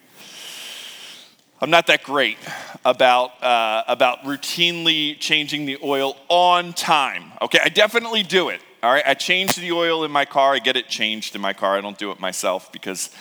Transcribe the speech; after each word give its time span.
I'm 1.63 1.69
not 1.69 1.85
that 1.87 2.01
great 2.01 2.39
about, 2.83 3.43
uh, 3.43 3.83
about 3.87 4.23
routinely 4.23 5.19
changing 5.19 5.67
the 5.67 5.77
oil 5.83 6.17
on 6.27 6.73
time. 6.73 7.31
Okay, 7.39 7.59
I 7.63 7.69
definitely 7.69 8.23
do 8.23 8.49
it. 8.49 8.61
All 8.81 8.91
right, 8.91 9.03
I 9.05 9.13
change 9.13 9.57
the 9.57 9.71
oil 9.71 10.03
in 10.03 10.09
my 10.09 10.25
car. 10.25 10.55
I 10.55 10.59
get 10.59 10.75
it 10.75 10.87
changed 10.87 11.35
in 11.35 11.41
my 11.41 11.53
car. 11.53 11.77
I 11.77 11.81
don't 11.81 11.99
do 11.99 12.09
it 12.09 12.19
myself 12.19 12.71
because 12.71 13.11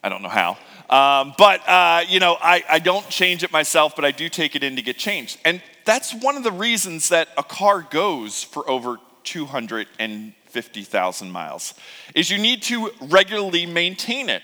I 0.00 0.10
don't 0.10 0.22
know 0.22 0.28
how. 0.28 0.58
Um, 0.88 1.34
but, 1.36 1.68
uh, 1.68 2.04
you 2.08 2.20
know, 2.20 2.38
I, 2.40 2.62
I 2.70 2.78
don't 2.78 3.08
change 3.08 3.42
it 3.42 3.50
myself, 3.50 3.96
but 3.96 4.04
I 4.04 4.12
do 4.12 4.28
take 4.28 4.54
it 4.54 4.62
in 4.62 4.76
to 4.76 4.82
get 4.82 4.96
changed. 4.96 5.40
And 5.44 5.60
that's 5.84 6.14
one 6.14 6.36
of 6.36 6.44
the 6.44 6.52
reasons 6.52 7.08
that 7.08 7.30
a 7.36 7.42
car 7.42 7.82
goes 7.82 8.44
for 8.44 8.68
over 8.70 8.98
250,000 9.24 11.30
miles, 11.32 11.74
is 12.14 12.30
you 12.30 12.38
need 12.38 12.62
to 12.62 12.92
regularly 13.00 13.66
maintain 13.66 14.28
it. 14.28 14.42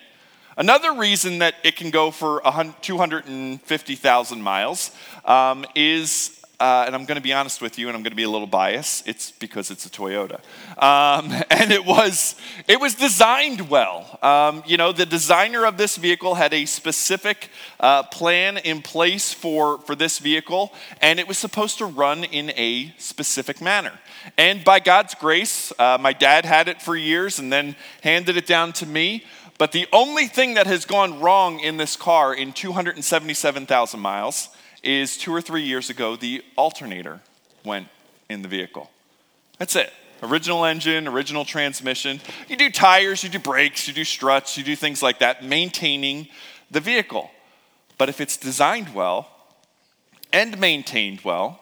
Another 0.59 0.93
reason 0.93 1.39
that 1.39 1.55
it 1.63 1.77
can 1.77 1.91
go 1.91 2.11
for 2.11 2.43
250,000 2.83 4.43
miles 4.43 4.91
um, 5.25 5.65
is 5.77 6.39
uh, 6.61 6.83
and 6.87 6.95
I'm 6.97 7.05
going 7.05 7.17
to 7.17 7.23
be 7.23 7.33
honest 7.33 7.63
with 7.63 7.79
you, 7.79 7.87
and 7.87 7.97
I'm 7.97 8.03
going 8.03 8.11
to 8.11 8.17
be 8.17 8.25
a 8.25 8.29
little 8.29 8.47
biased. 8.47 9.07
It's 9.07 9.31
because 9.31 9.71
it's 9.71 9.87
a 9.87 9.91
Toyota, 9.91 10.41
um, 10.83 11.31
and 11.51 11.71
it 11.71 11.87
was 11.87 12.35
it 12.67 12.81
was 12.81 12.95
designed 12.95 13.71
well. 13.71 14.19
Um, 14.23 14.65
you 14.67 14.77
know, 14.77 14.91
the 14.91 15.07
designer 15.07 15.65
of 15.65 15.77
this 15.77 15.97
vehicle 15.97 16.35
had 16.35 16.53
a 16.53 16.67
specific 16.67 17.51
uh, 17.79 18.03
plan 18.05 18.59
in 18.59 18.83
place 18.83 19.33
for 19.33 19.79
for 19.83 19.95
this 19.95 20.19
vehicle, 20.19 20.73
and 21.01 21.21
it 21.21 21.29
was 21.29 21.39
supposed 21.39 21.79
to 21.79 21.87
run 21.87 22.25
in 22.25 22.51
a 22.57 22.93
specific 22.99 23.61
manner. 23.61 23.93
And 24.37 24.65
by 24.65 24.81
God's 24.81 25.15
grace, 25.15 25.73
uh, 25.79 25.97
my 26.01 26.13
dad 26.13 26.45
had 26.45 26.67
it 26.67 26.83
for 26.83 26.97
years, 26.97 27.39
and 27.39 27.53
then 27.53 27.77
handed 28.03 28.37
it 28.37 28.47
down 28.49 28.73
to 28.75 28.87
me. 28.87 29.25
But 29.59 29.73
the 29.73 29.89
only 29.93 30.29
thing 30.29 30.55
that 30.55 30.69
has 30.69 30.85
gone 30.85 31.21
wrong 31.21 31.59
in 31.59 31.77
this 31.77 31.97
car 31.97 32.33
in 32.33 32.53
277,000 32.53 34.01
miles 34.01 34.49
is 34.85 35.17
two 35.17 35.35
or 35.35 35.41
three 35.41 35.63
years 35.63 35.91
ago, 35.91 36.15
the 36.15 36.45
alternator 36.57 37.21
went 37.65 37.89
in 38.29 38.43
the 38.43 38.49
vehicle. 38.49 38.89
That's 39.59 39.75
it. 39.75 39.93
Original 40.23 40.65
engine, 40.65 41.09
original 41.09 41.45
transmission. 41.45 42.21
You 42.49 42.57
do 42.57 42.71
tires, 42.71 43.23
you 43.25 43.29
do 43.29 43.41
brakes, 43.41 43.89
you 43.89 43.95
do 43.95 44.05
struts, 44.05 44.57
you 44.57 44.63
do 44.63 44.77
things 44.77 45.03
like 45.03 45.19
that, 45.19 45.45
maintaining 45.45 46.29
the 46.71 46.81
vehicle. 46.81 47.31
But 47.99 48.09
if 48.09 48.21
it's 48.21 48.37
designed 48.37 48.95
well 48.95 49.29
and 50.33 50.59
maintained 50.61 51.23
well, 51.23 51.61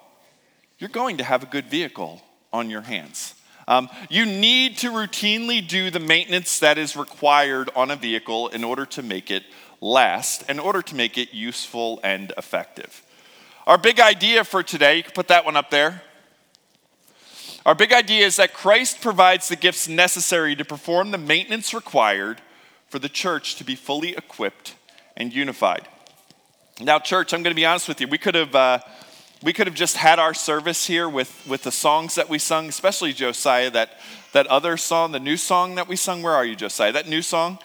you're 0.78 0.90
going 0.90 1.16
to 1.16 1.24
have 1.24 1.42
a 1.42 1.46
good 1.46 1.66
vehicle 1.66 2.22
on 2.52 2.68
your 2.68 2.82
hands. 2.82 3.34
Um, 3.68 3.88
you 4.08 4.24
need 4.26 4.78
to 4.78 4.90
routinely 4.90 5.66
do 5.66 5.90
the 5.90 5.98
maintenance 5.98 6.60
that 6.60 6.78
is 6.78 6.96
required 6.96 7.68
on 7.74 7.90
a 7.90 7.96
vehicle 7.96 8.48
in 8.48 8.62
order 8.62 8.86
to 8.86 9.02
make 9.02 9.30
it 9.30 9.42
last, 9.80 10.48
in 10.48 10.60
order 10.60 10.82
to 10.82 10.94
make 10.94 11.18
it 11.18 11.34
useful 11.34 11.98
and 12.04 12.32
effective. 12.38 13.02
Our 13.66 13.78
big 13.78 13.98
idea 13.98 14.44
for 14.44 14.62
today, 14.62 14.98
you 14.98 15.02
can 15.02 15.12
put 15.12 15.28
that 15.28 15.44
one 15.44 15.56
up 15.56 15.70
there. 15.70 16.02
Our 17.64 17.74
big 17.74 17.92
idea 17.92 18.24
is 18.24 18.36
that 18.36 18.54
Christ 18.54 19.00
provides 19.00 19.48
the 19.48 19.56
gifts 19.56 19.88
necessary 19.88 20.54
to 20.54 20.64
perform 20.64 21.10
the 21.10 21.18
maintenance 21.18 21.74
required 21.74 22.40
for 22.88 23.00
the 23.00 23.08
church 23.08 23.56
to 23.56 23.64
be 23.64 23.74
fully 23.74 24.10
equipped 24.10 24.76
and 25.16 25.32
unified. 25.32 25.88
Now, 26.80 27.00
church, 27.00 27.32
I'm 27.32 27.42
going 27.42 27.50
to 27.50 27.60
be 27.60 27.66
honest 27.66 27.88
with 27.88 28.00
you. 28.00 28.06
We 28.06 28.18
could 28.18 28.36
have. 28.36 28.54
Uh, 28.54 28.78
we 29.42 29.52
could 29.52 29.66
have 29.66 29.76
just 29.76 29.96
had 29.96 30.18
our 30.18 30.34
service 30.34 30.86
here 30.86 31.08
with, 31.08 31.46
with 31.46 31.62
the 31.62 31.72
songs 31.72 32.14
that 32.14 32.28
we 32.28 32.38
sung, 32.38 32.68
especially 32.68 33.12
Josiah, 33.12 33.70
that, 33.70 33.90
that 34.32 34.46
other 34.46 34.76
song, 34.76 35.12
the 35.12 35.20
new 35.20 35.36
song 35.36 35.74
that 35.74 35.88
we 35.88 35.96
sung. 35.96 36.22
Where 36.22 36.32
are 36.32 36.44
you, 36.44 36.56
Josiah? 36.56 36.92
That 36.92 37.08
new 37.08 37.22
song? 37.22 37.58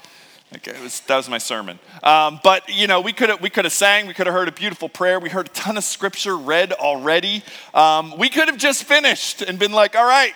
Okay, 0.53 0.79
was, 0.81 0.99
that 1.01 1.15
was 1.15 1.29
my 1.29 1.37
sermon. 1.37 1.79
Um, 2.03 2.41
but 2.43 2.67
you 2.67 2.85
know, 2.85 2.99
we 2.99 3.13
could 3.13 3.29
have 3.29 3.41
we 3.41 3.49
could 3.49 3.63
have 3.63 3.71
sang, 3.71 4.05
we 4.05 4.13
could 4.13 4.27
have 4.27 4.33
heard 4.35 4.49
a 4.49 4.51
beautiful 4.51 4.89
prayer, 4.89 5.17
we 5.17 5.29
heard 5.29 5.47
a 5.47 5.51
ton 5.51 5.77
of 5.77 5.83
scripture 5.85 6.37
read 6.37 6.73
already. 6.73 7.41
Um, 7.73 8.17
we 8.17 8.27
could 8.27 8.49
have 8.49 8.57
just 8.57 8.83
finished 8.83 9.41
and 9.41 9.57
been 9.57 9.71
like, 9.71 9.95
all 9.95 10.05
right, 10.05 10.33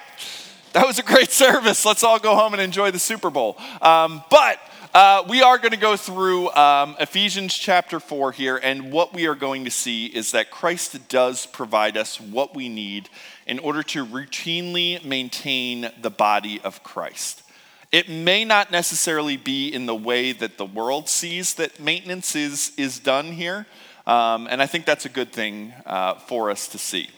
that 0.71 0.87
was 0.87 0.99
a 0.99 1.03
great 1.03 1.31
service. 1.31 1.85
Let's 1.85 2.01
all 2.01 2.17
go 2.17 2.33
home 2.33 2.53
and 2.53 2.61
enjoy 2.61 2.91
the 2.91 2.99
Super 2.99 3.29
Bowl. 3.29 3.57
Um, 3.81 4.23
but 4.29 4.57
uh, 4.95 5.25
we 5.27 5.41
are 5.41 5.57
going 5.57 5.71
to 5.71 5.77
go 5.77 5.97
through 5.97 6.49
um, 6.51 6.95
Ephesians 7.01 7.53
chapter 7.53 7.99
4 7.99 8.31
here, 8.31 8.55
and 8.55 8.93
what 8.93 9.13
we 9.13 9.27
are 9.27 9.35
going 9.35 9.65
to 9.65 9.69
see 9.69 10.05
is 10.05 10.31
that 10.31 10.49
Christ 10.49 11.09
does 11.09 11.47
provide 11.47 11.97
us 11.97 12.21
what 12.21 12.55
we 12.55 12.69
need 12.69 13.09
in 13.45 13.59
order 13.59 13.83
to 13.83 14.05
routinely 14.05 15.03
maintain 15.03 15.91
the 16.01 16.09
body 16.09 16.61
of 16.61 16.81
Christ. 16.81 17.43
It 17.91 18.07
may 18.07 18.45
not 18.45 18.71
necessarily 18.71 19.35
be 19.35 19.67
in 19.67 19.85
the 19.85 19.93
way 19.93 20.31
that 20.31 20.57
the 20.57 20.65
world 20.65 21.09
sees 21.09 21.55
that 21.55 21.77
maintenance 21.77 22.33
is, 22.33 22.71
is 22.77 22.97
done 22.97 23.33
here, 23.33 23.65
um, 24.07 24.47
and 24.49 24.61
I 24.61 24.65
think 24.65 24.85
that's 24.85 25.05
a 25.05 25.09
good 25.09 25.33
thing 25.33 25.73
uh, 25.85 26.13
for 26.13 26.49
us 26.49 26.69
to 26.69 26.77
see. 26.77 27.09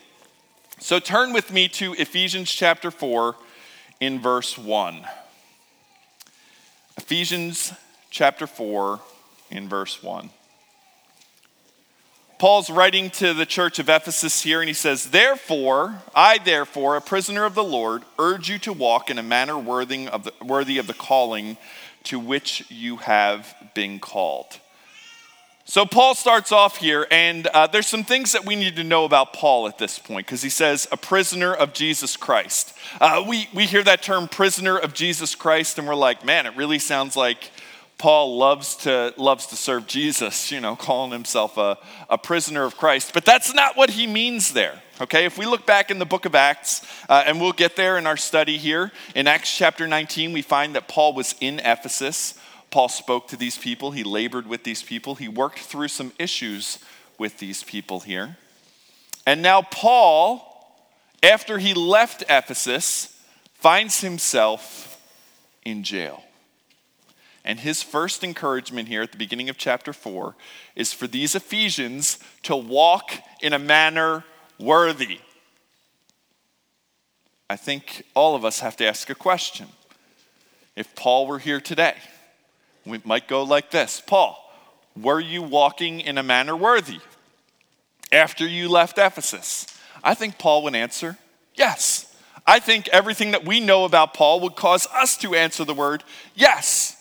So 0.80 0.98
turn 0.98 1.32
with 1.32 1.54
me 1.54 1.68
to 1.68 1.94
Ephesians 1.94 2.50
chapter 2.50 2.90
4 2.90 3.36
in 4.00 4.20
verse 4.20 4.58
1. 4.58 5.06
Ephesians 6.98 7.74
chapter 8.10 8.48
4, 8.48 9.00
in 9.52 9.70
verse 9.70 10.02
1. 10.04 10.30
Paul's 12.40 12.70
writing 12.70 13.10
to 13.12 13.34
the 13.34 13.46
church 13.46 13.80
of 13.80 13.90
Ephesus 13.90 14.44
here, 14.44 14.62
and 14.62 14.68
he 14.68 14.74
says, 14.74 15.12
Therefore, 15.12 16.02
I, 16.14 16.38
therefore, 16.38 16.96
a 16.96 17.02
prisoner 17.02 17.46
of 17.46 17.56
the 17.56 17.64
Lord, 17.64 18.04
urge 18.20 18.50
you 18.50 18.60
to 18.60 18.74
walk 18.74 19.10
in 19.10 19.18
a 19.18 19.24
manner 19.24 19.58
worthy 19.58 20.08
of 20.08 20.24
the, 20.24 20.34
worthy 20.44 20.78
of 20.78 20.88
the 20.88 20.94
calling 20.94 21.58
to 22.04 22.20
which 22.20 22.70
you 22.70 22.98
have 22.98 23.56
been 23.74 24.00
called. 24.00 24.60
So, 25.70 25.86
Paul 25.86 26.16
starts 26.16 26.54
off 26.54 26.78
here, 26.78 27.06
and 27.12 27.46
uh, 27.48 27.68
there's 27.68 27.88
some 27.88 28.06
things 28.06 28.32
that 28.32 28.46
we 28.46 28.56
need 28.56 28.78
to 28.78 28.86
know 28.86 29.04
about 29.04 29.34
Paul 29.34 29.68
at 29.68 29.78
this 29.78 30.00
point, 30.00 30.26
because 30.26 30.42
he 30.42 30.50
says, 30.50 30.88
a 30.94 30.98
prisoner 30.98 31.54
of 31.54 31.74
Jesus 31.74 32.16
Christ. 32.16 32.74
Uh, 33.02 33.26
we, 33.28 33.50
we 33.54 33.66
hear 33.66 33.84
that 33.84 34.02
term, 34.02 34.30
prisoner 34.30 34.78
of 34.78 34.94
Jesus 34.94 35.36
Christ, 35.36 35.78
and 35.78 35.86
we're 35.86 35.94
like, 35.94 36.24
man, 36.24 36.46
it 36.46 36.56
really 36.56 36.80
sounds 36.80 37.18
like 37.18 37.52
Paul 37.98 38.38
loves 38.38 38.78
to, 38.78 39.14
loves 39.18 39.48
to 39.48 39.58
serve 39.58 39.88
Jesus, 39.88 40.54
you 40.54 40.62
know, 40.62 40.78
calling 40.78 41.12
himself 41.12 41.58
a, 41.58 41.78
a 42.10 42.18
prisoner 42.18 42.64
of 42.64 42.78
Christ. 42.78 43.14
But 43.14 43.26
that's 43.26 43.54
not 43.54 43.76
what 43.76 43.90
he 43.90 44.08
means 44.08 44.54
there, 44.54 44.82
okay? 45.02 45.26
If 45.26 45.38
we 45.38 45.46
look 45.46 45.66
back 45.66 45.92
in 45.92 46.00
the 46.00 46.06
book 46.06 46.24
of 46.24 46.34
Acts, 46.34 46.82
uh, 47.10 47.26
and 47.28 47.42
we'll 47.42 47.52
get 47.52 47.76
there 47.76 47.98
in 47.98 48.08
our 48.08 48.16
study 48.16 48.58
here, 48.58 48.94
in 49.16 49.28
Acts 49.28 49.54
chapter 49.54 49.86
19, 49.86 50.32
we 50.32 50.42
find 50.42 50.76
that 50.76 50.88
Paul 50.88 51.12
was 51.12 51.36
in 51.42 51.60
Ephesus. 51.60 52.36
Paul 52.70 52.90
spoke 52.90 53.28
to 53.30 53.38
these 53.38 53.58
people, 53.58 53.92
he 53.92 54.04
labored 54.04 54.48
with 54.48 54.64
these 54.64 54.84
people, 54.84 55.16
he 55.16 55.28
worked 55.28 55.60
through 55.60 55.88
some 55.88 56.12
issues 56.20 56.80
with 57.18 57.40
these 57.40 57.64
people 57.64 58.02
here. 58.02 58.38
And 59.26 59.42
now, 59.42 59.62
Paul, 59.62 60.44
after 61.24 61.58
he 61.58 61.74
left 61.74 62.24
Ephesus, 62.30 63.20
finds 63.54 64.02
himself 64.02 65.02
in 65.66 65.84
jail. 65.84 66.24
And 67.44 67.62
his 67.62 67.82
first 67.82 68.24
encouragement 68.24 68.90
here 68.90 69.02
at 69.02 69.14
the 69.14 69.18
beginning 69.18 69.50
of 69.50 69.58
chapter 69.58 69.94
4 69.94 70.36
is 70.76 70.92
for 70.92 71.08
these 71.08 71.34
Ephesians 71.34 72.20
to 72.44 72.56
walk 72.56 73.14
in 73.42 73.54
a 73.54 73.60
manner 73.60 74.26
worthy. 74.60 75.20
I 77.50 77.56
think 77.56 78.04
all 78.14 78.36
of 78.36 78.44
us 78.44 78.60
have 78.60 78.76
to 78.78 78.86
ask 78.86 79.10
a 79.10 79.16
question. 79.16 79.68
If 80.76 80.94
Paul 80.96 81.26
were 81.26 81.40
here 81.40 81.62
today, 81.62 81.96
we 82.88 83.02
might 83.04 83.28
go 83.28 83.44
like 83.44 83.72
this 83.72 84.02
Paul, 84.06 84.44
were 84.96 85.20
you 85.20 85.42
walking 85.42 86.00
in 86.00 86.18
a 86.18 86.24
manner 86.24 86.56
worthy 86.56 87.00
after 88.12 88.48
you 88.48 88.70
left 88.70 88.98
Ephesus? 88.98 89.68
I 90.04 90.14
think 90.14 90.38
Paul 90.38 90.64
would 90.64 90.76
answer 90.76 91.18
yes. 91.56 92.04
I 92.46 92.60
think 92.60 92.88
everything 92.90 93.32
that 93.32 93.44
we 93.44 93.60
know 93.60 93.84
about 93.84 94.14
Paul 94.14 94.40
would 94.42 94.56
cause 94.56 94.88
us 94.94 95.18
to 95.18 95.36
answer 95.36 95.66
the 95.66 95.74
word 95.74 96.04
yes. 96.34 96.94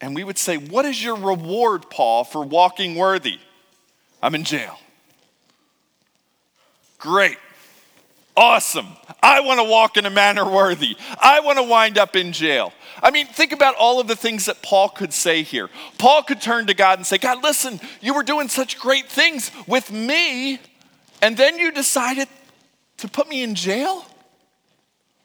And 0.00 0.14
we 0.14 0.24
would 0.24 0.38
say, 0.38 0.56
What 0.56 0.84
is 0.84 1.02
your 1.02 1.16
reward, 1.16 1.88
Paul, 1.90 2.24
for 2.24 2.42
walking 2.42 2.96
worthy? 2.96 3.38
I'm 4.22 4.34
in 4.34 4.44
jail. 4.44 4.78
Great. 6.98 7.38
Awesome. 8.36 8.88
I 9.22 9.40
want 9.40 9.60
to 9.60 9.64
walk 9.64 9.96
in 9.96 10.04
a 10.04 10.10
manner 10.10 10.48
worthy. 10.48 10.96
I 11.20 11.40
want 11.40 11.58
to 11.58 11.62
wind 11.62 11.96
up 11.96 12.16
in 12.16 12.32
jail. 12.32 12.72
I 13.02 13.10
mean, 13.10 13.26
think 13.26 13.52
about 13.52 13.76
all 13.76 14.00
of 14.00 14.08
the 14.08 14.16
things 14.16 14.46
that 14.46 14.62
Paul 14.62 14.88
could 14.88 15.12
say 15.12 15.42
here. 15.42 15.70
Paul 15.98 16.22
could 16.22 16.40
turn 16.40 16.66
to 16.66 16.74
God 16.74 16.98
and 16.98 17.06
say, 17.06 17.18
God, 17.18 17.42
listen, 17.42 17.80
you 18.00 18.14
were 18.14 18.24
doing 18.24 18.48
such 18.48 18.78
great 18.78 19.06
things 19.06 19.50
with 19.66 19.92
me, 19.92 20.58
and 21.20 21.36
then 21.36 21.58
you 21.58 21.70
decided 21.70 22.28
to 22.98 23.08
put 23.08 23.28
me 23.28 23.42
in 23.42 23.54
jail? 23.54 24.04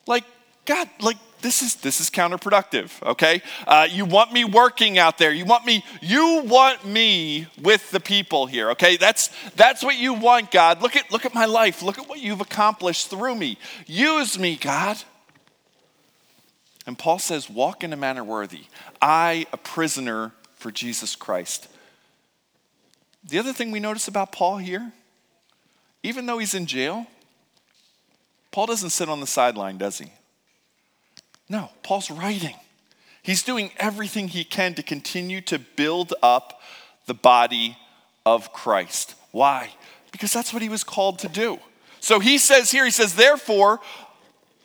Like, 0.06 0.24
God, 0.66 0.90
like, 1.02 1.18
this 1.42 1.62
is 1.62 1.76
this 1.76 2.02
is 2.02 2.10
counterproductive 2.10 2.92
okay? 3.04 3.42
Uh, 3.66 3.88
you 3.90 4.06
want 4.06 4.34
me 4.34 4.44
working 4.44 4.98
out 4.98 5.18
there. 5.18 5.32
You 5.32 5.46
want 5.46 5.66
me 5.66 5.84
you 6.02 6.42
want 6.46 6.86
me 6.86 7.48
with 7.62 7.92
the 7.92 8.00
people 8.00 8.48
here 8.48 8.72
okay? 8.72 8.98
That's 8.98 9.30
that's 9.56 9.84
what 9.84 9.98
you 9.98 10.14
want 10.14 10.52
god. 10.52 10.82
Look 10.82 10.96
at 10.96 11.12
look 11.12 11.26
at 11.26 11.34
my 11.34 11.46
life. 11.46 11.82
Look 11.82 12.00
at 12.00 12.10
what 12.10 12.20
you've 12.20 12.42
accomplished 12.42 13.10
through 13.10 13.36
me. 13.36 13.58
Use 13.86 14.40
me 14.40 14.56
god. 14.56 14.98
And 16.86 16.98
paul 16.98 17.20
says 17.20 17.50
walk 17.50 17.84
in 17.84 17.94
a 17.94 17.98
manner 17.98 18.24
worthy. 18.24 18.66
I 19.02 19.46
a 19.54 19.58
prisoner 19.58 20.32
for 20.56 20.72
jesus 20.72 21.16
christ. 21.16 21.68
The 23.24 23.40
other 23.40 23.54
thing 23.54 23.72
we 23.72 23.80
notice 23.80 24.08
about 24.08 24.32
paul 24.32 24.58
here 24.58 24.92
even 26.04 26.26
though 26.26 26.38
he's 26.38 26.54
in 26.54 26.66
jail 26.66 27.06
paul 28.52 28.66
doesn't 28.66 28.92
sit 28.92 29.10
on 29.10 29.20
the 29.20 29.28
sideline 29.28 29.78
does 29.78 29.98
he 29.98 30.08
no, 31.50 31.70
Paul's 31.84 32.12
writing. 32.12 32.56
He's 33.24 33.44
doing 33.44 33.72
everything 33.78 34.30
he 34.30 34.44
can 34.44 34.74
to 34.76 34.84
continue 34.84 35.42
to 35.42 35.60
build 35.60 36.14
up 36.22 36.62
the 37.06 37.14
body 37.14 37.78
of 38.26 38.54
Christ. 38.54 39.16
Why? 39.32 39.72
Because 40.12 40.34
that's 40.34 40.54
what 40.54 40.62
he 40.62 40.70
was 40.70 40.84
called 40.84 41.20
to 41.20 41.30
do. 41.30 41.60
So 42.00 42.20
he 42.20 42.38
says 42.38 42.72
here, 42.72 42.86
he 42.86 42.92
says, 42.92 43.16
Therefore, 43.16 43.80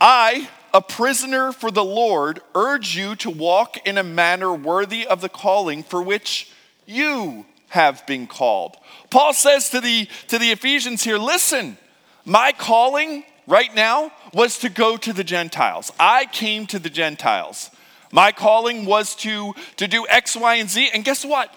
I, 0.00 0.48
a 0.74 0.80
prisoner 0.80 1.52
for 1.52 1.70
the 1.70 1.84
Lord, 1.84 2.40
urge 2.54 2.96
you 2.96 3.14
to 3.16 3.30
walk 3.30 3.86
in 3.86 3.98
a 3.98 4.02
manner 4.02 4.52
worthy 4.52 5.06
of 5.06 5.20
the 5.20 5.28
calling 5.28 5.82
for 5.82 6.02
which 6.02 6.52
you 6.86 7.46
have 7.68 8.06
been 8.06 8.26
called. 8.26 8.76
Paul 9.10 9.32
says 9.32 9.70
to 9.70 9.80
the, 9.80 10.08
to 10.28 10.38
the 10.38 10.50
Ephesians 10.50 11.02
here, 11.02 11.18
Listen, 11.18 11.78
my 12.24 12.52
calling 12.52 13.24
right 13.46 13.74
now 13.74 14.12
was 14.32 14.58
to 14.58 14.68
go 14.68 14.96
to 14.96 15.12
the 15.12 15.24
Gentiles. 15.24 15.92
I 15.98 16.26
came 16.26 16.66
to 16.68 16.78
the 16.78 16.90
Gentiles. 16.90 17.70
My 18.10 18.32
calling 18.32 18.84
was 18.84 19.14
to, 19.16 19.54
to 19.76 19.88
do 19.88 20.06
X, 20.08 20.36
Y, 20.36 20.56
and 20.56 20.68
Z. 20.68 20.90
And 20.92 21.04
guess 21.04 21.24
what? 21.24 21.54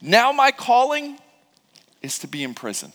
Now 0.00 0.32
my 0.32 0.52
calling 0.52 1.18
is 2.02 2.18
to 2.20 2.28
be 2.28 2.44
in 2.44 2.54
prison. 2.54 2.92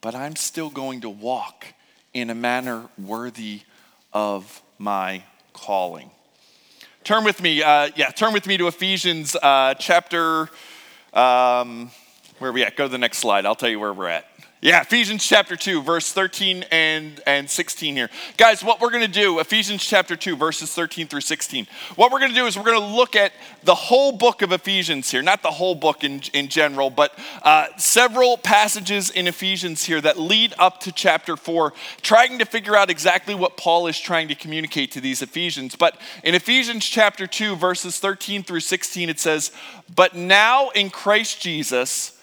But 0.00 0.14
I'm 0.14 0.36
still 0.36 0.70
going 0.70 1.00
to 1.00 1.10
walk 1.10 1.66
in 2.14 2.30
a 2.30 2.34
manner 2.34 2.88
worthy 2.96 3.62
of 4.12 4.62
my 4.78 5.22
calling. 5.52 6.10
Turn 7.02 7.24
with 7.24 7.42
me, 7.42 7.62
uh, 7.62 7.90
yeah, 7.96 8.10
turn 8.10 8.32
with 8.32 8.46
me 8.46 8.56
to 8.56 8.66
Ephesians 8.68 9.36
uh, 9.36 9.74
chapter, 9.74 10.48
um, 11.12 11.90
where 12.38 12.50
are 12.50 12.52
we 12.52 12.62
at? 12.62 12.76
Go 12.76 12.84
to 12.84 12.92
the 12.92 12.98
next 12.98 13.18
slide. 13.18 13.46
I'll 13.46 13.54
tell 13.54 13.70
you 13.70 13.80
where 13.80 13.92
we're 13.92 14.08
at. 14.08 14.26
Yeah, 14.62 14.80
Ephesians 14.80 15.22
chapter 15.22 15.54
2, 15.54 15.82
verse 15.82 16.12
13 16.12 16.64
and, 16.72 17.20
and 17.26 17.48
16 17.48 17.94
here. 17.94 18.08
Guys, 18.38 18.64
what 18.64 18.80
we're 18.80 18.90
going 18.90 19.04
to 19.04 19.06
do, 19.06 19.38
Ephesians 19.38 19.84
chapter 19.84 20.16
2, 20.16 20.34
verses 20.34 20.72
13 20.72 21.08
through 21.08 21.20
16, 21.20 21.66
what 21.96 22.10
we're 22.10 22.20
going 22.20 22.30
to 22.30 22.34
do 22.34 22.46
is 22.46 22.56
we're 22.56 22.64
going 22.64 22.80
to 22.80 22.96
look 22.96 23.16
at 23.16 23.32
the 23.64 23.74
whole 23.74 24.12
book 24.12 24.40
of 24.40 24.52
Ephesians 24.52 25.10
here, 25.10 25.20
not 25.20 25.42
the 25.42 25.50
whole 25.50 25.74
book 25.74 26.02
in, 26.04 26.22
in 26.32 26.48
general, 26.48 26.88
but 26.88 27.16
uh, 27.42 27.66
several 27.76 28.38
passages 28.38 29.10
in 29.10 29.26
Ephesians 29.26 29.84
here 29.84 30.00
that 30.00 30.18
lead 30.18 30.54
up 30.58 30.80
to 30.80 30.90
chapter 30.90 31.36
4, 31.36 31.74
trying 32.00 32.38
to 32.38 32.46
figure 32.46 32.74
out 32.74 32.88
exactly 32.88 33.34
what 33.34 33.58
Paul 33.58 33.86
is 33.88 34.00
trying 34.00 34.28
to 34.28 34.34
communicate 34.34 34.90
to 34.92 35.02
these 35.02 35.20
Ephesians. 35.20 35.76
But 35.76 36.00
in 36.24 36.34
Ephesians 36.34 36.86
chapter 36.86 37.26
2, 37.26 37.56
verses 37.56 37.98
13 37.98 38.42
through 38.42 38.60
16, 38.60 39.10
it 39.10 39.20
says, 39.20 39.52
But 39.94 40.14
now 40.14 40.70
in 40.70 40.88
Christ 40.88 41.42
Jesus, 41.42 42.15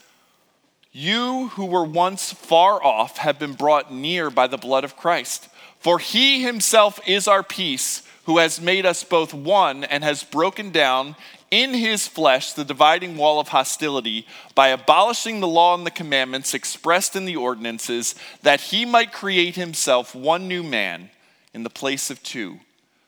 you 0.94 1.48
who 1.50 1.66
were 1.66 1.84
once 1.84 2.32
far 2.32 2.82
off 2.82 3.18
have 3.18 3.40
been 3.40 3.54
brought 3.54 3.92
near 3.92 4.30
by 4.30 4.46
the 4.46 4.58
blood 4.58 4.84
of 4.84 4.96
Christ. 4.96 5.50
For 5.80 5.98
he 6.00 6.44
himself 6.44 7.00
is 7.06 7.28
our 7.28 7.44
peace, 7.44 8.04
who 8.26 8.38
has 8.38 8.62
made 8.62 8.86
us 8.86 9.04
both 9.04 9.34
one 9.34 9.84
and 9.84 10.04
has 10.04 10.24
broken 10.24 10.70
down 10.70 11.16
in 11.52 11.74
his 11.74 12.08
flesh 12.08 12.54
the 12.54 12.64
dividing 12.64 13.18
wall 13.18 13.40
of 13.40 13.50
hostility 13.50 14.26
by 14.56 14.70
abolishing 14.70 15.40
the 15.40 15.48
law 15.48 15.76
and 15.76 15.86
the 15.86 15.92
commandments 15.92 16.54
expressed 16.54 17.16
in 17.16 17.26
the 17.26 17.36
ordinances, 17.36 18.16
that 18.44 18.62
he 18.62 18.86
might 18.86 19.12
create 19.12 19.56
himself 19.56 20.16
one 20.16 20.48
new 20.48 20.64
man 20.64 21.10
in 21.54 21.64
the 21.64 21.70
place 21.70 22.10
of 22.10 22.22
two, 22.24 22.60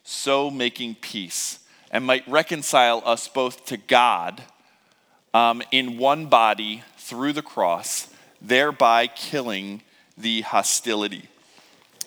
so 0.03 0.51
making 0.51 0.95
peace, 0.95 1.59
and 1.91 2.05
might 2.05 2.27
reconcile 2.27 3.01
us 3.05 3.27
both 3.27 3.65
to 3.65 3.77
God 3.77 4.43
um, 5.33 5.61
in 5.71 5.97
one 5.97 6.27
body 6.27 6.83
through 7.05 7.33
the 7.33 7.41
cross, 7.41 8.07
thereby 8.41 9.07
killing 9.07 9.81
the 10.17 10.41
hostility. 10.41 11.29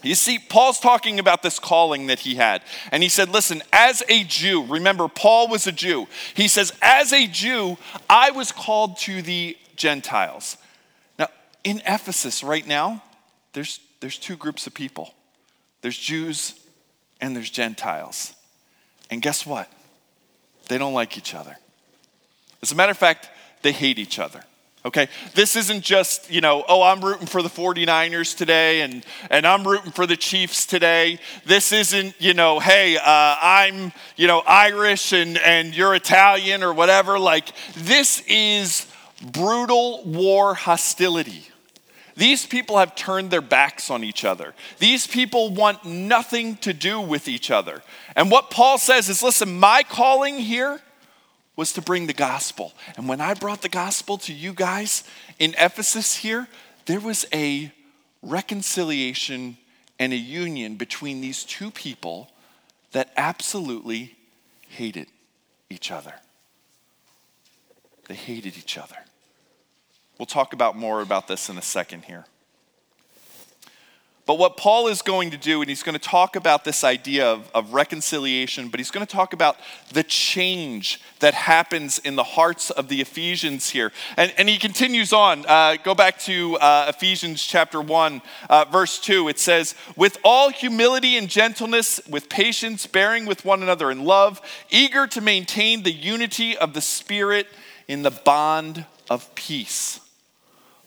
You 0.03 0.15
see, 0.15 0.39
Paul's 0.39 0.79
talking 0.79 1.19
about 1.19 1.43
this 1.43 1.59
calling 1.59 2.07
that 2.07 2.21
he 2.21 2.37
had. 2.37 2.63
And 2.93 3.03
he 3.03 3.09
said, 3.09 3.31
Listen, 3.31 3.63
as 3.73 4.03
a 4.09 4.25
Jew, 4.25 4.65
remember, 4.65 5.09
Paul 5.09 5.49
was 5.49 5.67
a 5.67 5.73
Jew. 5.73 6.07
He 6.35 6.47
says, 6.49 6.73
As 6.83 7.13
a 7.13 7.27
Jew, 7.27 7.79
I 8.09 8.31
was 8.31 8.53
called 8.53 8.99
to 8.99 9.23
the 9.23 9.57
Gentiles. 9.77 10.57
Now, 11.19 11.29
in 11.65 11.81
Ephesus 11.87 12.43
right 12.45 12.67
now, 12.67 13.03
there's, 13.53 13.81
there's 14.01 14.19
two 14.19 14.37
groups 14.37 14.67
of 14.67 14.75
people 14.75 15.15
there's 15.81 15.99
Jews 15.99 16.55
and 17.21 17.35
there's 17.37 17.51
Gentiles. 17.51 18.35
And 19.11 19.23
guess 19.23 19.47
what? 19.47 19.71
They 20.69 20.77
don't 20.77 20.93
like 20.93 21.17
each 21.17 21.35
other. 21.35 21.57
As 22.63 22.73
a 22.73 22.75
matter 22.75 22.91
of 22.91 22.99
fact, 22.99 23.31
they 23.63 23.73
hate 23.73 23.99
each 23.99 24.19
other. 24.19 24.45
Okay, 24.89 25.09
this 25.35 25.55
isn't 25.55 25.83
just, 25.83 26.31
you 26.31 26.41
know, 26.41 26.65
oh, 26.67 26.81
I'm 26.81 27.03
rooting 27.03 27.27
for 27.27 27.43
the 27.43 27.51
49ers 27.51 28.35
today 28.35 28.81
and, 28.81 29.05
and 29.31 29.47
I'm 29.47 29.69
rooting 29.69 29.93
for 29.93 30.07
the 30.07 30.17
Chiefs 30.17 30.65
today. 30.65 31.19
This 31.45 31.73
isn't, 31.73 32.15
you 32.19 32.33
know, 32.33 32.59
hey, 32.59 32.97
uh, 32.97 33.03
I'm, 33.05 33.93
you 34.17 34.27
know, 34.27 34.39
Irish 34.47 35.13
and, 35.13 35.37
and 35.37 35.77
you're 35.77 35.95
Italian 35.95 36.63
or 36.63 36.73
whatever. 36.73 37.19
Like, 37.19 37.51
this 37.77 38.23
is 38.27 38.91
brutal 39.31 40.05
war 40.07 40.55
hostility. 40.55 41.45
These 42.17 42.47
people 42.47 42.79
have 42.79 42.95
turned 42.95 43.31
their 43.31 43.43
backs 43.43 43.91
on 43.91 44.03
each 44.03 44.25
other. 44.25 44.55
These 44.79 45.07
people 45.07 45.51
want 45.51 45.85
nothing 45.85 46.57
to 46.63 46.73
do 46.73 46.99
with 46.99 47.29
each 47.29 47.51
other. 47.51 47.83
And 48.17 48.31
what 48.31 48.49
Paul 48.49 48.79
says 48.79 49.11
is 49.11 49.23
listen, 49.23 49.59
my 49.59 49.83
calling 49.83 50.39
here 50.39 50.81
was 51.59 51.73
to 51.73 51.83
bring 51.83 52.07
the 52.07 52.13
gospel. 52.13 52.73
And 52.97 53.09
when 53.09 53.21
I 53.21 53.35
brought 53.35 53.63
the 53.63 53.69
gospel 53.69 54.17
to 54.19 54.33
you 54.33 54.53
guys 54.53 55.03
in 55.41 55.57
Ephesus 55.59 56.15
here, 56.15 56.47
there 56.87 57.01
was 57.01 57.27
a 57.35 57.73
reconciliation 58.23 59.57
and 59.99 60.13
a 60.13 60.17
union 60.17 60.77
between 60.77 61.21
these 61.21 61.43
two 61.43 61.73
people 61.73 62.31
that 62.93 63.13
absolutely 63.17 64.15
hated 64.69 65.09
each 65.69 65.91
other. 65.91 66.15
They 68.07 68.15
hated 68.15 68.57
each 68.57 68.79
other. 68.79 68.97
We'll 70.17 70.27
talk 70.27 70.53
about 70.53 70.77
more 70.77 71.01
about 71.01 71.27
this 71.27 71.49
in 71.49 71.59
a 71.59 71.63
second 71.63 72.05
here. 72.05 72.25
But 74.29 74.37
what 74.37 74.59
Paul 74.59 74.89
is 74.89 75.01
going 75.01 75.31
to 75.31 75.39
do, 75.39 75.63
and 75.63 75.71
he's 75.71 75.83
going 75.83 75.95
to 75.95 75.99
talk 75.99 76.37
about 76.37 76.63
this 76.63 76.85
idea 76.85 77.27
of, 77.27 77.51
of 77.55 77.73
reconciliation, 77.73 78.69
but 78.69 78.79
he's 78.79 78.91
going 78.91 79.07
to 79.07 79.11
talk 79.11 79.33
about 79.33 79.57
the 79.91 80.03
change 80.03 81.01
that 81.21 81.33
happens 81.33 81.99
in 81.99 82.15
the 82.15 82.25
hearts 82.25 82.69
of 82.69 82.89
the 82.89 83.01
Ephesians 83.01 83.71
here. 83.71 83.91
And, 84.19 84.35
and 84.37 84.47
he 84.47 84.59
continues 84.59 85.15
on. 85.15 85.47
Uh, 85.47 85.77
go 85.83 85.95
back 85.95 86.19
to 86.25 86.57
uh, 86.57 86.93
Ephesians 86.95 87.43
chapter 87.43 87.81
1, 87.81 88.21
uh, 88.51 88.67
verse 88.71 88.99
2. 88.99 89.29
It 89.29 89.39
says, 89.39 89.75
With 89.97 90.19
all 90.23 90.51
humility 90.51 91.17
and 91.17 91.31
gentleness, 91.31 91.99
with 92.07 92.29
patience, 92.29 92.87
bearing 92.87 93.25
with 93.25 93.47
one 93.47 93.63
another 93.63 93.91
in 93.91 94.05
love, 94.05 94.43
eager 94.69 95.07
to 95.07 95.23
maintain 95.23 95.85
the 95.85 95.93
unity 95.93 96.55
of 96.55 96.75
the 96.75 96.83
Spirit 96.83 97.47
in 97.89 98.03
the 98.03 98.11
bond 98.11 98.85
of 99.09 99.35
peace. 99.35 100.01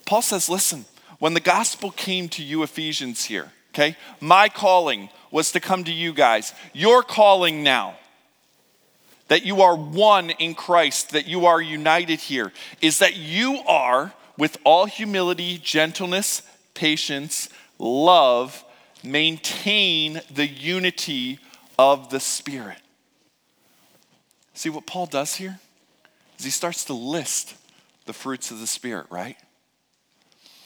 Paul 0.05 0.21
says, 0.21 0.47
Listen, 0.47 0.85
when 1.21 1.35
the 1.35 1.39
gospel 1.39 1.91
came 1.91 2.29
to 2.29 2.41
you, 2.41 2.63
Ephesians, 2.63 3.25
here, 3.25 3.51
okay, 3.69 3.95
my 4.19 4.49
calling 4.49 5.07
was 5.29 5.51
to 5.51 5.59
come 5.59 5.83
to 5.83 5.91
you 5.91 6.13
guys. 6.13 6.51
Your 6.73 7.03
calling 7.03 7.61
now, 7.61 7.99
that 9.27 9.45
you 9.45 9.61
are 9.61 9.75
one 9.75 10.31
in 10.31 10.55
Christ, 10.55 11.11
that 11.11 11.27
you 11.27 11.45
are 11.45 11.61
united 11.61 12.21
here, 12.21 12.51
is 12.81 12.97
that 12.97 13.17
you 13.17 13.59
are, 13.67 14.15
with 14.35 14.57
all 14.63 14.87
humility, 14.87 15.59
gentleness, 15.59 16.41
patience, 16.73 17.49
love, 17.77 18.65
maintain 19.03 20.21
the 20.33 20.47
unity 20.47 21.37
of 21.77 22.09
the 22.09 22.19
Spirit. 22.19 22.79
See 24.55 24.69
what 24.69 24.87
Paul 24.87 25.05
does 25.05 25.35
here? 25.35 25.59
Is 26.39 26.45
he 26.45 26.51
starts 26.51 26.83
to 26.85 26.93
list 26.93 27.53
the 28.07 28.13
fruits 28.13 28.49
of 28.49 28.59
the 28.59 28.65
Spirit, 28.65 29.05
right? 29.11 29.37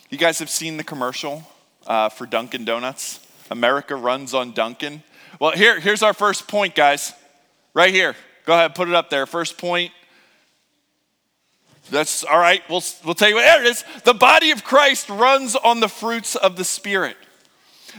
You 0.09 0.19
guys 0.19 0.39
have 0.39 0.49
seen 0.49 0.77
the 0.77 0.83
commercial 0.83 1.43
uh, 1.87 2.09
for 2.09 2.25
Dunkin' 2.25 2.63
Donuts? 2.63 3.25
America 3.49 3.95
runs 3.95 4.33
on 4.33 4.51
Dunkin'. 4.51 5.01
Well, 5.39 5.51
here, 5.51 5.79
here's 5.79 6.03
our 6.03 6.13
first 6.13 6.47
point, 6.47 6.75
guys. 6.75 7.13
Right 7.73 7.93
here. 7.93 8.15
Go 8.45 8.53
ahead, 8.53 8.75
put 8.75 8.87
it 8.87 8.93
up 8.93 9.09
there. 9.09 9.25
First 9.25 9.57
point. 9.57 9.91
That's 11.89 12.23
all 12.23 12.39
right. 12.39 12.61
We'll, 12.69 12.83
we'll 13.03 13.15
tell 13.15 13.29
you 13.29 13.35
what. 13.35 13.41
There 13.41 13.63
it 13.63 13.67
is. 13.67 13.83
The 14.03 14.13
body 14.13 14.51
of 14.51 14.63
Christ 14.63 15.09
runs 15.09 15.55
on 15.55 15.79
the 15.79 15.89
fruits 15.89 16.35
of 16.35 16.55
the 16.55 16.63
Spirit. 16.63 17.17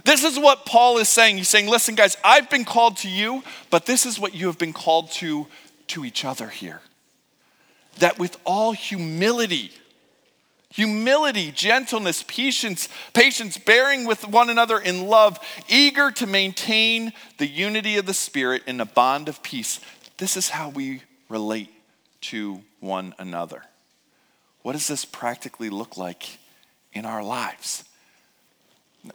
This 0.04 0.24
is 0.24 0.38
what 0.38 0.64
Paul 0.66 0.98
is 0.98 1.08
saying. 1.08 1.38
He's 1.38 1.48
saying, 1.48 1.68
listen, 1.68 1.94
guys, 1.94 2.16
I've 2.22 2.50
been 2.50 2.64
called 2.64 2.98
to 2.98 3.08
you, 3.08 3.42
but 3.70 3.86
this 3.86 4.06
is 4.06 4.18
what 4.18 4.34
you 4.34 4.46
have 4.46 4.58
been 4.58 4.72
called 4.72 5.10
to 5.12 5.46
to 5.88 6.04
each 6.04 6.24
other 6.24 6.48
here. 6.48 6.80
That 7.98 8.18
with 8.18 8.36
all 8.44 8.72
humility, 8.72 9.72
humility, 10.76 11.50
gentleness, 11.50 12.22
patience, 12.22 12.90
patience, 13.14 13.56
bearing 13.56 14.06
with 14.06 14.28
one 14.28 14.50
another 14.50 14.78
in 14.78 15.06
love, 15.06 15.38
eager 15.68 16.10
to 16.10 16.26
maintain 16.26 17.14
the 17.38 17.46
unity 17.46 17.96
of 17.96 18.04
the 18.04 18.12
Spirit 18.12 18.62
in 18.66 18.78
a 18.78 18.84
bond 18.84 19.26
of 19.26 19.42
peace. 19.42 19.80
This 20.18 20.36
is 20.36 20.50
how 20.50 20.68
we 20.68 21.00
relate 21.30 21.70
to 22.20 22.60
one 22.80 23.14
another. 23.18 23.62
What 24.60 24.72
does 24.72 24.86
this 24.86 25.06
practically 25.06 25.70
look 25.70 25.96
like 25.96 26.38
in 26.92 27.06
our 27.06 27.22
lives? 27.22 27.84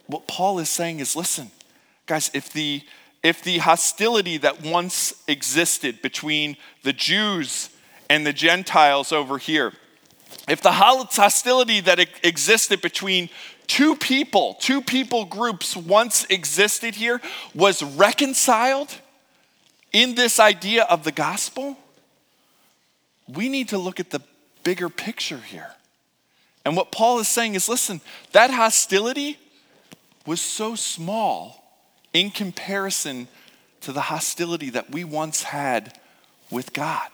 What 0.06 0.26
Paul 0.26 0.58
is 0.58 0.68
saying 0.68 0.98
is 0.98 1.14
listen, 1.14 1.52
guys, 2.06 2.28
if 2.34 2.52
the 2.52 2.82
if 3.22 3.44
the 3.44 3.58
hostility 3.58 4.36
that 4.38 4.64
once 4.64 5.14
existed 5.28 6.02
between 6.02 6.56
the 6.82 6.92
Jews 6.92 7.70
and 8.10 8.26
the 8.26 8.32
Gentiles 8.32 9.12
over 9.12 9.38
here, 9.38 9.74
if 10.48 10.60
the 10.60 10.72
hostility 10.72 11.80
that 11.80 12.00
existed 12.22 12.80
between 12.80 13.28
two 13.66 13.94
people, 13.94 14.56
two 14.60 14.82
people 14.82 15.24
groups 15.24 15.76
once 15.76 16.24
existed 16.28 16.96
here, 16.96 17.20
was 17.54 17.82
reconciled 17.82 18.94
in 19.92 20.14
this 20.14 20.40
idea 20.40 20.84
of 20.84 21.04
the 21.04 21.12
gospel, 21.12 21.76
we 23.28 23.48
need 23.48 23.68
to 23.68 23.78
look 23.78 24.00
at 24.00 24.10
the 24.10 24.20
bigger 24.64 24.88
picture 24.88 25.38
here. 25.38 25.70
And 26.64 26.76
what 26.76 26.92
Paul 26.92 27.18
is 27.18 27.28
saying 27.28 27.54
is 27.54 27.68
listen, 27.68 28.00
that 28.32 28.50
hostility 28.50 29.38
was 30.26 30.40
so 30.40 30.74
small 30.74 31.62
in 32.12 32.30
comparison 32.30 33.28
to 33.80 33.92
the 33.92 34.02
hostility 34.02 34.70
that 34.70 34.90
we 34.90 35.04
once 35.04 35.44
had 35.44 35.98
with 36.50 36.72
God 36.72 37.08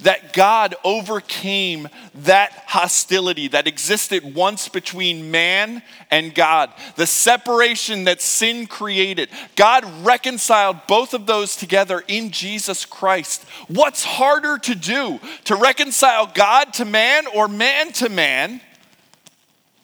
that 0.00 0.32
God 0.32 0.74
overcame 0.84 1.88
that 2.14 2.52
hostility 2.66 3.48
that 3.48 3.66
existed 3.66 4.34
once 4.34 4.68
between 4.68 5.30
man 5.30 5.82
and 6.10 6.34
God, 6.34 6.72
the 6.96 7.06
separation 7.06 8.04
that 8.04 8.20
sin 8.20 8.66
created. 8.66 9.28
God 9.56 9.84
reconciled 10.04 10.86
both 10.86 11.14
of 11.14 11.26
those 11.26 11.56
together 11.56 12.02
in 12.06 12.30
Jesus 12.30 12.84
Christ. 12.84 13.44
What's 13.68 14.04
harder 14.04 14.58
to 14.58 14.74
do? 14.74 15.20
To 15.44 15.56
reconcile 15.56 16.26
God 16.26 16.72
to 16.74 16.84
man 16.84 17.26
or 17.34 17.48
man 17.48 17.92
to 17.94 18.08
man? 18.08 18.60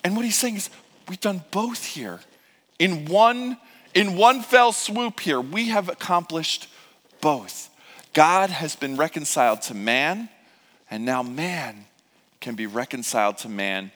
And 0.03 0.17
what 0.17 0.25
he's 0.25 0.37
saying 0.37 0.57
is, 0.57 0.71
we've 1.09 1.21
done 1.21 1.43
both 1.51 1.85
here. 1.85 2.21
In 2.79 3.07
one, 3.07 3.57
in 3.95 4.17
one 4.17 4.43
fell 4.43 4.73
swoop 4.73 5.21
here, 5.21 5.41
we 5.41 5.69
have 5.69 5.89
accomplished 5.89 6.69
both. 7.21 7.71
God 8.15 8.51
has 8.51 8.77
been 8.77 8.97
reconciled 8.97 9.63
to 9.63 9.75
man, 9.75 10.29
and 10.91 11.05
now 11.05 11.23
man 11.23 11.85
can 12.41 12.55
be 12.55 12.67
reconciled 12.67 13.39
to 13.39 13.49
man 13.49 13.91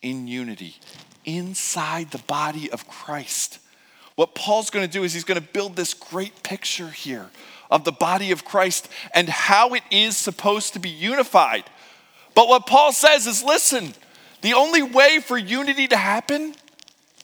in 0.00 0.26
unity 0.28 0.76
inside 1.24 2.10
the 2.10 2.18
body 2.18 2.70
of 2.70 2.88
Christ. 2.88 3.58
What 4.14 4.34
Paul's 4.34 4.70
going 4.70 4.86
to 4.86 4.90
do 4.90 5.04
is 5.04 5.12
he's 5.12 5.24
going 5.24 5.40
to 5.40 5.46
build 5.46 5.76
this 5.76 5.92
great 5.92 6.42
picture 6.42 6.88
here 6.88 7.30
of 7.70 7.84
the 7.84 7.92
body 7.92 8.30
of 8.30 8.44
Christ 8.44 8.88
and 9.12 9.28
how 9.28 9.74
it 9.74 9.82
is 9.90 10.16
supposed 10.16 10.72
to 10.72 10.78
be 10.78 10.88
unified. 10.88 11.64
But 12.34 12.48
what 12.48 12.66
Paul 12.66 12.92
says 12.92 13.26
is 13.26 13.42
listen, 13.42 13.94
the 14.40 14.54
only 14.54 14.82
way 14.82 15.20
for 15.20 15.36
unity 15.36 15.88
to 15.88 15.96
happen 15.96 16.54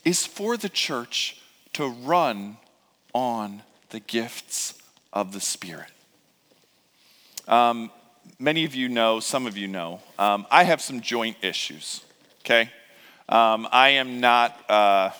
is 0.04 0.26
for 0.26 0.56
the 0.56 0.68
church 0.68 1.40
to 1.74 1.88
run 1.88 2.58
on 3.12 3.62
the 3.90 4.00
gifts 4.00 4.74
of 5.12 5.32
the 5.32 5.40
Spirit. 5.40 5.93
Um, 7.46 7.90
many 8.38 8.64
of 8.64 8.74
you 8.74 8.88
know, 8.88 9.20
some 9.20 9.46
of 9.46 9.56
you 9.56 9.68
know, 9.68 10.00
um, 10.18 10.46
I 10.50 10.64
have 10.64 10.80
some 10.80 11.00
joint 11.00 11.36
issues, 11.42 12.02
okay? 12.40 12.70
Um, 13.28 13.68
I 13.70 13.90
am 13.90 14.20
not. 14.20 14.70
Uh, 14.70 15.10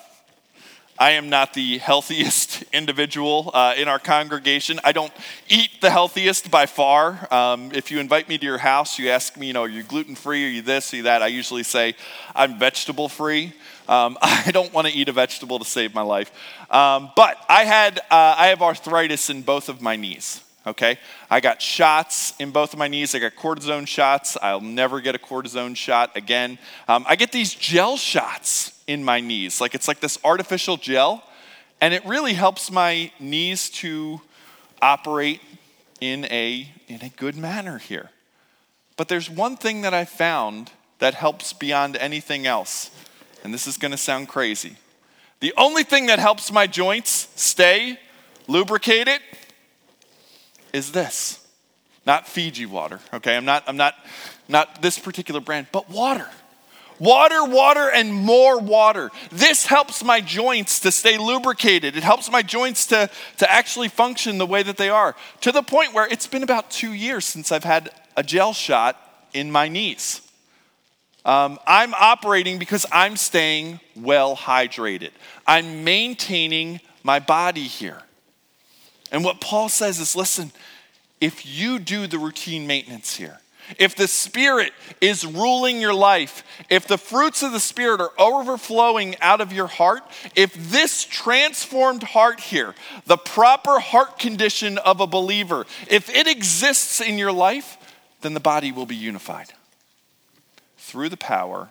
I 0.97 1.13
am 1.13 1.29
not 1.29 1.55
the 1.55 1.79
healthiest 1.79 2.63
individual 2.73 3.51
uh, 3.53 3.75
in 3.77 3.89
our 3.89 3.99
congregation. 3.99 4.79
I 4.85 4.93
don't 4.93 5.13
eat 5.49 5.81
the 5.81 5.91
healthiest 5.91 6.53
by 6.53 6.67
far. 6.67 7.27
Um, 7.35 7.73
if 7.73 7.91
you 7.91 7.99
invite 7.99 8.29
me 8.29 8.39
to 8.39 8.47
your 8.47 8.59
house, 8.59 8.97
you 8.97 9.11
ask 9.11 9.37
me, 9.37 9.49
you 9.49 9.53
know, 9.55 9.63
are 9.63 9.69
you 9.69 9.83
gluten 9.83 10.15
free? 10.15 10.47
Are 10.47 10.51
you 10.51 10.63
this? 10.63 10.95
Are 10.95 10.99
you 10.99 11.03
that? 11.03 11.21
I 11.21 11.27
usually 11.27 11.65
say 11.65 11.97
I'm 12.33 12.61
vegetable 12.61 13.09
free. 13.09 13.55
Um, 13.89 14.17
I 14.23 14.53
don't 14.53 14.73
want 14.73 14.87
to 14.87 14.93
eat 14.93 15.09
a 15.09 15.13
vegetable 15.13 15.59
to 15.59 15.65
save 15.65 15.95
my 15.95 16.03
life. 16.03 16.31
Um, 16.71 17.11
but 17.17 17.45
I 17.49 17.65
had 17.65 17.99
uh, 17.99 18.37
I 18.39 18.47
have 18.47 18.63
arthritis 18.63 19.31
in 19.31 19.43
both 19.43 19.69
of 19.69 19.83
my 19.83 19.97
knees 19.97 20.44
okay? 20.67 20.99
I 21.31 21.41
got 21.41 21.61
shots 21.61 22.35
in 22.39 22.51
both 22.51 22.73
of 22.73 22.79
my 22.79 22.89
knees. 22.89 23.15
I 23.15 23.19
got 23.19 23.35
cortisone 23.37 23.87
shots. 23.87 24.37
I'll 24.41 24.61
never 24.61 25.01
get 25.01 25.15
a 25.15 25.19
cortisone 25.19 25.77
shot 25.77 26.17
again. 26.17 26.59
Um, 26.89 27.05
I 27.09 27.17
get 27.17 27.33
these 27.33 27.55
gel 27.55 27.97
shots 27.97 28.81
in 28.87 29.05
my 29.05 29.21
knees. 29.21 29.61
Like 29.61 29.75
it's 29.75 29.89
like 29.89 30.01
this 30.01 30.19
artificial 30.25 30.77
gel, 30.77 31.23
and 31.81 31.95
it 31.95 32.05
really 32.07 32.35
helps 32.35 32.71
my 32.71 33.11
knees 33.19 33.71
to 33.71 34.21
operate 34.81 35.41
in 36.01 36.25
a, 36.27 36.69
in 36.89 37.03
a 37.03 37.09
good 37.11 37.37
manner 37.37 37.79
here. 37.79 38.11
But 38.97 39.09
there's 39.09 39.29
one 39.29 39.57
thing 39.57 39.83
that 39.83 39.95
I 39.95 40.05
found 40.05 40.71
that 40.99 41.15
helps 41.15 41.53
beyond 41.53 41.97
anything 41.97 42.47
else, 42.47 42.91
and 43.43 43.53
this 43.53 43.67
is 43.67 43.77
gonna 43.77 43.97
sound 43.97 44.29
crazy. 44.29 44.77
The 45.41 45.53
only 45.57 45.83
thing 45.83 46.07
that 46.07 46.19
helps 46.19 46.53
my 46.53 46.67
joints 46.67 47.29
stay 47.35 47.99
lubricated 48.47 49.21
is 50.75 50.93
this 50.93 51.41
not 52.07 52.29
Fiji 52.29 52.67
water, 52.67 53.01
okay? 53.15 53.37
I'm 53.37 53.47
not, 53.47 53.65
I'm 53.67 53.79
not, 53.79 53.95
not 54.49 54.83
this 54.83 54.99
particular 54.99 55.41
brand, 55.41 55.69
but 55.73 55.89
water. 55.89 56.29
Water, 57.01 57.45
water, 57.45 57.91
and 57.91 58.13
more 58.13 58.61
water. 58.61 59.11
This 59.33 59.67
helps 59.67 60.05
my 60.05 60.21
joints 60.21 60.81
to 60.81 60.93
stay 60.93 61.19
lubricated. 61.19 61.97
It 61.97 62.05
helps 62.05 62.31
my 62.31 62.43
joints 62.43 62.87
to, 62.89 63.11
to 63.39 63.51
actually 63.51 63.89
function 63.89 64.39
the 64.39 64.47
way 64.47 64.63
that 64.63 64.77
they 64.77 64.91
are. 64.91 65.17
To 65.41 65.51
the 65.51 65.63
point 65.63 65.93
where 65.93 66.07
it's 66.07 66.27
been 66.27 66.43
about 66.43 66.71
two 66.71 66.93
years 66.93 67.25
since 67.25 67.51
I've 67.51 67.65
had 67.65 67.91
a 68.17 68.23
gel 68.23 68.53
shot 68.53 68.97
in 69.33 69.51
my 69.51 69.69
knees. 69.69 70.21
Um, 71.25 71.59
I'm 71.67 71.95
operating 71.95 72.59
because 72.59 72.87
I'm 72.93 73.17
staying 73.17 73.81
well 73.97 74.37
hydrated. 74.37 75.11
I'm 75.47 75.83
maintaining 75.83 76.81
my 77.03 77.19
body 77.19 77.65
here. 77.65 78.03
And 79.15 79.23
what 79.23 79.41
Paul 79.41 79.69
says 79.69 80.01
is 80.01 80.17
listen, 80.17 80.51
if 81.21 81.47
you 81.47 81.79
do 81.79 82.09
the 82.09 82.19
routine 82.19 82.67
maintenance 82.67 83.15
here, 83.15 83.39
if 83.79 83.95
the 83.95 84.09
Spirit 84.09 84.73
is 85.01 85.25
ruling 85.25 85.81
your 85.81 85.95
life, 85.95 86.43
if 86.69 86.89
the 86.89 86.99
fruits 86.99 87.45
of 87.45 87.53
the 87.53 87.61
Spirit 87.61 88.01
are 88.01 88.11
overflowing 88.19 89.15
out 89.21 89.41
of 89.41 89.53
your 89.53 89.69
heart, 89.69 90.03
if 90.35 90.53
this 90.73 91.05
transformed 91.05 92.03
heart 92.03 92.41
here, 92.41 92.75
the 93.07 93.17
proper 93.17 93.79
heart 93.79 94.19
condition 94.19 94.79
of 94.79 95.01
a 95.01 95.07
believer, 95.07 95.65
if 95.87 96.11
it 96.11 96.27
exists 96.27 97.01
in 97.01 97.17
your 97.17 97.33
life, 97.33 97.79
then 98.23 98.35
the 98.35 98.41
body 98.41 98.73
will 98.73 98.85
be 98.85 98.97
unified 98.97 99.53
through 100.77 101.09
the 101.09 101.17
power 101.17 101.71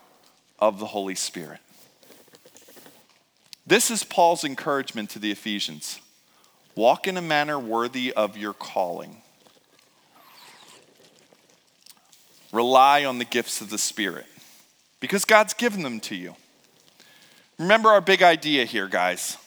of 0.59 0.79
the 0.79 0.87
Holy 0.87 1.15
Spirit. 1.15 1.59
This 3.67 3.91
is 3.91 4.05
Paul's 4.05 4.45
encouragement 4.45 5.09
to 5.09 5.19
the 5.19 5.31
Ephesians 5.31 5.99
walk 6.75 7.07
in 7.07 7.17
a 7.17 7.21
manner 7.21 7.59
worthy 7.59 8.13
of 8.13 8.37
your 8.37 8.53
calling. 8.53 9.17
Rely 12.51 13.03
on 13.03 13.17
the 13.17 13.25
gifts 13.25 13.61
of 13.61 13.69
the 13.69 13.77
Spirit 13.77 14.27
because 14.99 15.25
God's 15.25 15.53
given 15.53 15.81
them 15.81 15.99
to 16.01 16.15
you. 16.15 16.35
Remember 17.57 17.89
our 17.89 18.01
big 18.01 18.21
idea 18.21 18.65
here, 18.65 18.87
guys. 18.87 19.37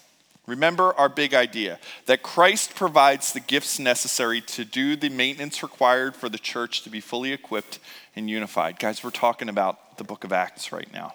Remember 0.46 0.92
our 0.94 1.08
big 1.08 1.34
idea 1.34 1.78
that 2.06 2.22
Christ 2.22 2.74
provides 2.76 3.32
the 3.32 3.40
gifts 3.40 3.78
necessary 3.78 4.40
to 4.42 4.64
do 4.64 4.94
the 4.94 5.08
maintenance 5.08 5.62
required 5.62 6.14
for 6.14 6.28
the 6.28 6.38
church 6.38 6.82
to 6.82 6.90
be 6.90 7.00
fully 7.00 7.32
equipped 7.32 7.80
and 8.14 8.30
unified. 8.30 8.78
Guys, 8.78 9.02
we're 9.02 9.10
talking 9.10 9.48
about 9.48 9.98
the 9.98 10.04
book 10.04 10.22
of 10.22 10.32
Acts 10.32 10.70
right 10.70 10.92
now. 10.92 11.14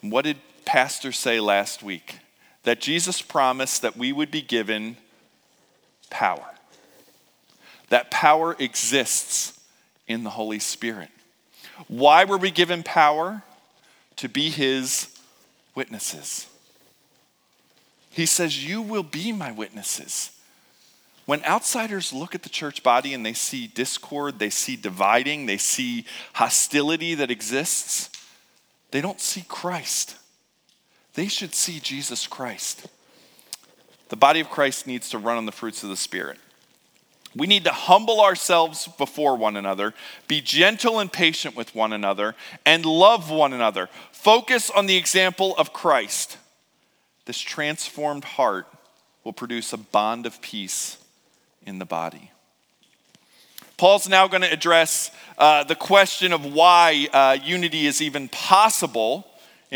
What 0.00 0.22
did 0.22 0.38
Pastor 0.64 1.12
say 1.12 1.38
last 1.38 1.84
week? 1.84 2.18
That 2.66 2.80
Jesus 2.80 3.22
promised 3.22 3.82
that 3.82 3.96
we 3.96 4.12
would 4.12 4.32
be 4.32 4.42
given 4.42 4.96
power. 6.10 6.44
That 7.90 8.10
power 8.10 8.56
exists 8.58 9.60
in 10.08 10.24
the 10.24 10.30
Holy 10.30 10.58
Spirit. 10.58 11.10
Why 11.86 12.24
were 12.24 12.38
we 12.38 12.50
given 12.50 12.82
power? 12.82 13.44
To 14.16 14.28
be 14.28 14.50
his 14.50 15.16
witnesses. 15.76 16.48
He 18.10 18.26
says, 18.26 18.66
You 18.66 18.82
will 18.82 19.04
be 19.04 19.30
my 19.30 19.52
witnesses. 19.52 20.32
When 21.24 21.44
outsiders 21.44 22.12
look 22.12 22.34
at 22.34 22.42
the 22.42 22.48
church 22.48 22.82
body 22.82 23.14
and 23.14 23.24
they 23.24 23.32
see 23.32 23.68
discord, 23.68 24.40
they 24.40 24.50
see 24.50 24.74
dividing, 24.74 25.46
they 25.46 25.58
see 25.58 26.04
hostility 26.32 27.14
that 27.14 27.30
exists, 27.30 28.10
they 28.90 29.00
don't 29.00 29.20
see 29.20 29.44
Christ. 29.46 30.16
They 31.16 31.28
should 31.28 31.54
see 31.54 31.80
Jesus 31.80 32.26
Christ. 32.26 32.86
The 34.10 34.16
body 34.16 34.38
of 34.38 34.50
Christ 34.50 34.86
needs 34.86 35.08
to 35.10 35.18
run 35.18 35.38
on 35.38 35.46
the 35.46 35.52
fruits 35.52 35.82
of 35.82 35.88
the 35.88 35.96
Spirit. 35.96 36.38
We 37.34 37.46
need 37.46 37.64
to 37.64 37.72
humble 37.72 38.20
ourselves 38.20 38.86
before 38.98 39.34
one 39.34 39.56
another, 39.56 39.94
be 40.28 40.40
gentle 40.40 41.00
and 41.00 41.10
patient 41.10 41.56
with 41.56 41.74
one 41.74 41.92
another, 41.92 42.34
and 42.64 42.84
love 42.84 43.30
one 43.30 43.52
another. 43.52 43.88
Focus 44.12 44.70
on 44.70 44.86
the 44.86 44.96
example 44.96 45.54
of 45.56 45.72
Christ. 45.72 46.36
This 47.24 47.38
transformed 47.38 48.24
heart 48.24 48.66
will 49.24 49.32
produce 49.32 49.72
a 49.72 49.78
bond 49.78 50.26
of 50.26 50.40
peace 50.42 50.98
in 51.66 51.78
the 51.78 51.84
body. 51.84 52.30
Paul's 53.78 54.08
now 54.08 54.28
going 54.28 54.42
to 54.42 54.52
address 54.52 55.10
uh, 55.38 55.64
the 55.64 55.74
question 55.74 56.32
of 56.32 56.44
why 56.44 57.08
uh, 57.12 57.38
unity 57.42 57.86
is 57.86 58.00
even 58.00 58.28
possible 58.28 59.26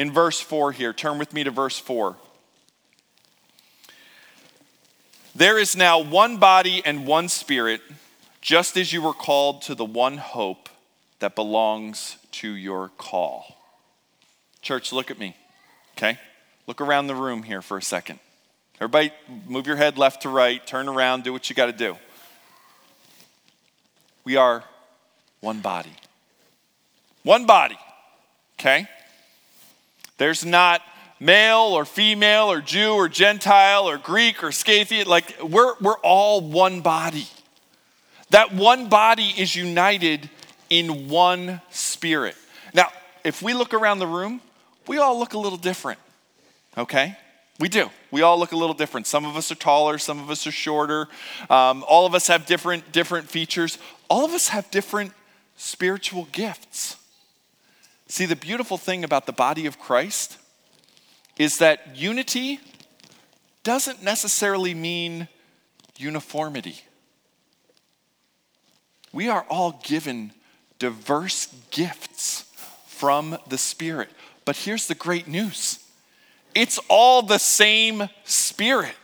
in 0.00 0.10
verse 0.10 0.40
4 0.40 0.72
here. 0.72 0.94
Turn 0.94 1.18
with 1.18 1.34
me 1.34 1.44
to 1.44 1.50
verse 1.50 1.78
4. 1.78 2.16
There 5.34 5.58
is 5.58 5.76
now 5.76 5.98
one 5.98 6.38
body 6.38 6.80
and 6.86 7.06
one 7.06 7.28
spirit, 7.28 7.82
just 8.40 8.78
as 8.78 8.94
you 8.94 9.02
were 9.02 9.12
called 9.12 9.60
to 9.62 9.74
the 9.74 9.84
one 9.84 10.16
hope 10.16 10.70
that 11.18 11.34
belongs 11.34 12.16
to 12.32 12.50
your 12.50 12.88
call. 12.96 13.58
Church, 14.62 14.90
look 14.90 15.10
at 15.10 15.18
me, 15.18 15.36
okay? 15.98 16.18
Look 16.66 16.80
around 16.80 17.06
the 17.06 17.14
room 17.14 17.42
here 17.42 17.60
for 17.60 17.76
a 17.76 17.82
second. 17.82 18.20
Everybody, 18.76 19.12
move 19.46 19.66
your 19.66 19.76
head 19.76 19.98
left 19.98 20.22
to 20.22 20.30
right, 20.30 20.66
turn 20.66 20.88
around, 20.88 21.24
do 21.24 21.32
what 21.34 21.50
you 21.50 21.54
got 21.54 21.66
to 21.66 21.72
do. 21.72 21.98
We 24.24 24.36
are 24.36 24.64
one 25.40 25.60
body. 25.60 25.92
One 27.22 27.44
body, 27.44 27.76
okay? 28.58 28.88
There's 30.20 30.44
not 30.44 30.82
male 31.18 31.72
or 31.72 31.86
female 31.86 32.52
or 32.52 32.60
Jew 32.60 32.92
or 32.92 33.08
Gentile 33.08 33.88
or 33.88 33.96
Greek 33.96 34.44
or 34.44 34.52
Scythian. 34.52 35.08
Like, 35.08 35.34
we're, 35.42 35.72
we're 35.80 35.98
all 36.00 36.42
one 36.42 36.82
body. 36.82 37.26
That 38.28 38.52
one 38.52 38.90
body 38.90 39.32
is 39.38 39.56
united 39.56 40.28
in 40.68 41.08
one 41.08 41.62
spirit. 41.70 42.36
Now, 42.74 42.88
if 43.24 43.40
we 43.40 43.54
look 43.54 43.72
around 43.72 43.98
the 43.98 44.06
room, 44.06 44.42
we 44.86 44.98
all 44.98 45.18
look 45.18 45.32
a 45.32 45.38
little 45.38 45.56
different, 45.56 45.98
okay? 46.76 47.16
We 47.58 47.70
do. 47.70 47.88
We 48.10 48.20
all 48.20 48.38
look 48.38 48.52
a 48.52 48.56
little 48.58 48.74
different. 48.74 49.06
Some 49.06 49.24
of 49.24 49.36
us 49.36 49.50
are 49.50 49.54
taller, 49.54 49.96
some 49.96 50.20
of 50.20 50.28
us 50.28 50.46
are 50.46 50.52
shorter. 50.52 51.08
Um, 51.48 51.82
all 51.88 52.04
of 52.04 52.14
us 52.14 52.26
have 52.26 52.44
different, 52.44 52.92
different 52.92 53.30
features. 53.30 53.78
All 54.10 54.26
of 54.26 54.32
us 54.32 54.48
have 54.48 54.70
different 54.70 55.12
spiritual 55.56 56.28
gifts. 56.30 56.98
See, 58.10 58.26
the 58.26 58.34
beautiful 58.34 58.76
thing 58.76 59.04
about 59.04 59.26
the 59.26 59.32
body 59.32 59.66
of 59.66 59.78
Christ 59.78 60.36
is 61.38 61.58
that 61.58 61.96
unity 61.96 62.58
doesn't 63.62 64.02
necessarily 64.02 64.74
mean 64.74 65.28
uniformity. 65.96 66.80
We 69.12 69.28
are 69.28 69.46
all 69.48 69.80
given 69.84 70.32
diverse 70.80 71.54
gifts 71.70 72.50
from 72.88 73.38
the 73.48 73.58
Spirit. 73.58 74.08
But 74.44 74.56
here's 74.56 74.88
the 74.88 74.96
great 74.96 75.28
news 75.28 75.78
it's 76.52 76.80
all 76.88 77.22
the 77.22 77.38
same 77.38 78.08
Spirit. 78.24 78.96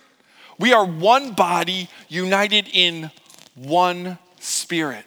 We 0.59 0.73
are 0.73 0.85
one 0.85 1.35
body 1.35 1.89
united 2.09 2.69
in 2.73 3.13
one 3.55 4.19
Spirit. 4.41 5.05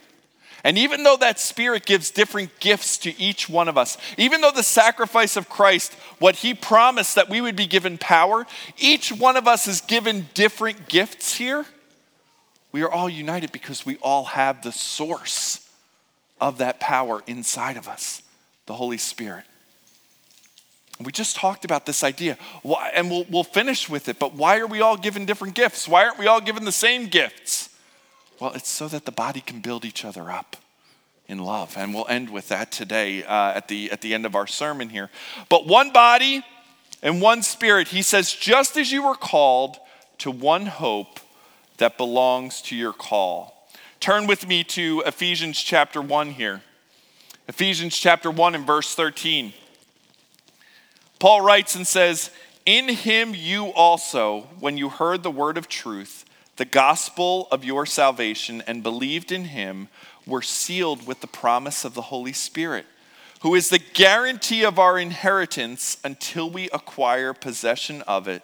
And 0.62 0.76
even 0.76 1.02
though 1.02 1.16
that 1.16 1.40
Spirit 1.40 1.86
gives 1.86 2.10
different 2.10 2.58
gifts 2.60 2.98
to 2.98 3.18
each 3.20 3.48
one 3.48 3.68
of 3.68 3.78
us, 3.78 3.96
even 4.18 4.40
though 4.40 4.50
the 4.50 4.62
sacrifice 4.62 5.36
of 5.36 5.48
Christ, 5.48 5.94
what 6.18 6.36
He 6.36 6.54
promised 6.54 7.14
that 7.14 7.30
we 7.30 7.40
would 7.40 7.56
be 7.56 7.66
given 7.66 7.96
power, 7.96 8.46
each 8.78 9.10
one 9.10 9.36
of 9.36 9.48
us 9.48 9.66
is 9.66 9.80
given 9.80 10.28
different 10.34 10.88
gifts 10.88 11.34
here. 11.34 11.64
We 12.72 12.82
are 12.82 12.90
all 12.90 13.08
united 13.08 13.52
because 13.52 13.86
we 13.86 13.96
all 13.96 14.24
have 14.24 14.62
the 14.62 14.72
source 14.72 15.68
of 16.40 16.58
that 16.58 16.78
power 16.78 17.22
inside 17.26 17.76
of 17.76 17.88
us, 17.88 18.22
the 18.66 18.74
Holy 18.74 18.98
Spirit. 18.98 19.44
We 21.02 21.12
just 21.12 21.36
talked 21.36 21.64
about 21.64 21.86
this 21.86 22.04
idea, 22.04 22.36
and 22.94 23.10
we'll, 23.10 23.24
we'll 23.30 23.44
finish 23.44 23.88
with 23.88 24.10
it, 24.10 24.18
but 24.18 24.34
why 24.34 24.58
are 24.58 24.66
we 24.66 24.82
all 24.82 24.98
given 24.98 25.24
different 25.24 25.54
gifts? 25.54 25.88
Why 25.88 26.04
aren't 26.04 26.18
we 26.18 26.26
all 26.26 26.42
given 26.42 26.66
the 26.66 26.72
same 26.72 27.06
gifts? 27.06 27.69
Well, 28.40 28.52
it's 28.54 28.70
so 28.70 28.88
that 28.88 29.04
the 29.04 29.12
body 29.12 29.42
can 29.42 29.60
build 29.60 29.84
each 29.84 30.04
other 30.04 30.30
up 30.30 30.56
in 31.28 31.38
love. 31.38 31.76
And 31.76 31.94
we'll 31.94 32.08
end 32.08 32.30
with 32.30 32.48
that 32.48 32.72
today 32.72 33.22
uh, 33.22 33.52
at, 33.52 33.68
the, 33.68 33.90
at 33.92 34.00
the 34.00 34.14
end 34.14 34.24
of 34.24 34.34
our 34.34 34.46
sermon 34.46 34.88
here. 34.88 35.10
But 35.50 35.66
one 35.66 35.92
body 35.92 36.42
and 37.02 37.20
one 37.20 37.42
spirit, 37.42 37.88
he 37.88 38.00
says, 38.00 38.32
just 38.32 38.76
as 38.78 38.90
you 38.90 39.06
were 39.06 39.14
called 39.14 39.76
to 40.18 40.30
one 40.30 40.66
hope 40.66 41.20
that 41.76 41.98
belongs 41.98 42.62
to 42.62 42.76
your 42.76 42.92
call. 42.92 43.68
Turn 44.00 44.26
with 44.26 44.48
me 44.48 44.64
to 44.64 45.02
Ephesians 45.04 45.60
chapter 45.60 46.00
1 46.00 46.30
here. 46.30 46.62
Ephesians 47.48 47.96
chapter 47.96 48.30
1 48.30 48.54
and 48.54 48.66
verse 48.66 48.94
13. 48.94 49.52
Paul 51.18 51.42
writes 51.42 51.74
and 51.74 51.86
says, 51.86 52.30
In 52.64 52.88
him 52.88 53.34
you 53.34 53.66
also, 53.66 54.48
when 54.58 54.78
you 54.78 54.88
heard 54.88 55.22
the 55.22 55.30
word 55.30 55.58
of 55.58 55.68
truth, 55.68 56.24
the 56.60 56.66
gospel 56.66 57.48
of 57.50 57.64
your 57.64 57.86
salvation 57.86 58.62
and 58.66 58.82
believed 58.82 59.32
in 59.32 59.46
him 59.46 59.88
were 60.26 60.42
sealed 60.42 61.06
with 61.06 61.22
the 61.22 61.26
promise 61.26 61.86
of 61.86 61.94
the 61.94 62.02
Holy 62.02 62.34
Spirit, 62.34 62.84
who 63.40 63.54
is 63.54 63.70
the 63.70 63.78
guarantee 63.78 64.62
of 64.62 64.78
our 64.78 64.98
inheritance 64.98 65.96
until 66.04 66.50
we 66.50 66.68
acquire 66.68 67.32
possession 67.32 68.02
of 68.02 68.28
it 68.28 68.42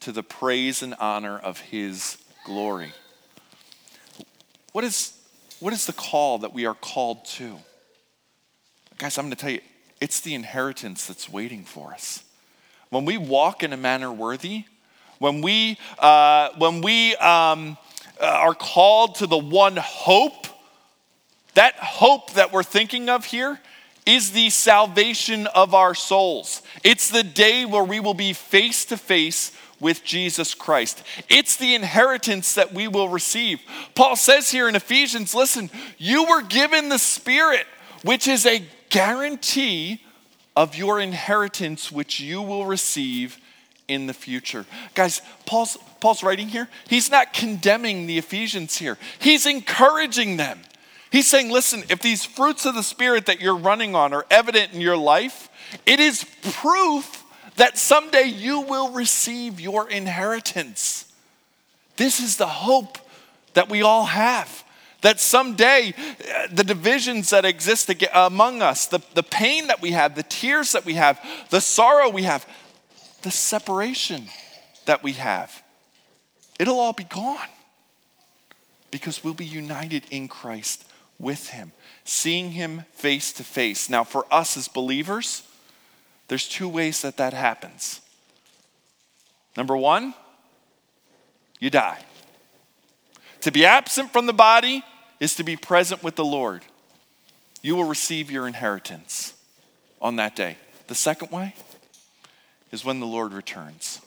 to 0.00 0.10
the 0.10 0.24
praise 0.24 0.82
and 0.82 0.96
honor 0.98 1.38
of 1.38 1.60
his 1.60 2.18
glory. 2.44 2.92
What 4.72 4.82
is, 4.82 5.16
what 5.60 5.72
is 5.72 5.86
the 5.86 5.92
call 5.92 6.38
that 6.38 6.52
we 6.52 6.66
are 6.66 6.74
called 6.74 7.24
to? 7.26 7.58
Guys, 8.98 9.16
I'm 9.18 9.26
going 9.26 9.36
to 9.36 9.40
tell 9.40 9.50
you, 9.50 9.60
it's 10.00 10.18
the 10.18 10.34
inheritance 10.34 11.06
that's 11.06 11.28
waiting 11.28 11.62
for 11.62 11.92
us. 11.92 12.24
When 12.90 13.04
we 13.04 13.18
walk 13.18 13.62
in 13.62 13.72
a 13.72 13.76
manner 13.76 14.12
worthy, 14.12 14.64
when 15.22 15.40
we, 15.40 15.78
uh, 16.00 16.48
when 16.58 16.80
we 16.80 17.14
um, 17.16 17.78
uh, 18.20 18.26
are 18.26 18.54
called 18.54 19.14
to 19.14 19.28
the 19.28 19.38
one 19.38 19.76
hope, 19.76 20.48
that 21.54 21.76
hope 21.76 22.32
that 22.32 22.52
we're 22.52 22.64
thinking 22.64 23.08
of 23.08 23.24
here 23.24 23.60
is 24.04 24.32
the 24.32 24.50
salvation 24.50 25.46
of 25.46 25.74
our 25.74 25.94
souls. 25.94 26.60
It's 26.82 27.08
the 27.08 27.22
day 27.22 27.64
where 27.64 27.84
we 27.84 28.00
will 28.00 28.14
be 28.14 28.32
face 28.32 28.84
to 28.86 28.96
face 28.96 29.52
with 29.78 30.02
Jesus 30.02 30.54
Christ. 30.54 31.04
It's 31.28 31.56
the 31.56 31.76
inheritance 31.76 32.56
that 32.56 32.74
we 32.74 32.88
will 32.88 33.08
receive. 33.08 33.60
Paul 33.94 34.16
says 34.16 34.50
here 34.50 34.68
in 34.68 34.74
Ephesians 34.74 35.36
listen, 35.36 35.70
you 35.98 36.24
were 36.24 36.42
given 36.42 36.88
the 36.88 36.98
Spirit, 36.98 37.66
which 38.02 38.26
is 38.26 38.44
a 38.44 38.66
guarantee 38.90 40.02
of 40.56 40.74
your 40.74 40.98
inheritance, 40.98 41.92
which 41.92 42.18
you 42.18 42.42
will 42.42 42.66
receive 42.66 43.38
in 43.88 44.06
the 44.06 44.14
future. 44.14 44.64
Guys, 44.94 45.22
Paul's, 45.46 45.76
Paul's 46.00 46.22
writing 46.22 46.48
here, 46.48 46.68
he's 46.88 47.10
not 47.10 47.32
condemning 47.32 48.06
the 48.06 48.18
Ephesians 48.18 48.76
here, 48.76 48.98
he's 49.18 49.46
encouraging 49.46 50.36
them. 50.36 50.60
He's 51.10 51.28
saying, 51.28 51.50
listen, 51.50 51.84
if 51.90 52.00
these 52.00 52.24
fruits 52.24 52.64
of 52.64 52.74
the 52.74 52.82
Spirit 52.82 53.26
that 53.26 53.38
you're 53.38 53.54
running 53.54 53.94
on 53.94 54.14
are 54.14 54.24
evident 54.30 54.72
in 54.72 54.80
your 54.80 54.96
life, 54.96 55.50
it 55.84 56.00
is 56.00 56.24
proof 56.42 57.22
that 57.56 57.76
someday 57.76 58.24
you 58.24 58.60
will 58.60 58.92
receive 58.92 59.60
your 59.60 59.90
inheritance. 59.90 61.12
This 61.96 62.18
is 62.18 62.38
the 62.38 62.46
hope 62.46 62.96
that 63.52 63.68
we 63.68 63.82
all 63.82 64.06
have. 64.06 64.64
That 65.02 65.18
someday 65.18 65.92
uh, 65.94 66.46
the 66.50 66.64
divisions 66.64 67.30
that 67.30 67.44
exist 67.44 67.92
among 68.14 68.62
us, 68.62 68.86
the, 68.86 69.00
the 69.14 69.22
pain 69.22 69.66
that 69.66 69.82
we 69.82 69.90
have, 69.90 70.14
the 70.14 70.22
tears 70.22 70.72
that 70.72 70.84
we 70.84 70.94
have, 70.94 71.20
the 71.50 71.60
sorrow 71.60 72.08
we 72.08 72.22
have, 72.22 72.46
the 73.22 73.30
separation 73.30 74.24
that 74.86 75.02
we 75.02 75.12
have, 75.12 75.62
it'll 76.58 76.80
all 76.80 76.92
be 76.92 77.04
gone 77.04 77.48
because 78.90 79.24
we'll 79.24 79.34
be 79.34 79.44
united 79.44 80.04
in 80.10 80.28
Christ 80.28 80.84
with 81.18 81.48
Him, 81.48 81.72
seeing 82.04 82.52
Him 82.52 82.84
face 82.92 83.32
to 83.34 83.44
face. 83.44 83.88
Now, 83.88 84.04
for 84.04 84.26
us 84.30 84.56
as 84.56 84.68
believers, 84.68 85.42
there's 86.28 86.48
two 86.48 86.68
ways 86.68 87.02
that 87.02 87.16
that 87.16 87.32
happens. 87.32 88.00
Number 89.56 89.76
one, 89.76 90.14
you 91.58 91.70
die. 91.70 92.02
To 93.42 93.50
be 93.50 93.64
absent 93.64 94.12
from 94.12 94.26
the 94.26 94.32
body 94.32 94.84
is 95.20 95.34
to 95.36 95.44
be 95.44 95.56
present 95.56 96.02
with 96.02 96.16
the 96.16 96.24
Lord. 96.24 96.64
You 97.60 97.76
will 97.76 97.84
receive 97.84 98.30
your 98.30 98.46
inheritance 98.46 99.34
on 100.00 100.16
that 100.16 100.34
day. 100.34 100.56
The 100.88 100.94
second 100.94 101.30
way 101.30 101.54
is 102.72 102.84
when 102.84 102.98
the 103.00 103.06
Lord 103.06 103.32
returns. 103.32 104.00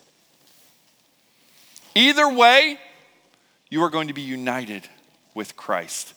Either 1.95 2.27
way, 2.27 2.77
you 3.69 3.81
are 3.83 3.89
going 3.89 4.09
to 4.09 4.13
be 4.13 4.21
united 4.21 4.87
with 5.33 5.55
Christ. 5.55 6.13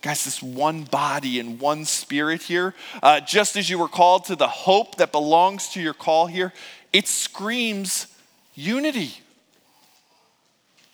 Guys, 0.00 0.24
this 0.24 0.42
one 0.42 0.84
body 0.84 1.38
and 1.38 1.60
one 1.60 1.84
spirit 1.84 2.42
here, 2.42 2.74
uh, 3.02 3.20
just 3.20 3.56
as 3.56 3.68
you 3.68 3.78
were 3.78 3.88
called 3.88 4.24
to 4.24 4.36
the 4.36 4.48
hope 4.48 4.96
that 4.96 5.12
belongs 5.12 5.68
to 5.70 5.80
your 5.82 5.92
call 5.92 6.26
here, 6.26 6.54
it 6.92 7.06
screams 7.06 8.06
unity. 8.54 9.12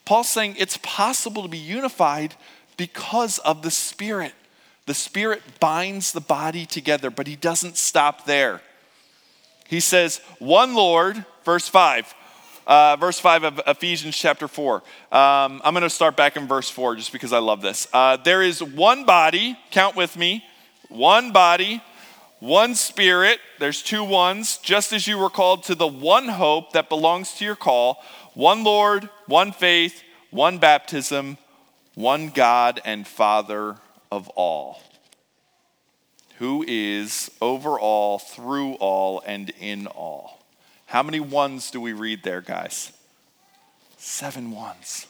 Paul's 0.04 0.28
saying 0.28 0.56
it's 0.58 0.78
possible 0.82 1.42
to 1.42 1.48
be 1.48 1.58
unified 1.58 2.34
because 2.76 3.38
of 3.38 3.62
the 3.62 3.70
Spirit. 3.70 4.32
The 4.86 4.94
Spirit 4.94 5.42
binds 5.60 6.12
the 6.12 6.20
body 6.20 6.66
together, 6.66 7.10
but 7.10 7.26
He 7.26 7.36
doesn't 7.36 7.76
stop 7.76 8.24
there. 8.24 8.62
He 9.68 9.80
says, 9.80 10.20
one 10.38 10.74
Lord, 10.74 11.24
verse 11.44 11.68
5. 11.68 12.14
Uh, 12.66 12.96
verse 12.96 13.20
5 13.20 13.44
of 13.44 13.60
Ephesians 13.66 14.16
chapter 14.16 14.48
4. 14.48 14.76
Um, 14.76 14.82
I'm 15.62 15.72
going 15.72 15.82
to 15.82 15.90
start 15.90 16.16
back 16.16 16.36
in 16.36 16.48
verse 16.48 16.68
4 16.68 16.96
just 16.96 17.12
because 17.12 17.32
I 17.32 17.38
love 17.38 17.62
this. 17.62 17.86
Uh, 17.92 18.16
there 18.16 18.42
is 18.42 18.60
one 18.60 19.04
body, 19.04 19.56
count 19.70 19.94
with 19.94 20.16
me, 20.16 20.44
one 20.88 21.30
body, 21.30 21.80
one 22.40 22.74
spirit. 22.74 23.38
There's 23.60 23.82
two 23.82 24.02
ones, 24.02 24.58
just 24.58 24.92
as 24.92 25.06
you 25.06 25.16
were 25.16 25.30
called 25.30 25.62
to 25.64 25.76
the 25.76 25.86
one 25.86 26.28
hope 26.28 26.72
that 26.72 26.88
belongs 26.88 27.34
to 27.34 27.44
your 27.44 27.56
call 27.56 28.02
one 28.34 28.64
Lord, 28.64 29.08
one 29.26 29.50
faith, 29.50 30.02
one 30.30 30.58
baptism, 30.58 31.38
one 31.94 32.28
God 32.28 32.82
and 32.84 33.06
Father 33.06 33.76
of 34.12 34.28
all, 34.30 34.82
who 36.38 36.64
is 36.66 37.30
over 37.40 37.78
all, 37.78 38.18
through 38.18 38.74
all, 38.74 39.22
and 39.26 39.50
in 39.60 39.86
all. 39.86 40.38
How 40.86 41.02
many 41.02 41.20
ones 41.20 41.70
do 41.70 41.80
we 41.80 41.92
read 41.92 42.22
there, 42.22 42.40
guys? 42.40 42.92
Seven 43.96 44.50
ones. 44.50 45.06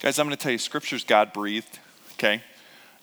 Guys, 0.00 0.18
I'm 0.18 0.26
going 0.26 0.36
to 0.36 0.42
tell 0.42 0.52
you, 0.52 0.58
Scripture's 0.58 1.04
God 1.04 1.32
breathed, 1.32 1.78
okay? 2.14 2.42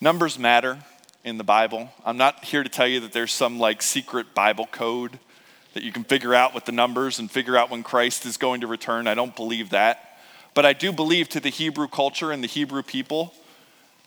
Numbers 0.01 0.37
matter 0.37 0.79
in 1.23 1.37
the 1.37 1.43
Bible. 1.43 1.89
I'm 2.05 2.17
not 2.17 2.43
here 2.43 2.63
to 2.63 2.69
tell 2.69 2.87
you 2.87 2.99
that 3.01 3.13
there's 3.13 3.31
some 3.31 3.59
like 3.59 3.81
secret 3.81 4.33
Bible 4.33 4.65
code 4.65 5.19
that 5.73 5.83
you 5.83 5.91
can 5.91 6.03
figure 6.03 6.33
out 6.33 6.53
with 6.53 6.65
the 6.65 6.71
numbers 6.71 7.19
and 7.19 7.31
figure 7.31 7.55
out 7.55 7.69
when 7.69 7.83
Christ 7.83 8.25
is 8.25 8.37
going 8.37 8.61
to 8.61 8.67
return. 8.67 9.07
I 9.07 9.13
don't 9.15 9.35
believe 9.35 9.69
that. 9.69 10.19
But 10.53 10.65
I 10.65 10.73
do 10.73 10.91
believe 10.91 11.29
to 11.29 11.39
the 11.39 11.49
Hebrew 11.49 11.87
culture 11.87 12.31
and 12.31 12.43
the 12.43 12.47
Hebrew 12.47 12.83
people 12.83 13.33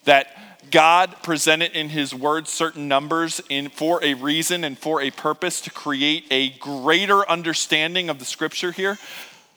that 0.05 0.27
God 0.71 1.15
presented 1.23 1.73
in 1.73 1.91
His 1.91 2.15
Word 2.15 2.49
certain 2.49 2.89
numbers 2.89 3.41
in, 3.49 3.69
for 3.69 4.03
a 4.03 4.15
reason 4.15 4.65
and 4.65 4.79
for 4.79 5.01
a 5.01 5.11
purpose 5.11 5.61
to 5.63 5.71
create 5.71 6.25
a 6.31 6.51
greater 6.51 7.29
understanding 7.29 8.09
of 8.09 8.19
the 8.19 8.25
Scripture 8.25 8.73
here. 8.73 8.99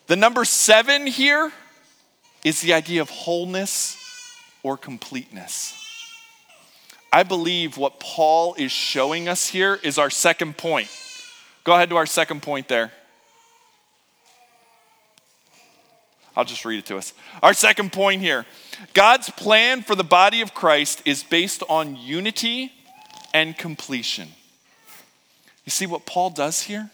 The 0.06 0.16
number 0.16 0.44
seven 0.44 1.06
here 1.06 1.52
is 2.44 2.60
the 2.60 2.74
idea 2.74 3.00
of 3.00 3.10
wholeness 3.10 3.96
or 4.62 4.76
completeness. 4.76 5.74
I 7.12 7.22
believe 7.22 7.78
what 7.78 7.98
Paul 7.98 8.54
is 8.58 8.70
showing 8.70 9.28
us 9.28 9.48
here 9.48 9.80
is 9.82 9.98
our 9.98 10.10
second 10.10 10.56
point. 10.56 10.88
Go 11.64 11.74
ahead 11.74 11.88
to 11.90 11.96
our 11.96 12.06
second 12.06 12.42
point 12.42 12.68
there. 12.68 12.92
I'll 16.36 16.44
just 16.44 16.64
read 16.64 16.78
it 16.78 16.86
to 16.86 16.98
us. 16.98 17.14
Our 17.42 17.54
second 17.54 17.92
point 17.92 18.20
here 18.20 18.44
God's 18.92 19.30
plan 19.30 19.82
for 19.82 19.94
the 19.94 20.04
body 20.04 20.42
of 20.42 20.54
Christ 20.54 21.02
is 21.04 21.22
based 21.22 21.62
on 21.68 21.96
unity 21.96 22.72
and 23.32 23.56
completion. 23.56 24.28
You 25.64 25.70
see, 25.70 25.86
what 25.86 26.06
Paul 26.06 26.30
does 26.30 26.62
here 26.62 26.90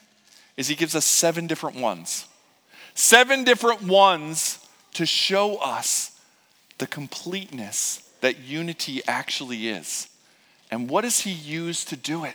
is 0.57 0.69
he 0.69 0.75
gives 0.75 0.95
us 0.95 1.05
seven 1.05 1.47
different 1.47 1.77
ones. 1.77 2.27
Seven 2.95 3.45
different 3.45 3.83
ones 3.83 4.59
to 4.95 5.07
show 5.07 5.57
us 5.57 6.19
the 6.79 6.87
completeness 6.87 8.09
that 8.21 8.39
unity 8.39 9.03
actually 9.07 9.69
is. 9.69 10.09
And 10.71 10.89
what 10.89 11.03
does 11.03 11.21
he 11.21 11.33
use 11.33 11.85
to 11.87 11.97
do 11.97 12.25
it? 12.25 12.35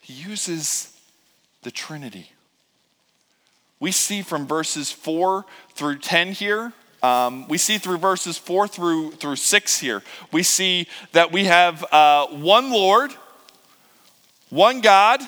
He 0.00 0.14
uses 0.14 0.96
the 1.62 1.70
Trinity. 1.70 2.32
We 3.80 3.92
see 3.92 4.22
from 4.22 4.46
verses 4.46 4.90
4 4.90 5.44
through 5.74 5.98
10 5.98 6.32
here, 6.32 6.72
um, 7.02 7.46
we 7.46 7.58
see 7.58 7.78
through 7.78 7.98
verses 7.98 8.36
4 8.38 8.66
through, 8.66 9.12
through 9.12 9.36
6 9.36 9.78
here, 9.78 10.02
we 10.32 10.42
see 10.42 10.88
that 11.12 11.30
we 11.30 11.44
have 11.44 11.84
uh, 11.92 12.26
one 12.26 12.72
Lord, 12.72 13.12
one 14.50 14.80
God, 14.80 15.20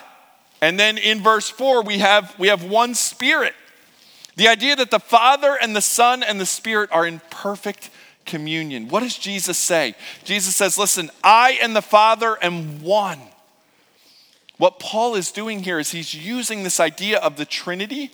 and 0.61 0.79
then 0.79 0.99
in 0.99 1.23
verse 1.23 1.49
4 1.49 1.83
we 1.83 1.99
have, 1.99 2.37
we 2.39 2.49
have 2.49 2.65
one 2.65 2.95
Spirit. 2.95 3.55
The 4.37 4.49
idea 4.49 4.75
that 4.77 4.91
the 4.91 4.99
Father 4.99 5.57
and 5.61 5.77
the 5.77 5.81
Son 5.81 6.23
and 6.23 6.41
the 6.41 6.47
Spirit 6.47 6.91
are 6.93 7.07
in 7.07 7.21
perfect 7.31 7.91
communion. 8.27 8.89
What 8.89 9.01
does 9.01 9.17
Jesus 9.17 9.59
say? 9.59 9.95
Jesus 10.25 10.57
says, 10.57 10.79
Listen, 10.79 11.11
I 11.23 11.59
and 11.63 11.75
the 11.75 11.83
Father 11.83 12.37
am 12.43 12.83
one. 12.83 13.21
What 14.57 14.79
Paul 14.79 15.15
is 15.15 15.33
doing 15.33 15.63
here 15.63 15.79
is 15.79 15.91
he's 15.91 16.15
using 16.15 16.63
this 16.63 16.81
idea 16.81 17.19
of 17.19 17.37
the 17.37 17.45
Trinity 17.45 18.11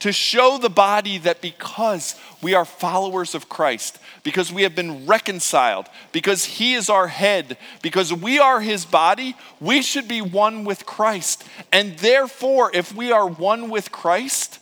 to 0.00 0.12
show 0.12 0.58
the 0.58 0.70
body 0.70 1.18
that 1.18 1.40
because 1.40 2.14
we 2.40 2.54
are 2.54 2.64
followers 2.64 3.34
of 3.34 3.48
Christ, 3.48 3.98
because 4.22 4.52
we 4.52 4.62
have 4.62 4.74
been 4.74 5.06
reconciled, 5.06 5.86
because 6.12 6.44
He 6.44 6.74
is 6.74 6.88
our 6.88 7.08
head, 7.08 7.56
because 7.82 8.12
we 8.12 8.38
are 8.38 8.60
His 8.60 8.84
body, 8.84 9.34
we 9.60 9.82
should 9.82 10.06
be 10.06 10.20
one 10.20 10.64
with 10.64 10.86
Christ. 10.86 11.44
And 11.72 11.98
therefore, 11.98 12.70
if 12.72 12.94
we 12.94 13.10
are 13.10 13.26
one 13.26 13.70
with 13.70 13.90
Christ, 13.90 14.60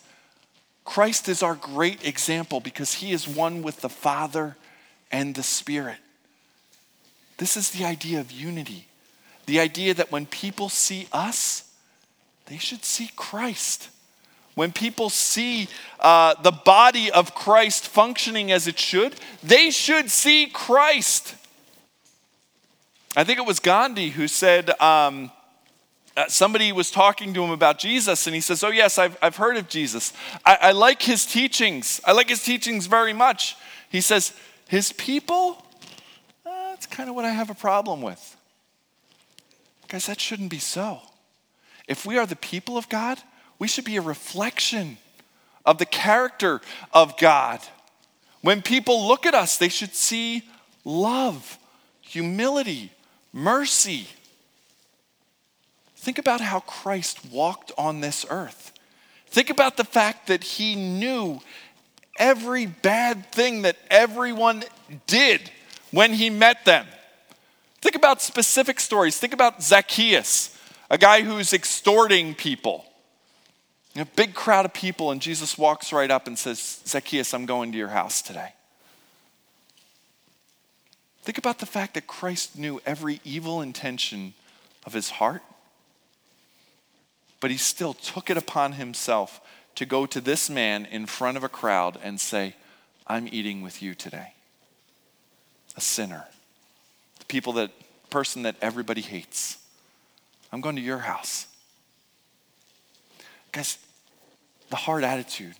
Christ 0.85 1.29
is 1.29 1.42
our 1.42 1.55
great 1.55 2.07
example 2.07 2.61
because 2.61 2.94
He 2.94 3.12
is 3.12 3.29
one 3.29 3.62
with 3.62 3.83
the 3.83 3.90
Father 3.90 4.57
and 5.12 5.35
the 5.35 5.42
Spirit. 5.42 5.99
This 7.37 7.57
is 7.57 7.70
the 7.70 7.85
idea 7.85 8.20
of 8.20 8.33
unity. 8.33 8.87
The 9.44 9.61
idea 9.61 9.92
that 9.94 10.11
when 10.11 10.25
people 10.25 10.70
see 10.70 11.09
us, 11.12 11.70
they 12.46 12.57
should 12.57 12.85
see 12.85 13.11
Christ. 13.16 13.90
When 14.57 14.73
people 14.73 15.11
see 15.11 15.69
uh, 16.01 16.35
the 16.42 16.51
body 16.51 17.11
of 17.11 17.35
Christ 17.35 17.87
functioning 17.87 18.51
as 18.51 18.66
it 18.66 18.79
should, 18.79 19.14
they 19.42 19.71
should 19.71 20.11
see 20.11 20.47
Christ. 20.47 21.35
I 23.14 23.23
think 23.23 23.38
it 23.38 23.45
was 23.45 23.61
Gandhi 23.61 24.09
who 24.09 24.27
said, 24.27 24.71
um, 24.81 25.31
uh, 26.16 26.27
somebody 26.29 26.73
was 26.73 26.90
talking 26.90 27.35
to 27.35 27.45
him 27.45 27.51
about 27.51 27.79
Jesus, 27.79 28.27
and 28.27 28.35
he 28.35 28.40
says, 28.40 28.64
Oh, 28.64 28.71
yes, 28.71 28.97
I've, 28.97 29.19
I've 29.21 29.37
heard 29.37 29.59
of 29.59 29.69
Jesus. 29.69 30.14
I, 30.47 30.57
I 30.62 30.73
like 30.73 31.03
his 31.03 31.27
teachings. 31.27 32.01
I 32.07 32.12
like 32.12 32.31
his 32.31 32.42
teachings 32.42 32.87
very 32.87 33.12
much. 33.12 33.57
He 33.90 34.01
says, 34.01 34.33
His 34.69 34.90
people, 34.90 35.62
uh, 36.47 36.71
that's 36.71 36.87
kind 36.87 37.11
of 37.11 37.14
what 37.14 37.27
I 37.27 37.31
have 37.31 37.51
a 37.51 37.55
problem 37.55 38.01
with. 38.01 38.37
Guys, 39.88 40.07
that 40.07 40.19
shouldn't 40.19 40.51
be 40.51 40.59
so. 40.59 41.01
If 41.87 42.07
we 42.07 42.16
are 42.16 42.25
the 42.25 42.37
people 42.37 42.79
of 42.79 42.88
God, 42.88 43.19
we 43.59 43.69
should 43.69 43.85
be 43.85 43.97
a 43.97 44.03
reflection 44.03 44.99
of 45.64 45.79
the 45.79 45.87
character 45.87 46.61
of 46.92 47.16
God. 47.19 47.61
When 48.40 48.62
people 48.62 49.09
look 49.09 49.27
at 49.27 49.35
us, 49.35 49.59
they 49.59 49.69
should 49.69 49.95
see 49.95 50.42
love, 50.85 51.59
humility, 52.01 52.92
mercy. 53.33 54.07
Think 55.97 56.19
about 56.19 56.40
how 56.40 56.61
Christ 56.61 57.27
walked 57.33 57.73
on 57.77 58.01
this 58.01 58.25
earth. 58.31 58.73
Think 59.27 59.51
about 59.51 59.77
the 59.77 59.85
fact 59.85 60.29
that 60.29 60.45
he 60.45 60.77
knew 60.77 61.40
every 62.19 62.66
bad 62.66 63.31
thing 63.33 63.62
that 63.62 63.77
everyone 63.90 64.62
did 65.07 65.51
when 65.90 66.12
he 66.12 66.31
met 66.31 66.64
them. 66.64 66.87
Think 67.81 67.97
about 67.97 68.23
specific 68.23 68.81
stories. 68.81 69.19
Think 69.19 69.33
about 69.33 69.62
Zacchaeus, 69.62 70.57
a 70.90 70.99
guy 70.99 71.23
who's 71.23 71.53
extorting 71.53 72.35
people. 72.35 72.85
A 73.98 74.04
big 74.04 74.35
crowd 74.35 74.66
of 74.66 74.74
people, 74.74 75.11
and 75.11 75.22
Jesus 75.22 75.56
walks 75.56 75.92
right 75.92 76.11
up 76.11 76.26
and 76.26 76.38
says, 76.38 76.82
Zacchaeus, 76.87 77.32
I'm 77.32 77.46
going 77.46 77.72
to 77.72 77.78
your 77.78 77.88
house 77.88 78.20
today. 78.20 78.52
Think 81.22 81.38
about 81.38 81.59
the 81.61 81.66
fact 81.66 81.94
that 81.94 82.06
Christ 82.06 82.59
knew 82.59 82.80
every 82.85 83.20
evil 83.24 83.62
intention 83.62 84.35
of 84.85 84.92
his 84.92 85.11
heart, 85.11 85.42
but 87.40 87.50
he 87.50 87.56
still 87.56 87.94
took 87.94 88.28
it 88.28 88.37
upon 88.37 88.72
himself 88.72 89.40
to 89.76 89.87
go 89.87 90.04
to 90.06 90.20
this 90.20 90.50
man 90.50 90.87
in 90.87 91.06
front 91.06 91.37
of 91.37 91.44
a 91.44 91.48
crowd 91.48 91.98
and 92.02 92.20
say, 92.20 92.54
I'm 93.06 93.28
eating 93.30 93.62
with 93.62 93.82
you 93.82 93.94
today. 93.94 94.35
A 95.76 95.80
sinner. 95.80 96.26
The 97.18 97.24
people 97.24 97.54
that 97.54 97.70
person 98.11 98.42
that 98.42 98.56
everybody 98.61 99.00
hates. 99.00 99.59
I'm 100.52 100.61
going 100.61 100.76
to 100.76 100.82
your 100.82 100.98
house. 100.98 101.46
Guys, 103.52 103.78
the 104.70 104.76
hard 104.76 105.05
attitude, 105.05 105.55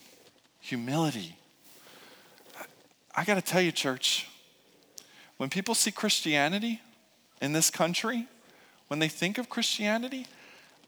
humility. 0.61 1.37
I 3.15 3.25
got 3.25 3.35
to 3.35 3.43
tell 3.43 3.61
you, 3.61 3.73
church, 3.73 4.29
when 5.37 5.49
people 5.49 5.75
see 5.75 5.91
Christianity 5.91 6.81
in 7.41 7.53
this 7.53 7.71
country, 7.71 8.27
when 8.89 9.01
they 9.01 9.09
think 9.09 9.39
of 9.39 9.49
Christianity, 9.49 10.27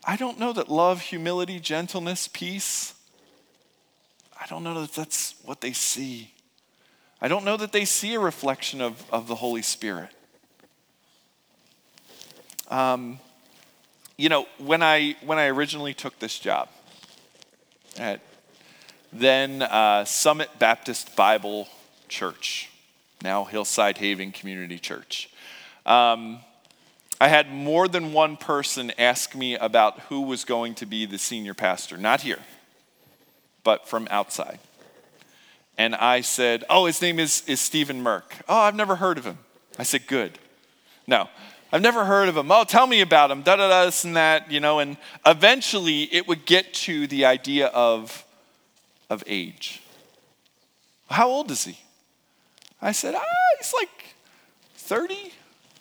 I 0.04 0.16
don't 0.16 0.38
know 0.38 0.52
that 0.52 0.68
love, 0.68 1.00
humility, 1.00 1.61
gentleness, 1.61 2.28
peace, 2.28 2.94
I 4.40 4.46
don't 4.46 4.62
know 4.62 4.81
that 4.81 4.92
that's 4.92 5.35
what 5.44 5.61
they 5.61 5.72
see. 5.72 6.33
I 7.20 7.26
don't 7.26 7.44
know 7.44 7.57
that 7.57 7.72
they 7.72 7.85
see 7.85 8.14
a 8.14 8.20
reflection 8.20 8.81
of, 8.81 9.04
of 9.11 9.26
the 9.26 9.35
Holy 9.35 9.62
Spirit. 9.62 10.11
Um, 12.68 13.18
you 14.16 14.28
know, 14.28 14.46
when 14.59 14.83
I, 14.83 15.16
when 15.24 15.38
I 15.38 15.46
originally 15.46 15.94
took 15.94 16.18
this 16.20 16.38
job, 16.38 16.68
at 17.98 18.20
then 19.12 19.62
uh, 19.62 20.04
Summit 20.04 20.50
Baptist 20.58 21.16
Bible 21.16 21.68
Church, 22.08 22.70
now 23.22 23.44
Hillside 23.44 23.98
Haven 23.98 24.32
Community 24.32 24.78
Church. 24.78 25.30
Um, 25.87 26.40
I 27.20 27.28
had 27.28 27.50
more 27.50 27.88
than 27.88 28.12
one 28.12 28.37
person 28.37 28.92
ask 28.98 29.34
me 29.34 29.56
about 29.56 29.98
who 30.02 30.22
was 30.22 30.44
going 30.44 30.74
to 30.76 30.87
be 30.87 31.06
the 31.06 31.18
senior 31.18 31.54
pastor, 31.54 31.96
not 31.96 32.20
here, 32.20 32.38
but 33.64 33.88
from 33.88 34.06
outside. 34.11 34.58
And 35.76 35.94
I 35.94 36.20
said, 36.20 36.64
Oh, 36.68 36.87
his 36.87 37.00
name 37.00 37.18
is, 37.18 37.42
is 37.46 37.61
Stephen 37.61 38.02
Merck. 38.04 38.24
Oh, 38.48 38.58
I've 38.58 38.74
never 38.74 38.96
heard 38.96 39.18
of 39.18 39.24
him. 39.24 39.38
I 39.78 39.84
said, 39.84 40.06
Good. 40.06 40.38
No, 41.06 41.28
I've 41.70 41.83
never 41.83 42.04
heard 42.04 42.28
of 42.28 42.37
him. 42.37 42.50
Oh, 42.50 42.64
tell 42.64 42.87
me 42.87 43.00
about 43.00 43.31
him. 43.31 43.42
Da 43.42 43.57
da 43.57 43.68
da, 43.68 43.85
this 43.85 44.04
and 44.04 44.16
that, 44.16 44.50
you 44.50 44.61
know. 44.61 44.78
And 44.78 44.96
eventually, 45.26 46.02
it 46.04 46.26
would 46.26 46.46
get 46.46 46.72
to 46.74 47.07
the 47.07 47.24
idea 47.26 47.66
of 47.68 48.24
of 49.11 49.22
age. 49.26 49.83
How 51.11 51.28
old 51.28 51.50
is 51.50 51.64
he? 51.64 51.78
I 52.81 52.92
said, 52.92 53.14
ah, 53.14 53.22
he's 53.59 53.72
like 53.74 54.14
30 54.76 55.33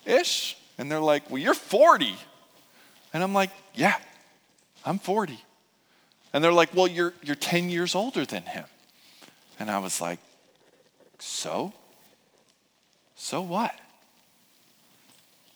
ish. 0.06 0.56
And 0.78 0.90
they're 0.90 1.00
like, 1.00 1.28
well, 1.30 1.38
you're 1.38 1.54
40. 1.54 2.14
And 3.12 3.22
I'm 3.22 3.34
like, 3.34 3.50
yeah, 3.74 3.96
I'm 4.84 4.98
40. 4.98 5.38
And 6.32 6.42
they're 6.42 6.52
like, 6.52 6.74
well, 6.74 6.86
you're, 6.86 7.14
you're 7.22 7.36
10 7.36 7.68
years 7.68 7.94
older 7.94 8.24
than 8.24 8.42
him. 8.44 8.64
And 9.58 9.70
I 9.70 9.78
was 9.78 10.00
like, 10.00 10.18
so? 11.18 11.72
So 13.16 13.40
what? 13.40 13.74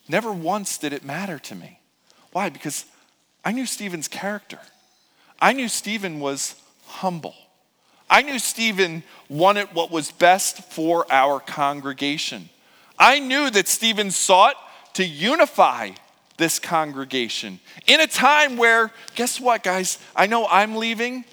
Never 0.08 0.32
once 0.32 0.78
did 0.78 0.92
it 0.92 1.04
matter 1.04 1.38
to 1.38 1.54
me. 1.54 1.80
Why? 2.32 2.48
Because 2.48 2.86
I 3.44 3.52
knew 3.52 3.66
Stephen's 3.66 4.08
character. 4.08 4.58
I 5.40 5.52
knew 5.52 5.68
Stephen 5.68 6.20
was 6.20 6.54
humble. 6.86 7.34
I 8.08 8.22
knew 8.22 8.38
Stephen 8.38 9.02
wanted 9.28 9.68
what 9.72 9.90
was 9.90 10.12
best 10.12 10.70
for 10.72 11.10
our 11.10 11.40
congregation. 11.40 12.50
I 12.98 13.18
knew 13.18 13.50
that 13.50 13.68
Stephen 13.68 14.10
sought 14.10 14.56
to 14.94 15.04
unify 15.04 15.90
this 16.36 16.58
congregation 16.58 17.58
in 17.86 18.00
a 18.00 18.06
time 18.06 18.56
where, 18.56 18.90
guess 19.14 19.40
what, 19.40 19.62
guys? 19.62 19.98
I 20.14 20.26
know 20.26 20.46
I'm 20.46 20.76
leaving, 20.76 21.24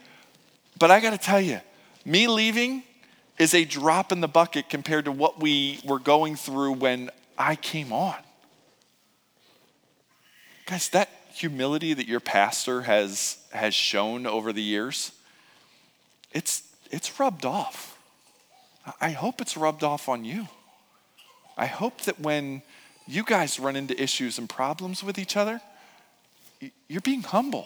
but 0.78 0.92
I 0.92 1.00
got 1.00 1.12
to 1.12 1.18
tell 1.18 1.42
you, 1.42 1.60
me 2.06 2.28
leaving 2.28 2.84
is 3.38 3.54
a 3.54 3.66
drop 3.66 4.12
in 4.12 4.22
the 4.22 4.28
bucket 4.28 4.70
compared 4.70 5.06
to 5.06 5.12
what 5.12 5.42
we 5.42 5.80
were 5.86 6.00
going 6.00 6.36
through 6.36 6.74
when 6.74 7.10
I 7.38 7.56
came 7.56 7.92
on. 7.92 8.16
Guys, 10.70 10.90
that 10.90 11.10
humility 11.34 11.96
that 11.96 12.08
your 12.08 12.20
pastor 12.20 12.84
has, 12.84 13.40
has 13.52 13.74
shown 13.74 14.28
over 14.28 14.54
the 14.54 14.62
years, 14.62 15.12
it's, 16.32 16.62
it's 16.92 17.20
rubbed 17.20 17.44
off. 17.44 17.98
I 19.02 19.10
hope 19.10 19.42
it's 19.42 19.58
rubbed 19.58 19.84
off 19.84 20.08
on 20.08 20.24
you. 20.24 20.48
I 21.58 21.66
hope 21.66 22.02
that 22.02 22.20
when 22.20 22.62
you 23.08 23.24
guys 23.24 23.60
run 23.60 23.76
into 23.76 24.00
issues 24.00 24.38
and 24.38 24.48
problems 24.48 25.04
with 25.04 25.18
each 25.18 25.36
other, 25.36 25.60
you're 26.88 27.02
being 27.02 27.24
humble. 27.24 27.66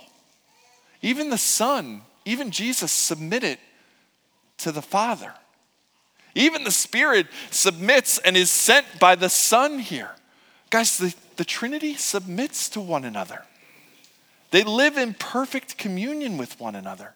Even 1.02 1.30
the 1.30 1.38
Son, 1.38 2.04
even 2.24 2.52
Jesus 2.52 2.94
submitted 2.94 3.58
to 4.60 4.72
the 4.72 4.82
Father. 4.82 5.34
Even 6.36 6.64
the 6.64 6.72
Spirit 6.72 7.28
submits 7.52 8.18
and 8.20 8.38
is 8.38 8.50
sent 8.50 8.86
by 8.98 9.16
the 9.16 9.28
Son 9.28 9.80
here. 9.80 10.12
Guys, 10.74 10.98
the, 10.98 11.14
the 11.36 11.46
Trinity 11.46 11.94
submits 11.94 12.68
to 12.70 12.82
one 12.82 13.06
another. 13.06 13.44
They 14.50 14.64
live 14.64 14.98
in 14.98 15.14
perfect 15.14 15.78
communion 15.78 16.36
with 16.36 16.60
one 16.60 16.74
another. 16.74 17.14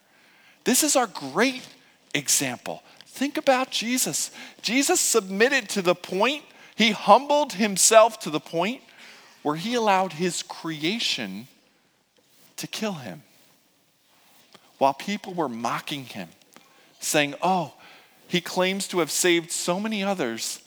This 0.63 0.83
is 0.83 0.95
our 0.95 1.07
great 1.07 1.67
example. 2.13 2.83
Think 3.07 3.35
about 3.35 3.71
Jesus. 3.71 4.29
Jesus 4.61 4.99
submitted 4.99 5.69
to 5.69 5.81
the 5.81 5.95
point, 5.95 6.43
he 6.75 6.91
humbled 6.91 7.53
himself 7.53 8.19
to 8.19 8.29
the 8.29 8.39
point 8.39 8.83
where 9.41 9.55
he 9.55 9.73
allowed 9.73 10.13
his 10.13 10.43
creation 10.43 11.47
to 12.57 12.67
kill 12.67 12.93
him. 12.93 13.23
While 14.77 14.93
people 14.93 15.33
were 15.33 15.49
mocking 15.49 16.03
him, 16.03 16.29
saying, 16.99 17.33
Oh, 17.41 17.73
he 18.27 18.39
claims 18.39 18.87
to 18.89 18.99
have 18.99 19.09
saved 19.09 19.51
so 19.51 19.79
many 19.79 20.03
others, 20.03 20.61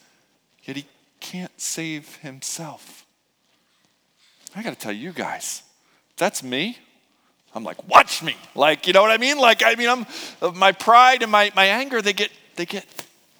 yet 0.65 0.77
he 0.77 0.87
can't 1.21 1.61
save 1.61 2.17
himself. 2.17 3.07
I 4.55 4.63
got 4.63 4.71
to 4.71 4.79
tell 4.79 4.93
you 4.93 5.13
guys, 5.13 5.63
that's 6.17 6.43
me. 6.43 6.79
I'm 7.55 7.65
like, 7.65 7.89
watch 7.89 8.23
me. 8.23 8.37
Like, 8.55 8.87
you 8.87 8.93
know 8.93 9.03
what 9.03 9.11
I 9.11 9.17
mean? 9.17 9.39
Like, 9.39 9.63
I 9.65 9.75
mean, 9.75 9.89
I'm 9.89 10.07
uh, 10.41 10.51
my 10.53 10.73
pride 10.73 11.23
and 11.23 11.31
my, 11.31 11.53
my 11.55 11.67
anger, 11.67 12.01
they 12.01 12.13
get, 12.13 12.31
they 12.57 12.67
get, 12.67 12.87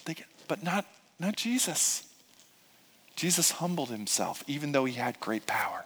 they 0.05 0.13
get, 0.13 0.25
but 0.47 0.63
not, 0.63 0.85
not 1.19 1.35
Jesus. 1.35 2.03
Jesus 3.15 3.51
humbled 3.51 3.89
himself, 3.89 4.43
even 4.47 4.71
though 4.71 4.85
he 4.85 4.93
had 4.93 5.19
great 5.19 5.45
power. 5.47 5.85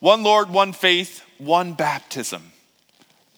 One 0.00 0.22
Lord, 0.22 0.50
one 0.50 0.72
faith, 0.72 1.22
one 1.38 1.72
baptism. 1.72 2.52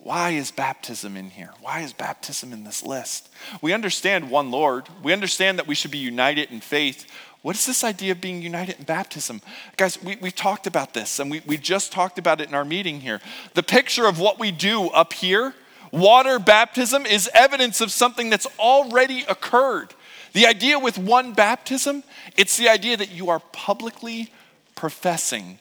Why 0.00 0.30
is 0.30 0.50
baptism 0.50 1.16
in 1.16 1.30
here? 1.30 1.50
Why 1.60 1.80
is 1.80 1.92
baptism 1.92 2.52
in 2.52 2.64
this 2.64 2.84
list? 2.84 3.28
We 3.60 3.72
understand 3.72 4.30
one 4.30 4.50
Lord. 4.50 4.88
We 5.02 5.12
understand 5.12 5.58
that 5.58 5.66
we 5.66 5.74
should 5.74 5.90
be 5.90 5.98
united 5.98 6.50
in 6.50 6.60
faith. 6.60 7.10
What 7.42 7.56
is 7.56 7.66
this 7.66 7.82
idea 7.82 8.12
of 8.12 8.20
being 8.20 8.40
united 8.40 8.78
in 8.78 8.84
baptism? 8.84 9.42
Guys, 9.76 10.02
we, 10.02 10.16
we 10.16 10.30
talked 10.30 10.66
about 10.66 10.94
this 10.94 11.18
and 11.18 11.30
we, 11.30 11.40
we 11.46 11.56
just 11.56 11.92
talked 11.92 12.18
about 12.18 12.40
it 12.40 12.48
in 12.48 12.54
our 12.54 12.64
meeting 12.64 13.00
here. 13.00 13.20
The 13.54 13.62
picture 13.62 14.06
of 14.06 14.20
what 14.20 14.38
we 14.38 14.52
do 14.52 14.86
up 14.88 15.12
here, 15.12 15.54
water 15.90 16.38
baptism, 16.38 17.04
is 17.04 17.28
evidence 17.34 17.80
of 17.80 17.90
something 17.90 18.30
that's 18.30 18.46
already 18.58 19.24
occurred. 19.28 19.94
The 20.32 20.46
idea 20.46 20.78
with 20.78 20.98
one 20.98 21.32
baptism, 21.32 22.04
it's 22.36 22.56
the 22.56 22.68
idea 22.68 22.96
that 22.96 23.10
you 23.10 23.30
are 23.30 23.40
publicly 23.52 24.30
professing 24.76 25.58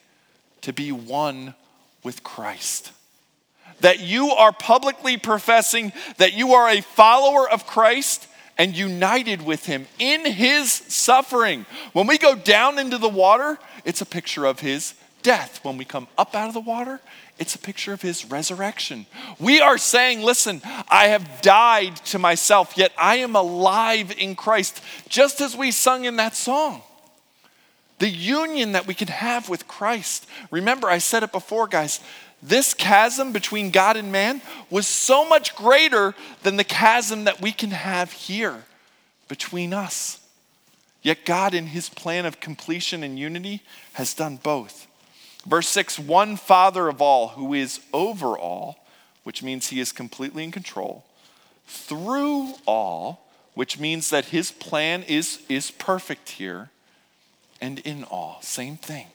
to 0.62 0.74
be 0.74 0.92
one 0.92 1.56
with 2.04 2.24
Christ 2.24 2.92
that 3.82 4.00
you 4.00 4.30
are 4.32 4.52
publicly 4.52 5.18
professing 5.18 5.92
that 6.18 6.34
you 6.34 6.54
are 6.54 6.70
a 6.70 6.82
follower 6.82 7.50
of 7.50 7.68
Christ 7.68 8.28
and 8.58 8.76
united 8.76 9.44
with 9.44 9.66
him 9.66 9.86
in 10.00 10.26
his 10.26 10.72
suffering. 10.72 11.66
When 11.94 12.08
we 12.08 12.18
go 12.18 12.36
down 12.36 12.80
into 12.80 12.98
the 12.98 13.10
water, 13.10 13.60
it's 13.86 14.02
a 14.02 14.06
picture 14.06 14.46
of 14.46 14.62
his 14.62 14.96
death. 15.22 15.60
When 15.64 15.78
we 15.78 15.86
come 15.86 16.08
up 16.18 16.36
out 16.36 16.48
of 16.48 16.54
the 16.54 16.60
water, 16.60 17.00
It's 17.40 17.54
a 17.54 17.60
picture 17.60 17.94
of 17.94 18.02
his 18.02 18.26
resurrection. 18.26 19.06
We 19.40 19.62
are 19.62 19.78
saying, 19.78 20.22
listen, 20.22 20.62
I 20.90 21.10
have 21.10 21.42
died 21.42 21.96
to 22.08 22.20
myself, 22.20 22.74
yet 22.76 22.92
I 22.98 23.18
am 23.18 23.36
alive 23.36 24.12
in 24.18 24.36
Christ, 24.36 24.82
just 25.08 25.40
as 25.40 25.56
we 25.56 25.70
sung 25.70 26.06
in 26.06 26.16
that 26.16 26.36
song. 26.36 26.82
The 28.00 28.10
union 28.10 28.72
that 28.72 28.88
we 28.88 28.94
can 28.94 29.08
have 29.08 29.50
with 29.50 29.68
Christ. 29.68 30.28
Remember, 30.50 30.90
I 30.90 30.98
said 30.98 31.24
it 31.24 31.32
before, 31.32 31.68
guys. 31.68 32.00
This 32.42 32.74
chasm 32.74 33.32
between 33.32 33.72
God 33.72 33.98
and 33.98 34.12
man 34.12 34.42
was 34.70 34.88
so 34.88 35.28
much 35.28 35.56
greater 35.56 36.14
than 36.44 36.58
the 36.58 36.64
chasm 36.64 37.24
that 37.24 37.42
we 37.42 37.52
can 37.52 37.72
have 37.72 38.12
here 38.12 38.64
between 39.28 39.74
us. 39.74 40.22
Yet 41.02 41.26
God, 41.26 41.54
in 41.54 41.68
his 41.68 41.90
plan 41.90 42.26
of 42.26 42.40
completion 42.40 43.04
and 43.04 43.18
unity, 43.18 43.64
has 43.94 44.14
done 44.14 44.38
both. 44.38 44.88
Verse 45.46 45.70
6 45.70 45.98
one 45.98 46.36
Father 46.36 46.88
of 46.88 47.02
all, 47.02 47.30
who 47.30 47.54
is 47.54 47.80
over 47.94 48.38
all, 48.38 48.86
which 49.24 49.42
means 49.42 49.68
he 49.68 49.80
is 49.80 49.92
completely 49.92 50.44
in 50.44 50.52
control, 50.52 51.06
through 51.66 52.54
all, 52.66 53.28
which 53.54 53.80
means 53.80 54.10
that 54.10 54.26
his 54.26 54.52
plan 54.52 55.04
is, 55.04 55.40
is 55.50 55.72
perfect 55.72 56.32
here, 56.32 56.70
and 57.60 57.80
in 57.80 58.04
all. 58.04 58.40
Same 58.42 58.78
thing. 58.78 59.08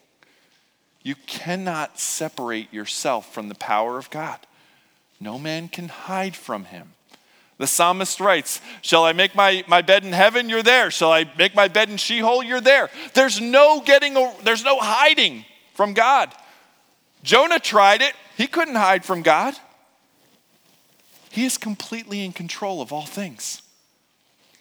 You 1.02 1.14
cannot 1.26 1.98
separate 1.98 2.72
yourself 2.72 3.32
from 3.32 3.48
the 3.48 3.54
power 3.54 3.98
of 3.98 4.10
God. 4.10 4.38
No 5.20 5.38
man 5.38 5.68
can 5.68 5.88
hide 5.88 6.36
from 6.36 6.64
him. 6.64 6.92
The 7.58 7.66
psalmist 7.66 8.18
writes, 8.18 8.60
Shall 8.80 9.04
I 9.04 9.12
make 9.12 9.34
my, 9.34 9.64
my 9.68 9.82
bed 9.82 10.04
in 10.04 10.12
heaven? 10.12 10.48
You're 10.48 10.62
there. 10.62 10.90
Shall 10.90 11.12
I 11.12 11.30
make 11.38 11.54
my 11.54 11.68
bed 11.68 11.90
in 11.90 11.96
Sheol? 11.96 12.42
You're 12.42 12.60
there. 12.60 12.90
There's 13.14 13.40
no 13.40 13.80
getting, 13.80 14.14
there's 14.42 14.64
no 14.64 14.78
hiding 14.80 15.44
from 15.74 15.94
God. 15.94 16.32
Jonah 17.22 17.60
tried 17.60 18.02
it, 18.02 18.14
he 18.36 18.46
couldn't 18.46 18.74
hide 18.74 19.04
from 19.04 19.22
God. 19.22 19.54
He 21.30 21.44
is 21.44 21.56
completely 21.56 22.24
in 22.24 22.32
control 22.32 22.82
of 22.82 22.92
all 22.92 23.06
things. 23.06 23.62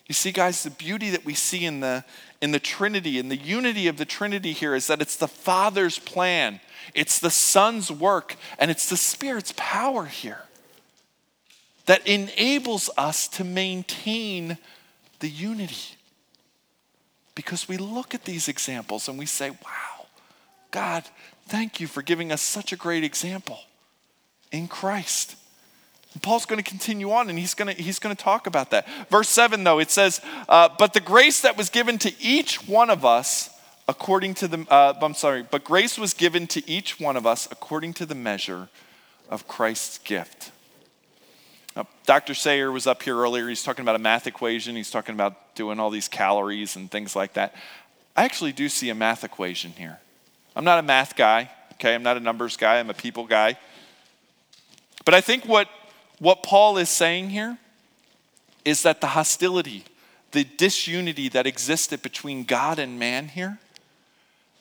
You 0.06 0.14
see, 0.14 0.32
guys, 0.32 0.64
the 0.64 0.70
beauty 0.70 1.10
that 1.10 1.26
we 1.26 1.34
see 1.34 1.66
in 1.66 1.80
the, 1.80 2.04
in 2.42 2.52
the 2.52 2.60
Trinity, 2.60 3.20
in 3.20 3.30
the 3.30 3.38
unity 3.38 3.88
of 3.88 3.98
the 3.98 4.06
Trinity 4.06 4.52
here, 4.52 4.74
is 4.74 4.88
that 4.88 5.02
it's 5.02 5.18
the 5.18 5.28
Father's 5.28 6.00
plan, 6.00 6.60
it's 6.94 7.20
the 7.20 7.30
Son's 7.30 7.92
work, 7.92 8.36
and 8.58 8.72
it's 8.72 8.90
the 8.90 8.98
Spirit's 8.98 9.54
power 9.56 10.06
here 10.06 10.44
that 11.86 12.06
enables 12.08 12.90
us 12.98 13.28
to 13.28 13.44
maintain 13.44 14.58
the 15.20 15.30
unity. 15.30 15.98
Because 17.36 17.68
we 17.68 17.78
look 17.78 18.14
at 18.14 18.26
these 18.26 18.48
examples 18.48 19.08
and 19.08 19.18
we 19.18 19.26
say, 19.26 19.50
wow, 19.50 20.06
God, 20.70 21.04
thank 21.48 21.80
you 21.80 21.88
for 21.88 22.02
giving 22.02 22.32
us 22.32 22.42
such 22.42 22.72
a 22.72 22.78
great 22.78 23.04
example 23.04 23.60
in 24.52 24.68
Christ. 24.68 25.36
Paul's 26.20 26.46
going 26.46 26.62
to 26.62 26.70
continue 26.70 27.12
on 27.12 27.30
and 27.30 27.40
he's 27.40 27.54
going 27.54 27.74
to, 27.74 27.82
he's 27.82 28.00
going 28.00 28.16
to 28.16 28.22
talk 28.22 28.46
about 28.46 28.72
that. 28.72 28.88
Verse 29.10 29.30
7, 29.30 29.64
though, 29.64 29.80
it 29.80 29.90
says, 29.90 30.20
uh, 30.50 30.70
But 30.78 30.94
the 30.94 31.00
grace 31.00 31.42
that 31.42 31.58
was 31.58 31.70
given 31.70 31.98
to 32.00 32.14
each 32.22 32.68
one 32.68 32.90
of 32.90 33.06
us 33.06 33.50
according 33.88 34.34
to 34.36 34.48
the, 34.48 34.66
uh, 34.70 34.94
I'm 35.02 35.14
sorry, 35.14 35.44
but 35.44 35.64
grace 35.64 35.98
was 35.98 36.14
given 36.14 36.48
to 36.48 36.70
each 36.70 37.00
one 37.00 37.18
of 37.18 37.26
us 37.26 37.48
according 37.52 37.94
to 37.96 38.06
the 38.06 38.16
measure 38.16 38.70
of 39.30 39.48
Christ's 39.48 39.98
gift. 39.98 40.52
Now, 41.76 41.88
Dr. 42.06 42.34
Sayer 42.34 42.72
was 42.72 42.88
up 42.88 43.04
here 43.04 43.18
earlier. 43.18 43.48
He's 43.48 43.64
talking 43.64 43.84
about 43.84 43.96
a 43.96 44.00
math 44.00 44.28
equation. 44.28 44.76
He's 44.76 44.92
talking 44.92 45.16
about 45.16 45.56
doing 45.56 45.80
all 45.80 45.90
these 45.90 46.08
calories 46.08 46.76
and 46.76 46.92
things 46.92 47.16
like 47.16 47.34
that. 47.34 47.56
I 48.16 48.26
actually 48.26 48.52
do 48.52 48.68
see 48.68 48.90
a 48.90 48.96
math 48.96 49.24
equation 49.24 49.72
here. 49.72 50.00
I'm 50.56 50.66
not 50.66 50.80
a 50.80 50.84
math 50.84 51.16
guy, 51.16 51.50
okay? 51.74 51.96
I'm 51.96 52.04
not 52.04 52.18
a 52.18 52.20
numbers 52.20 52.58
guy. 52.58 52.80
I'm 52.80 52.90
a 52.90 52.94
people 52.94 53.26
guy. 53.26 53.58
But 55.06 55.14
I 55.14 55.22
think 55.22 55.46
what, 55.46 55.70
what 56.22 56.44
Paul 56.44 56.78
is 56.78 56.90
saying 56.90 57.32
here 57.32 57.58
is 58.64 58.84
that 58.84 59.02
the 59.02 59.08
hostility, 59.08 59.84
the 60.32 60.46
disunity 60.46 61.28
that 61.28 61.46
existed 61.46 62.02
between 62.02 62.46
God 62.46 62.80
and 62.80 62.98
man 62.98 63.28
here, 63.28 63.60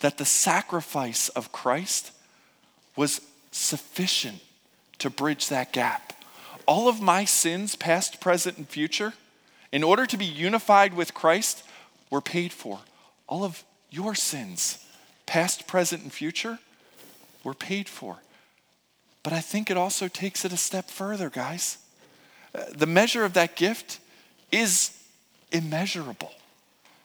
that 0.00 0.18
the 0.18 0.24
sacrifice 0.24 1.28
of 1.28 1.52
Christ 1.52 2.10
was 2.96 3.20
sufficient 3.52 4.40
to 4.98 5.10
bridge 5.10 5.48
that 5.48 5.72
gap 5.72 6.10
all 6.70 6.88
of 6.88 7.00
my 7.00 7.24
sins, 7.24 7.74
past, 7.74 8.20
present, 8.20 8.56
and 8.56 8.68
future, 8.68 9.12
in 9.72 9.82
order 9.82 10.06
to 10.06 10.16
be 10.16 10.24
unified 10.24 10.94
with 10.94 11.14
Christ, 11.14 11.64
were 12.10 12.20
paid 12.20 12.52
for. 12.52 12.78
All 13.26 13.42
of 13.42 13.64
your 13.90 14.14
sins, 14.14 14.78
past, 15.26 15.66
present, 15.66 16.04
and 16.04 16.12
future, 16.12 16.60
were 17.42 17.54
paid 17.54 17.88
for. 17.88 18.18
But 19.22 19.32
I 19.32 19.40
think 19.40 19.70
it 19.70 19.76
also 19.76 20.08
takes 20.08 20.44
it 20.44 20.52
a 20.52 20.56
step 20.56 20.88
further, 20.88 21.30
guys. 21.30 21.78
Uh, 22.54 22.64
the 22.74 22.86
measure 22.86 23.24
of 23.24 23.34
that 23.34 23.56
gift 23.56 24.00
is 24.50 24.96
immeasurable 25.52 26.32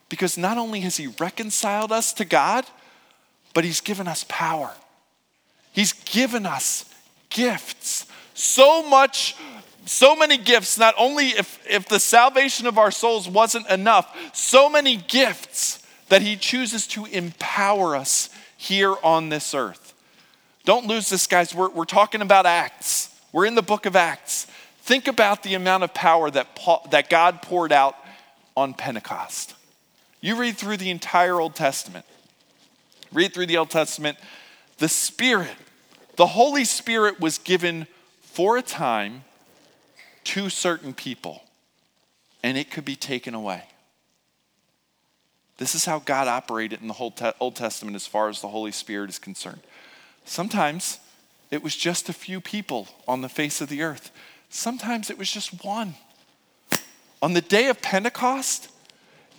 because 0.08 0.38
not 0.38 0.58
only 0.58 0.80
has 0.80 0.96
He 0.96 1.08
reconciled 1.18 1.92
us 1.92 2.12
to 2.14 2.24
God, 2.24 2.64
but 3.54 3.64
He's 3.64 3.80
given 3.80 4.08
us 4.08 4.24
power. 4.28 4.72
He's 5.72 5.92
given 5.92 6.46
us 6.46 6.86
gifts. 7.28 8.06
So 8.34 8.88
much 8.88 9.36
so 9.86 10.16
many 10.16 10.36
gifts, 10.36 10.78
not 10.78 10.94
only 10.98 11.28
if, 11.28 11.64
if 11.68 11.88
the 11.88 12.00
salvation 12.00 12.66
of 12.66 12.76
our 12.76 12.90
souls 12.90 13.28
wasn't 13.28 13.68
enough, 13.70 14.14
so 14.34 14.68
many 14.68 14.96
gifts 14.96 15.82
that 16.08 16.22
He 16.22 16.36
chooses 16.36 16.86
to 16.88 17.06
empower 17.06 17.96
us 17.96 18.28
here 18.56 18.94
on 19.02 19.28
this 19.28 19.54
earth. 19.54 19.85
Don't 20.66 20.86
lose 20.86 21.08
this, 21.08 21.28
guys. 21.28 21.54
We're, 21.54 21.70
we're 21.70 21.84
talking 21.84 22.20
about 22.20 22.44
Acts, 22.44 23.08
we're 23.32 23.46
in 23.46 23.54
the 23.54 23.62
book 23.62 23.86
of 23.86 23.96
Acts. 23.96 24.46
Think 24.80 25.08
about 25.08 25.42
the 25.42 25.54
amount 25.54 25.82
of 25.82 25.94
power 25.94 26.30
that, 26.30 26.54
Paul, 26.54 26.86
that 26.90 27.10
God 27.10 27.42
poured 27.42 27.72
out 27.72 27.96
on 28.56 28.72
Pentecost. 28.72 29.54
You 30.20 30.36
read 30.36 30.56
through 30.56 30.76
the 30.76 30.90
entire 30.90 31.40
Old 31.40 31.56
Testament, 31.56 32.04
read 33.12 33.34
through 33.34 33.46
the 33.46 33.56
Old 33.56 33.70
Testament, 33.70 34.16
the 34.78 34.88
Spirit, 34.88 35.56
the 36.16 36.26
Holy 36.26 36.64
Spirit 36.64 37.20
was 37.20 37.38
given 37.38 37.86
for 38.20 38.56
a 38.56 38.62
time 38.62 39.24
to 40.24 40.48
certain 40.48 40.94
people 40.94 41.42
and 42.42 42.56
it 42.56 42.70
could 42.70 42.84
be 42.84 42.96
taken 42.96 43.34
away. 43.34 43.64
This 45.58 45.74
is 45.74 45.84
how 45.84 45.98
God 45.98 46.28
operated 46.28 46.80
in 46.80 46.86
the 46.86 46.94
whole 46.94 47.14
Old 47.40 47.56
Testament 47.56 47.96
as 47.96 48.06
far 48.06 48.28
as 48.28 48.40
the 48.40 48.48
Holy 48.48 48.72
Spirit 48.72 49.10
is 49.10 49.18
concerned. 49.18 49.62
Sometimes 50.26 50.98
it 51.50 51.62
was 51.62 51.74
just 51.74 52.08
a 52.08 52.12
few 52.12 52.40
people 52.40 52.88
on 53.08 53.22
the 53.22 53.28
face 53.28 53.60
of 53.60 53.68
the 53.68 53.82
earth, 53.82 54.10
sometimes 54.50 55.08
it 55.08 55.16
was 55.16 55.30
just 55.30 55.64
one. 55.64 55.94
On 57.22 57.32
the 57.32 57.40
day 57.40 57.68
of 57.68 57.80
Pentecost, 57.80 58.68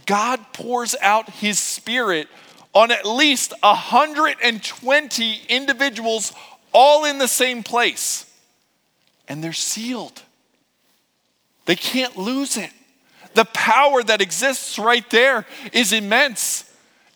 God 0.06 0.40
pours 0.54 0.96
out 1.02 1.30
his 1.30 1.60
Spirit 1.60 2.28
on 2.74 2.92
at 2.92 3.06
least 3.06 3.54
120 3.62 5.42
individuals 5.50 6.34
all 6.74 7.06
in 7.06 7.18
the 7.18 7.28
same 7.28 7.62
place. 7.64 8.26
And 9.28 9.44
they're 9.44 9.54
sealed. 9.54 10.22
They 11.66 11.76
can't 11.76 12.18
lose 12.18 12.56
it. 12.56 12.72
The 13.34 13.46
power 13.46 14.02
that 14.04 14.22
exists 14.22 14.80
right 14.80 15.08
there 15.10 15.46
is 15.74 15.92
immense. 15.92 16.64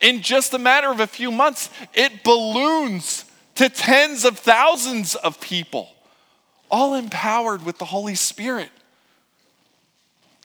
In 0.02 0.22
just 0.22 0.54
a 0.54 0.60
matter 0.60 0.90
of 0.90 1.00
a 1.00 1.08
few 1.08 1.32
months, 1.32 1.70
it 1.94 2.24
balloons 2.24 3.26
to 3.56 3.70
tens 3.70 4.26
of 4.26 4.40
thousands 4.40 5.16
of 5.16 5.40
people, 5.42 5.90
all 6.70 6.96
empowered 6.96 7.66
with 7.66 7.78
the 7.78 7.86
Holy 7.86 8.16
Spirit. 8.16 8.70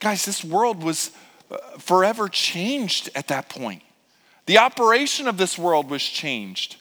Guys, 0.01 0.25
this 0.25 0.45
world 0.45 0.83
was 0.83 1.11
uh, 1.51 1.57
forever 1.79 2.29
changed 2.29 3.11
at 3.15 3.29
that 3.29 3.49
point. 3.49 3.83
The 4.47 4.59
operation 4.59 5.27
of 5.27 5.39
this 5.39 5.59
world 5.59 5.91
was 5.91 6.03
changed. 6.03 6.77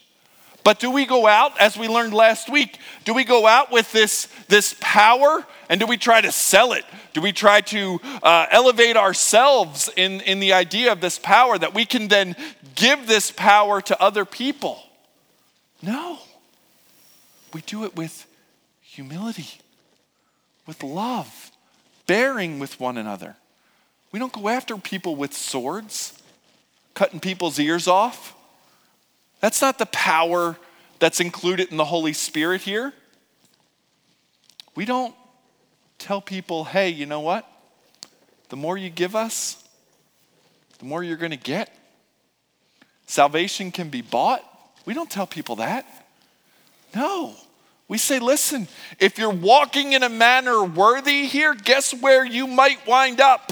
But 0.65 0.79
do 0.79 0.89
we 0.89 1.05
go 1.05 1.27
out, 1.27 1.59
as 1.61 1.77
we 1.77 1.87
learned 1.87 2.13
last 2.13 2.49
week, 2.49 2.79
do 3.03 3.13
we 3.13 3.23
go 3.23 3.45
out 3.45 3.71
with 3.71 3.91
this, 3.91 4.27
this 4.47 4.75
power 4.79 5.45
and 5.69 5.79
do 5.79 5.85
we 5.85 5.95
try 5.95 6.21
to 6.21 6.31
sell 6.31 6.73
it? 6.73 6.83
Do 7.13 7.21
we 7.21 7.31
try 7.31 7.61
to 7.61 8.01
uh, 8.23 8.47
elevate 8.49 8.97
ourselves 8.97 9.91
in, 9.95 10.21
in 10.21 10.39
the 10.39 10.53
idea 10.53 10.91
of 10.91 11.01
this 11.01 11.19
power 11.19 11.57
that 11.57 11.75
we 11.75 11.85
can 11.85 12.07
then 12.07 12.35
give 12.73 13.05
this 13.05 13.29
power 13.29 13.79
to 13.81 14.01
other 14.01 14.25
people? 14.25 14.81
No. 15.85 16.19
We 17.53 17.61
do 17.61 17.85
it 17.85 17.95
with 17.95 18.25
humility, 18.81 19.59
with 20.65 20.83
love, 20.83 21.51
bearing 22.07 22.59
with 22.59 22.79
one 22.79 22.97
another. 22.97 23.35
We 24.11 24.19
don't 24.19 24.33
go 24.33 24.49
after 24.49 24.77
people 24.77 25.15
with 25.15 25.33
swords, 25.33 26.21
cutting 26.93 27.19
people's 27.19 27.59
ears 27.59 27.87
off. 27.87 28.35
That's 29.41 29.61
not 29.61 29.77
the 29.77 29.85
power 29.87 30.57
that's 30.99 31.19
included 31.19 31.69
in 31.69 31.77
the 31.77 31.85
Holy 31.85 32.13
Spirit 32.13 32.61
here. 32.61 32.93
We 34.75 34.85
don't 34.85 35.13
tell 35.99 36.21
people, 36.21 36.63
hey, 36.63 36.89
you 36.89 37.05
know 37.05 37.21
what? 37.21 37.49
The 38.49 38.55
more 38.55 38.77
you 38.77 38.89
give 38.89 39.15
us, 39.15 39.63
the 40.79 40.85
more 40.85 41.03
you're 41.03 41.17
going 41.17 41.31
to 41.31 41.37
get. 41.37 41.75
Salvation 43.05 43.71
can 43.71 43.89
be 43.89 44.01
bought. 44.01 44.43
We 44.85 44.93
don't 44.93 45.09
tell 45.09 45.27
people 45.27 45.57
that. 45.57 45.85
No. 46.95 47.35
We 47.87 47.97
say, 47.97 48.19
listen, 48.19 48.67
if 48.99 49.17
you're 49.19 49.29
walking 49.29 49.93
in 49.93 50.01
a 50.01 50.09
manner 50.09 50.63
worthy 50.63 51.27
here, 51.27 51.53
guess 51.53 51.93
where 51.93 52.25
you 52.25 52.47
might 52.47 52.85
wind 52.87 53.21
up? 53.21 53.51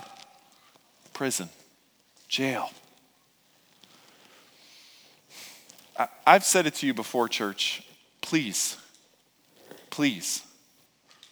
Prison, 1.14 1.50
jail. 2.28 2.72
I've 6.26 6.44
said 6.44 6.66
it 6.66 6.74
to 6.76 6.88
you 6.88 6.94
before, 6.94 7.28
church. 7.28 7.84
Please, 8.22 8.78
please, 9.92 10.44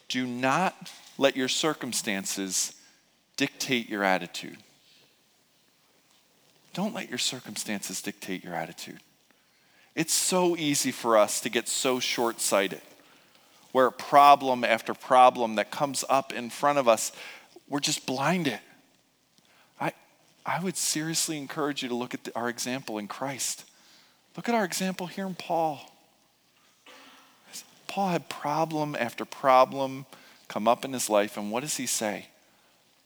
do 0.08 0.28
not 0.28 0.92
let 1.18 1.36
your 1.36 1.48
circumstances 1.48 2.76
dictate 3.38 3.90
your 3.90 4.04
attitude. 4.04 4.58
Don't 6.74 6.94
let 6.94 7.10
your 7.10 7.18
circumstances 7.18 8.02
dictate 8.02 8.44
your 8.44 8.54
attitude. 8.54 9.00
It's 9.96 10.14
so 10.14 10.56
easy 10.56 10.92
for 10.92 11.18
us 11.18 11.42
to 11.42 11.50
get 11.50 11.68
so 11.68 12.00
short 12.00 12.40
sighted, 12.40 12.82
where 13.72 13.92
problem 13.92 14.64
after 14.64 14.94
problem 14.94 15.56
that 15.56 15.72
comes 15.72 16.06
up 16.10 16.32
in 16.32 16.50
front 16.50 16.80
of 16.80 16.88
us, 16.88 17.12
we're 17.68 17.80
just 17.80 18.06
blinded. 18.06 18.60
I, 19.80 19.94
I 20.46 20.62
would 20.64 20.78
seriously 20.78 21.38
encourage 21.38 21.84
you 21.84 21.90
to 21.90 21.96
look 21.96 22.14
at 22.14 22.24
the, 22.24 22.36
our 22.36 22.50
example 22.50 22.98
in 22.98 23.08
Christ. 23.08 23.66
Look 24.38 24.48
at 24.48 24.56
our 24.56 24.64
example 24.64 25.08
here 25.08 25.28
in 25.28 25.36
Paul. 25.36 25.90
Paul 27.88 28.10
had 28.10 28.30
problem 28.30 28.96
after 28.96 29.26
problem 29.26 30.06
come 30.48 30.68
up 30.68 30.86
in 30.86 30.94
his 30.94 31.10
life, 31.10 31.36
and 31.36 31.52
what 31.52 31.62
does 31.62 31.76
he 31.76 31.86
say? 31.86 32.28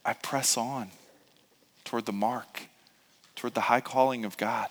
I 0.05 0.13
press 0.13 0.55
on 0.55 0.91
toward 1.83 2.05
the 2.05 2.11
mark, 2.11 2.63
toward 3.35 3.55
the 3.55 3.61
high 3.61 3.81
calling 3.81 4.25
of 4.25 4.37
God. 4.37 4.69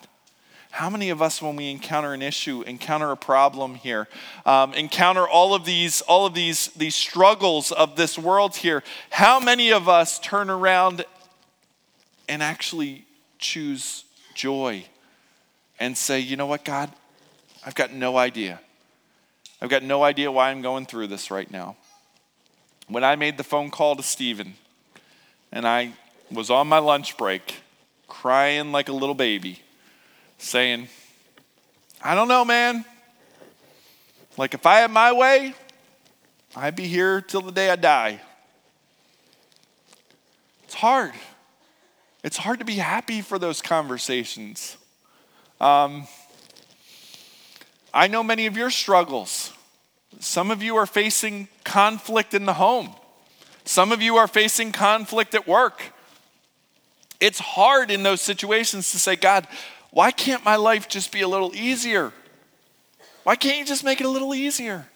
How 0.75 0.89
many 0.89 1.09
of 1.09 1.21
us, 1.21 1.41
when 1.41 1.55
we 1.55 1.71
encounter 1.71 2.11
an 2.11 2.21
issue, 2.21 2.61
encounter 2.63 3.09
a 3.09 3.15
problem 3.15 3.75
here, 3.75 4.09
um, 4.45 4.73
encounter 4.73 5.25
all 5.25 5.53
of 5.53 5.63
these, 5.63 6.01
all 6.01 6.25
of 6.25 6.33
these, 6.33 6.67
these 6.75 6.95
struggles 6.95 7.71
of 7.71 7.95
this 7.95 8.19
world 8.19 8.57
here, 8.57 8.83
how 9.09 9.39
many 9.39 9.71
of 9.71 9.87
us 9.87 10.19
turn 10.19 10.49
around 10.49 11.05
and 12.27 12.43
actually 12.43 13.05
choose 13.39 14.03
joy 14.33 14.83
and 15.79 15.97
say, 15.97 16.19
you 16.19 16.35
know 16.35 16.45
what, 16.45 16.65
God, 16.65 16.91
I've 17.65 17.75
got 17.75 17.93
no 17.93 18.17
idea. 18.17 18.59
I've 19.61 19.69
got 19.69 19.81
no 19.81 20.03
idea 20.03 20.29
why 20.29 20.51
I'm 20.51 20.61
going 20.61 20.87
through 20.87 21.07
this 21.07 21.31
right 21.31 21.49
now. 21.49 21.77
When 22.89 23.05
I 23.05 23.15
made 23.15 23.37
the 23.37 23.45
phone 23.45 23.71
call 23.71 23.95
to 23.95 24.03
Stephen 24.03 24.55
and 25.53 25.65
I 25.65 25.93
was 26.29 26.49
on 26.49 26.67
my 26.67 26.79
lunch 26.79 27.15
break, 27.15 27.61
crying 28.09 28.73
like 28.73 28.89
a 28.89 28.93
little 28.93 29.15
baby, 29.15 29.61
saying, 30.45 30.87
I 32.01 32.13
don't 32.13 32.27
know, 32.27 32.45
man. 32.45 32.85
Like, 34.37 34.53
if 34.53 34.65
I 34.65 34.79
had 34.79 34.91
my 34.91 35.11
way, 35.11 35.55
I'd 36.55 36.75
be 36.75 36.87
here 36.87 37.19
till 37.19 37.41
the 37.41 37.51
day 37.51 37.69
I 37.69 37.75
die. 37.75 38.21
It's 40.65 40.75
hard. 40.75 41.13
It's 42.23 42.37
hard 42.37 42.59
to 42.59 42.65
be 42.65 42.75
happy 42.75 43.21
for 43.21 43.39
those 43.39 43.61
conversations. 43.61 44.77
Um, 45.59 46.07
I 47.93 48.07
know 48.07 48.23
many 48.23 48.45
of 48.45 48.55
your 48.55 48.69
struggles. 48.69 49.51
Some 50.19 50.51
of 50.51 50.61
you 50.61 50.75
are 50.75 50.85
facing 50.85 51.47
conflict 51.63 52.33
in 52.33 52.45
the 52.45 52.53
home. 52.53 52.93
Some 53.63 53.91
of 53.91 54.01
you 54.01 54.17
are 54.17 54.27
facing 54.27 54.71
conflict 54.71 55.33
at 55.33 55.47
work. 55.47 55.91
It's 57.19 57.39
hard 57.39 57.89
in 57.89 58.03
those 58.03 58.21
situations 58.21 58.91
to 58.91 58.99
say, 58.99 59.15
God, 59.15 59.47
why 59.95 60.11
can't 60.11 60.43
my 60.43 60.57
life 60.57 60.89
just 60.89 61.13
be 61.13 61.21
a 61.21 61.27
little 61.27 61.55
easier? 61.55 62.11
Why 63.23 63.37
can't 63.37 63.57
you 63.57 63.63
just 63.63 63.81
make 63.81 64.01
it 64.01 64.05
a 64.05 64.09
little 64.09 64.35
easier? 64.35 64.87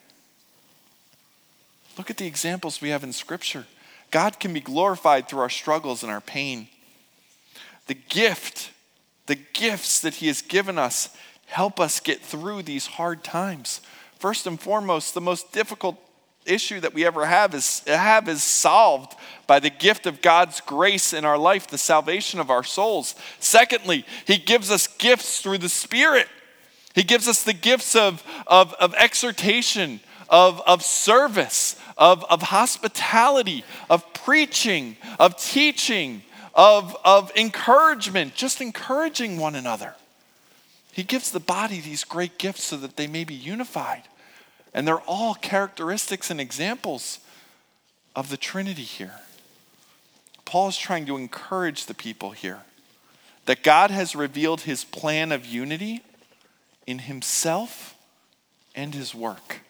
Look 1.97 2.10
at 2.10 2.18
the 2.18 2.28
examples 2.28 2.82
we 2.82 2.89
have 2.89 3.02
in 3.02 3.14
Scripture. 3.14 3.66
God 4.12 4.41
can 4.41 4.52
be 4.52 4.60
glorified 4.60 5.30
through 5.30 5.39
our 5.39 5.50
struggles 5.50 6.04
and 6.04 6.12
our 6.12 6.20
pain. 6.20 6.68
The 7.88 7.93
gift, 7.93 8.72
the 9.28 9.36
gifts 9.36 10.02
that 10.02 10.16
He 10.16 10.28
has 10.28 10.41
given 10.41 10.78
us 10.78 11.16
help 11.45 11.80
us 11.80 12.02
get 12.02 12.20
through 12.20 12.64
these 12.64 12.88
hard 12.88 13.24
times. 13.24 13.80
First 14.18 14.45
and 14.45 14.60
foremost, 14.60 15.14
the 15.14 15.22
most 15.22 15.54
difficult 15.54 15.95
issue 16.50 16.80
that 16.80 16.93
we 16.93 17.06
ever 17.06 17.26
have 17.26 17.54
is, 17.54 17.82
have 17.86 18.28
is 18.28 18.43
solved 18.43 19.16
by 19.47 19.60
the 19.60 19.70
gift 19.70 20.06
of 20.06 20.22
God's 20.22 20.62
grace 20.62 21.14
in 21.14 21.26
our 21.26 21.38
life, 21.38 21.68
the 21.68 21.78
salvation 21.78 22.39
of 22.39 22.50
our 22.50 22.64
souls. 22.64 23.16
Secondly, 23.39 24.06
He 24.26 24.38
gives 24.38 24.72
us 24.72 24.88
gifts 24.88 25.41
through 25.41 25.60
the 25.60 25.70
Spirit. 25.70 26.28
He 26.95 27.04
gives 27.04 27.28
us 27.28 27.43
the 27.43 27.54
gifts 27.54 27.95
of, 27.95 28.24
of, 28.47 28.74
of 28.74 28.93
exhortation, 28.95 30.00
of, 30.30 30.62
of 30.66 30.84
service, 30.84 31.80
of, 31.97 32.24
of 32.26 32.41
hospitality, 32.41 33.64
of 33.89 34.14
preaching, 34.14 34.97
of 35.20 35.38
teaching, 35.38 36.24
of, 36.54 36.95
of 37.06 37.32
encouragement, 37.36 38.36
just 38.36 38.62
encouraging 38.62 39.38
one 39.38 39.56
another. 39.56 39.95
He 40.91 41.04
gives 41.04 41.32
the 41.32 41.39
body 41.39 41.80
these 41.80 42.04
great 42.04 42.38
gifts 42.38 42.64
so 42.64 42.78
that 42.78 42.97
they 42.97 43.08
may 43.08 43.24
be 43.24 43.36
unified. 43.36 44.04
And 44.74 44.88
they're 44.88 45.01
all 45.01 45.34
characteristics 45.34 46.30
and 46.30 46.39
examples 46.39 47.20
of 48.15 48.30
the 48.30 48.38
Trinity 48.38 48.84
here. 48.84 49.15
Paul 50.45 50.70
is 50.70 50.78
trying 50.78 51.05
to 51.05 51.15
encourage 51.15 51.86
the 51.86 51.93
people 51.93 52.32
here 52.32 52.61
that 53.45 53.63
God 53.63 53.89
has 53.91 54.15
revealed 54.15 54.61
his 54.61 54.84
plan 54.84 55.32
of 55.32 55.45
unity 55.45 56.03
in 56.86 56.99
himself 56.99 57.95
and 58.76 58.93
his 58.93 59.15
work. 59.15 59.61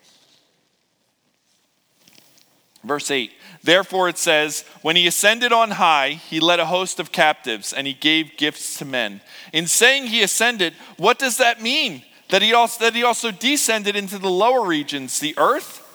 Verse 2.84 3.12
8, 3.12 3.32
therefore 3.62 4.08
it 4.08 4.18
says, 4.18 4.64
When 4.82 4.96
he 4.96 5.06
ascended 5.06 5.52
on 5.52 5.72
high, 5.72 6.12
he 6.12 6.40
led 6.40 6.62
a 6.62 6.66
host 6.66 7.00
of 7.00 7.12
captives 7.12 7.74
and 7.74 7.86
he 7.86 7.94
gave 7.94 8.38
gifts 8.38 8.78
to 8.78 8.86
men. 8.86 9.20
In 9.52 9.68
saying 9.68 10.08
he 10.08 10.24
ascended, 10.24 10.74
what 10.96 11.20
does 11.20 11.38
that 11.38 11.62
mean? 11.62 12.04
That 12.30 12.42
he 12.42 12.54
also, 12.54 12.84
that 12.84 12.96
he 12.96 13.04
also 13.04 13.32
descended 13.32 13.96
into 13.96 14.18
the 14.18 14.30
lower 14.30 14.66
regions, 14.66 15.20
the 15.20 15.36
earth. 15.38 15.86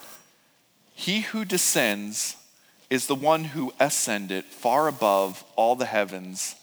He 0.94 1.22
who 1.22 1.44
descends 1.44 2.36
is 2.90 3.06
the 3.06 3.14
one 3.14 3.44
who 3.44 3.72
ascended 3.80 4.44
far 4.44 4.86
above 4.86 5.44
all 5.56 5.74
the 5.74 5.86
heavens 5.86 6.56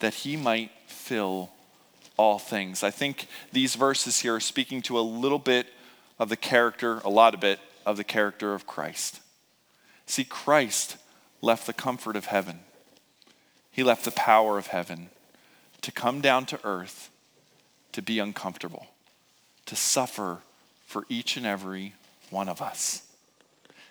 that 0.00 0.14
he 0.14 0.36
might 0.36 0.70
fill 0.86 1.50
all 2.16 2.38
things. 2.38 2.82
I 2.82 2.90
think 2.90 3.28
these 3.52 3.74
verses 3.74 4.20
here 4.20 4.34
are 4.34 4.40
speaking 4.40 4.82
to 4.82 4.98
a 4.98 5.00
little 5.00 5.38
bit 5.38 5.66
of 6.18 6.28
the 6.28 6.36
character, 6.36 6.98
a 7.04 7.08
lot 7.08 7.34
of 7.34 7.44
it, 7.44 7.60
of 7.86 7.96
the 7.96 8.04
character 8.04 8.54
of 8.54 8.66
Christ. 8.66 9.20
See, 10.06 10.24
Christ 10.24 10.96
left 11.40 11.66
the 11.66 11.72
comfort 11.72 12.16
of 12.16 12.26
heaven, 12.26 12.60
he 13.70 13.82
left 13.82 14.04
the 14.04 14.10
power 14.10 14.58
of 14.58 14.68
heaven 14.68 15.10
to 15.82 15.92
come 15.92 16.20
down 16.20 16.44
to 16.46 16.60
earth 16.64 17.10
to 17.92 18.02
be 18.02 18.18
uncomfortable 18.18 18.88
to 19.68 19.76
suffer 19.76 20.38
for 20.86 21.04
each 21.08 21.36
and 21.36 21.46
every 21.46 21.94
one 22.30 22.48
of 22.48 22.60
us. 22.60 23.02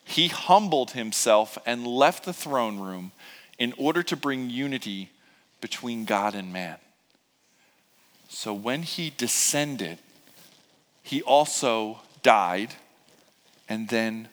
He 0.04 0.28
humbled 0.28 0.92
himself 0.92 1.58
and 1.66 1.86
left 1.86 2.26
the 2.26 2.34
throne 2.34 2.80
room 2.80 3.12
in 3.60 3.74
order 3.78 4.04
to 4.04 4.16
bring 4.16 4.50
unity 4.50 5.12
between 5.62 6.06
God 6.06 6.34
and 6.34 6.52
man. 6.52 6.78
So 8.30 8.54
when 8.54 8.84
he 8.84 9.14
descended, 9.16 10.00
he 11.04 11.22
also 11.22 12.00
died 12.24 12.76
and 13.70 13.90
then 13.90 14.28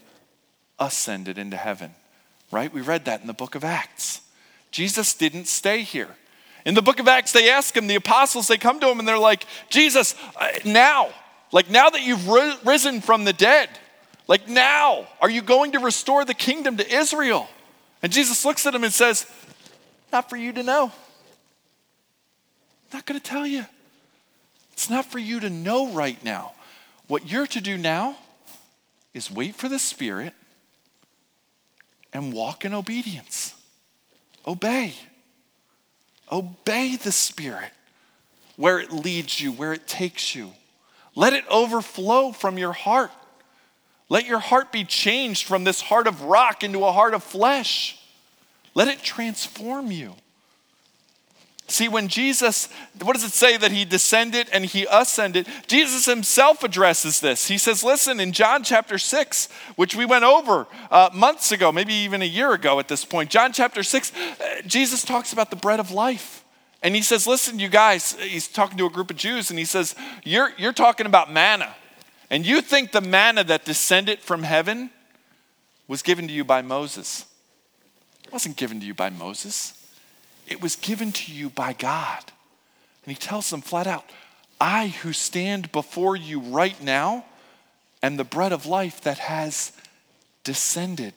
ascended 0.79 1.39
into 1.39 1.57
heaven. 1.57 1.93
Right? 2.51 2.73
We 2.73 2.81
read 2.81 3.05
that 3.05 3.21
in 3.21 3.27
the 3.27 3.33
book 3.33 3.55
of 3.55 3.65
Acts. 3.65 4.21
Jesus 4.71 5.15
didn't 5.15 5.47
stay 5.47 5.83
here. 5.83 6.17
In 6.65 6.75
the 6.75 6.83
book 6.83 6.99
of 6.99 7.09
Acts, 7.09 7.33
they 7.33 7.51
ask 7.51 7.77
him, 7.77 7.89
the 7.89 7.95
apostles, 7.95 8.49
they 8.49 8.59
come 8.59 8.81
to 8.81 8.89
him 8.89 8.99
and 8.99 9.07
they're 9.07 9.19
like, 9.19 9.47
Jesus, 9.69 10.15
uh, 10.37 10.49
now, 10.65 11.11
like 11.55 11.71
now 11.71 11.89
that 11.89 12.03
you've 12.03 12.27
risen 12.67 13.01
from 13.01 13.25
the 13.25 13.33
dead, 13.33 13.71
like 14.27 14.49
now, 14.49 15.07
are 15.21 15.31
you 15.31 15.41
going 15.41 15.71
to 15.73 15.79
restore 15.79 16.25
the 16.25 16.35
kingdom 16.35 16.79
to 16.79 16.93
Israel? 16.93 17.49
And 18.03 18.13
Jesus 18.13 18.45
looks 18.45 18.67
at 18.67 18.75
him 18.75 18.83
and 18.83 18.93
says, 18.93 19.25
Not 20.11 20.29
for 20.29 20.37
you 20.37 20.53
to 20.53 20.65
know. 20.65 20.87
I'm 20.87 20.93
not 22.93 23.07
going 23.07 23.21
to 23.21 23.25
tell 23.25 23.47
you. 23.47 23.65
It's 24.73 24.91
not 24.91 25.05
for 25.05 25.21
you 25.21 25.39
to 25.41 25.49
know 25.49 25.93
right 25.93 26.23
now. 26.25 26.55
What 27.07 27.31
you're 27.31 27.47
to 27.47 27.61
do 27.61 27.79
now 27.79 28.17
is 29.13 29.31
wait 29.31 29.55
for 29.55 29.69
the 29.69 29.79
Spirit 29.79 30.33
and 32.13 32.33
walk 32.33 32.65
in 32.65 32.75
obedience. 32.75 33.55
Obey. 34.45 34.95
Obey 36.33 36.97
the 36.97 37.13
Spirit 37.13 37.71
where 38.57 38.81
it 38.81 38.91
leads 38.91 39.41
you, 39.41 39.53
where 39.53 39.73
it 39.73 39.87
takes 39.87 40.35
you. 40.35 40.51
Let 41.15 41.33
it 41.33 41.45
overflow 41.49 42.33
from 42.33 42.59
your 42.59 42.73
heart. 42.73 43.11
Let 44.09 44.27
your 44.27 44.39
heart 44.39 44.73
be 44.73 44.85
changed 44.85 45.47
from 45.47 45.65
this 45.65 45.81
heart 45.81 46.07
of 46.07 46.23
rock 46.23 46.63
into 46.63 46.85
a 46.85 46.93
heart 46.93 47.15
of 47.15 47.23
flesh. 47.23 47.99
Let 48.75 48.89
it 48.89 49.03
transform 49.03 49.91
you. 49.91 50.15
See, 51.67 51.89
when 51.89 52.09
Jesus, 52.09 52.69
what 53.01 53.15
does 53.15 53.25
it 53.25 53.33
say 53.33 53.57
that 53.57 53.73
he 53.73 53.87
descended 53.87 54.49
and 54.53 54.67
he 54.67 54.87
ascended? 54.91 55.49
Jesus 55.67 56.05
himself 56.05 56.63
addresses 56.63 57.21
this. 57.21 57.49
He 57.49 57.57
says, 57.57 57.83
listen, 57.83 58.21
in 58.21 58.33
John 58.33 58.63
chapter 58.63 58.99
6, 58.99 59.49
which 59.77 59.97
we 59.97 60.05
went 60.05 60.25
over 60.25 60.67
uh, 60.91 61.09
months 61.15 61.53
ago, 61.53 61.73
maybe 61.73 61.95
even 61.95 62.21
a 62.21 62.27
year 62.27 62.53
ago 62.53 62.79
at 62.81 62.89
this 62.89 63.07
point, 63.07 63.31
John 63.31 63.53
chapter 63.53 63.83
6, 63.83 64.13
uh, 64.15 64.63
Jesus 64.67 65.05
talks 65.05 65.33
about 65.33 65.49
the 65.49 65.57
bread 65.57 65.81
of 65.81 65.91
life. 65.91 66.44
And 66.85 66.95
he 66.95 67.01
says, 67.01 67.27
listen, 67.27 67.59
you 67.59 67.71
guys, 67.71 68.13
he's 68.21 68.47
talking 68.47 68.77
to 68.77 68.85
a 68.85 68.91
group 68.91 69.11
of 69.11 69.17
Jews, 69.17 69.49
and 69.49 69.59
he 69.59 69.65
says, 69.65 69.95
you're, 70.23 70.51
you're 70.59 70.75
talking 70.75 71.07
about 71.07 71.33
manna. 71.33 71.75
And 72.31 72.45
you 72.45 72.61
think 72.61 72.93
the 72.93 73.01
manna 73.01 73.43
that 73.45 73.65
descended 73.65 74.21
from 74.21 74.43
heaven 74.43 74.91
was 75.89 76.03
given 76.03 76.29
to 76.29 76.35
you 76.35 76.45
by 76.45 76.61
Moses. 76.61 77.25
It 78.27 78.33
wasn't 78.33 78.59
given 78.59 78.81
to 78.81 78.87
you 78.87 78.93
by 78.93 79.09
Moses. 79.09 79.73
It 80.47 80.61
was 80.61 80.77
given 80.77 81.11
to 81.13 81.33
you 81.33 81.49
by 81.49 81.73
God. 81.73 82.23
And 83.07 83.17
he 83.17 83.19
tells 83.19 83.49
them 83.49 83.63
flat 83.63 83.87
out, 83.87 84.05
I 84.61 84.89
who 84.89 85.15
stand 85.15 85.73
before 85.73 86.17
you 86.17 86.39
right 86.39 86.81
now 86.83 87.25
am 88.03 88.19
the 88.19 88.25
bread 88.25 88.53
of 88.53 88.67
life 88.67 89.01
that 89.01 89.19
has 89.19 89.73
descended 90.43 91.15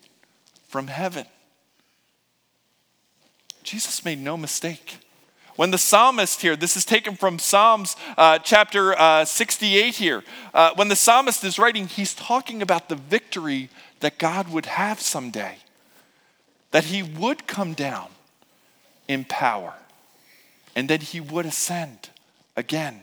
from 0.69 0.87
heaven. 0.87 1.25
Jesus 3.63 4.05
made 4.05 4.19
no 4.19 4.37
mistake. 4.37 4.99
When 5.57 5.71
the 5.71 5.79
psalmist 5.79 6.41
here, 6.41 6.55
this 6.55 6.77
is 6.77 6.85
taken 6.85 7.15
from 7.15 7.39
Psalms 7.39 7.95
uh, 8.15 8.37
chapter 8.37 8.97
uh, 8.97 9.25
68 9.25 9.95
here, 9.95 10.23
uh, 10.53 10.71
when 10.75 10.87
the 10.87 10.95
psalmist 10.95 11.43
is 11.43 11.57
writing, 11.57 11.87
he's 11.87 12.13
talking 12.13 12.61
about 12.61 12.89
the 12.89 12.95
victory 12.95 13.69
that 13.99 14.19
God 14.19 14.49
would 14.49 14.67
have 14.67 15.01
someday, 15.01 15.57
that 16.69 16.85
he 16.85 17.01
would 17.01 17.47
come 17.47 17.73
down 17.73 18.09
in 19.07 19.25
power. 19.25 19.73
And 20.75 20.87
then 20.87 21.01
he 21.01 21.19
would 21.19 21.47
ascend 21.47 22.09
again 22.55 23.01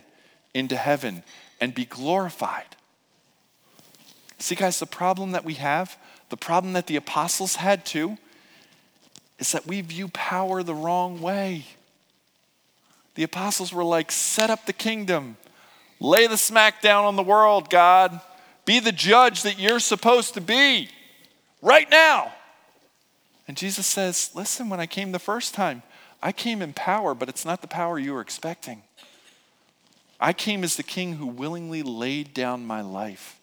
into 0.55 0.77
heaven 0.77 1.25
and 1.61 1.75
be 1.75 1.85
glorified. 1.85 2.77
See, 4.39 4.55
guys, 4.55 4.79
the 4.79 4.87
problem 4.87 5.33
that 5.33 5.45
we 5.45 5.55
have, 5.55 5.97
the 6.29 6.37
problem 6.37 6.75
that 6.75 6.87
the 6.87 6.95
apostles 6.95 7.57
had 7.57 7.85
too, 7.85 8.17
is 9.41 9.51
that 9.51 9.67
we 9.67 9.81
view 9.81 10.07
power 10.07 10.63
the 10.63 10.75
wrong 10.75 11.21
way. 11.21 11.65
The 13.15 13.23
apostles 13.23 13.73
were 13.73 13.85
like, 13.85 14.11
set 14.11 14.51
up 14.51 14.67
the 14.67 14.73
kingdom, 14.73 15.37
lay 16.01 16.27
the 16.27 16.37
smack 16.37 16.83
down 16.83 17.05
on 17.05 17.17
the 17.17 17.23
world, 17.23 17.71
God. 17.71 18.21
Be 18.65 18.81
the 18.81 18.93
judge 18.93 19.43
that 19.43 19.59
you're 19.59 19.81
supposed 19.81 20.35
to 20.35 20.41
be 20.41 20.89
right 21.63 21.89
now. 21.91 22.33
And 23.47 23.57
Jesus 23.57 23.87
says, 23.87 24.31
listen, 24.35 24.69
when 24.69 24.81
I 24.81 24.87
came 24.87 25.13
the 25.13 25.19
first 25.19 25.55
time, 25.55 25.83
I 26.23 26.33
came 26.33 26.63
in 26.63 26.73
power, 26.73 27.15
but 27.15 27.29
it's 27.29 27.45
not 27.45 27.61
the 27.61 27.69
power 27.69 27.99
you 27.99 28.15
were 28.15 28.23
expecting. 28.23 28.83
I 30.19 30.33
came 30.33 30.65
as 30.65 30.77
the 30.77 30.83
king 30.83 31.15
who 31.15 31.27
willingly 31.27 31.83
laid 31.83 32.33
down 32.33 32.65
my 32.65 32.81
life 32.81 33.39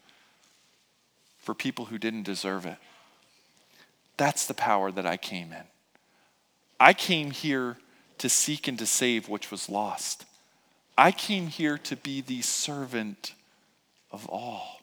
for 1.38 1.53
people 1.53 1.86
who 1.86 1.99
didn't 1.99 2.24
deserve 2.24 2.65
it. 2.65 2.78
That's 4.17 4.47
the 4.47 4.53
power 4.55 4.91
that 4.91 5.05
I 5.05 5.17
came 5.17 5.51
in. 5.51 5.63
I 6.80 6.93
came 6.93 7.30
here 7.30 7.78
to 8.22 8.30
seek 8.30 8.67
and 8.67 8.78
to 8.78 8.86
save 8.86 9.28
which 9.28 9.49
was 9.49 9.67
lost. 9.67 10.26
I 10.95 11.11
came 11.11 11.47
here 11.47 11.80
to 11.80 11.95
be 11.95 12.22
the 12.22 12.43
servant 12.43 13.34
of 14.11 14.30
all. 14.30 14.80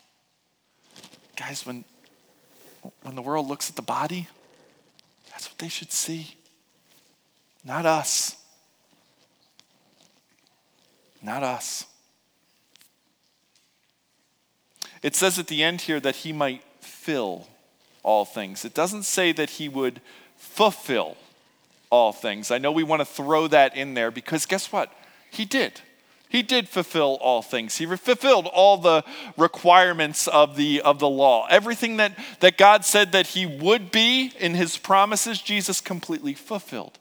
Guys, 1.36 1.64
when, 1.64 1.84
when 3.02 3.14
the 3.14 3.22
world 3.22 3.46
looks 3.46 3.70
at 3.70 3.76
the 3.76 3.82
body, 3.82 4.26
that's 5.30 5.48
what 5.48 5.56
they 5.58 5.68
should 5.68 5.92
see. 5.92 6.34
Not 7.64 7.86
us. 7.86 8.34
Not 11.22 11.44
us. 11.44 11.86
It 15.00 15.14
says 15.14 15.38
at 15.38 15.46
the 15.46 15.62
end 15.62 15.82
here 15.82 16.00
that 16.00 16.16
he 16.16 16.32
might 16.32 16.64
fill 16.80 17.46
all 18.02 18.24
things. 18.24 18.64
It 18.64 18.74
doesn't 18.74 19.04
say 19.04 19.30
that 19.30 19.50
he 19.50 19.68
would 19.68 20.00
fulfill 20.36 21.16
all 21.90 22.12
things. 22.12 22.50
I 22.50 22.58
know 22.58 22.72
we 22.72 22.82
want 22.82 23.00
to 23.00 23.06
throw 23.06 23.46
that 23.48 23.76
in 23.76 23.94
there 23.94 24.10
because 24.10 24.46
guess 24.46 24.70
what? 24.72 24.92
He 25.30 25.44
did. 25.44 25.80
He 26.28 26.42
did 26.42 26.68
fulfill 26.68 27.16
all 27.22 27.40
things. 27.40 27.76
He 27.76 27.86
fulfilled 27.86 28.46
all 28.52 28.76
the 28.76 29.02
requirements 29.38 30.28
of 30.28 30.56
the, 30.56 30.82
of 30.82 30.98
the 30.98 31.08
law. 31.08 31.46
Everything 31.48 31.96
that, 31.96 32.18
that 32.40 32.58
God 32.58 32.84
said 32.84 33.12
that 33.12 33.28
he 33.28 33.46
would 33.46 33.90
be 33.90 34.32
in 34.38 34.54
his 34.54 34.76
promises, 34.76 35.40
Jesus 35.40 35.80
completely 35.80 36.34
fulfilled. 36.34 36.98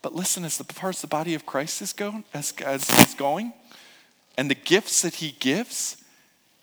But 0.00 0.14
listen, 0.14 0.44
as 0.44 0.56
the 0.56 0.64
as 0.86 1.00
the 1.00 1.06
body 1.06 1.34
of 1.34 1.44
Christ 1.44 1.82
is 1.82 1.92
going, 1.92 2.24
as, 2.32 2.52
as 2.64 2.88
is 2.98 3.14
going, 3.14 3.52
and 4.36 4.50
the 4.50 4.54
gifts 4.54 5.02
that 5.02 5.16
he 5.16 5.36
gives, 5.38 6.02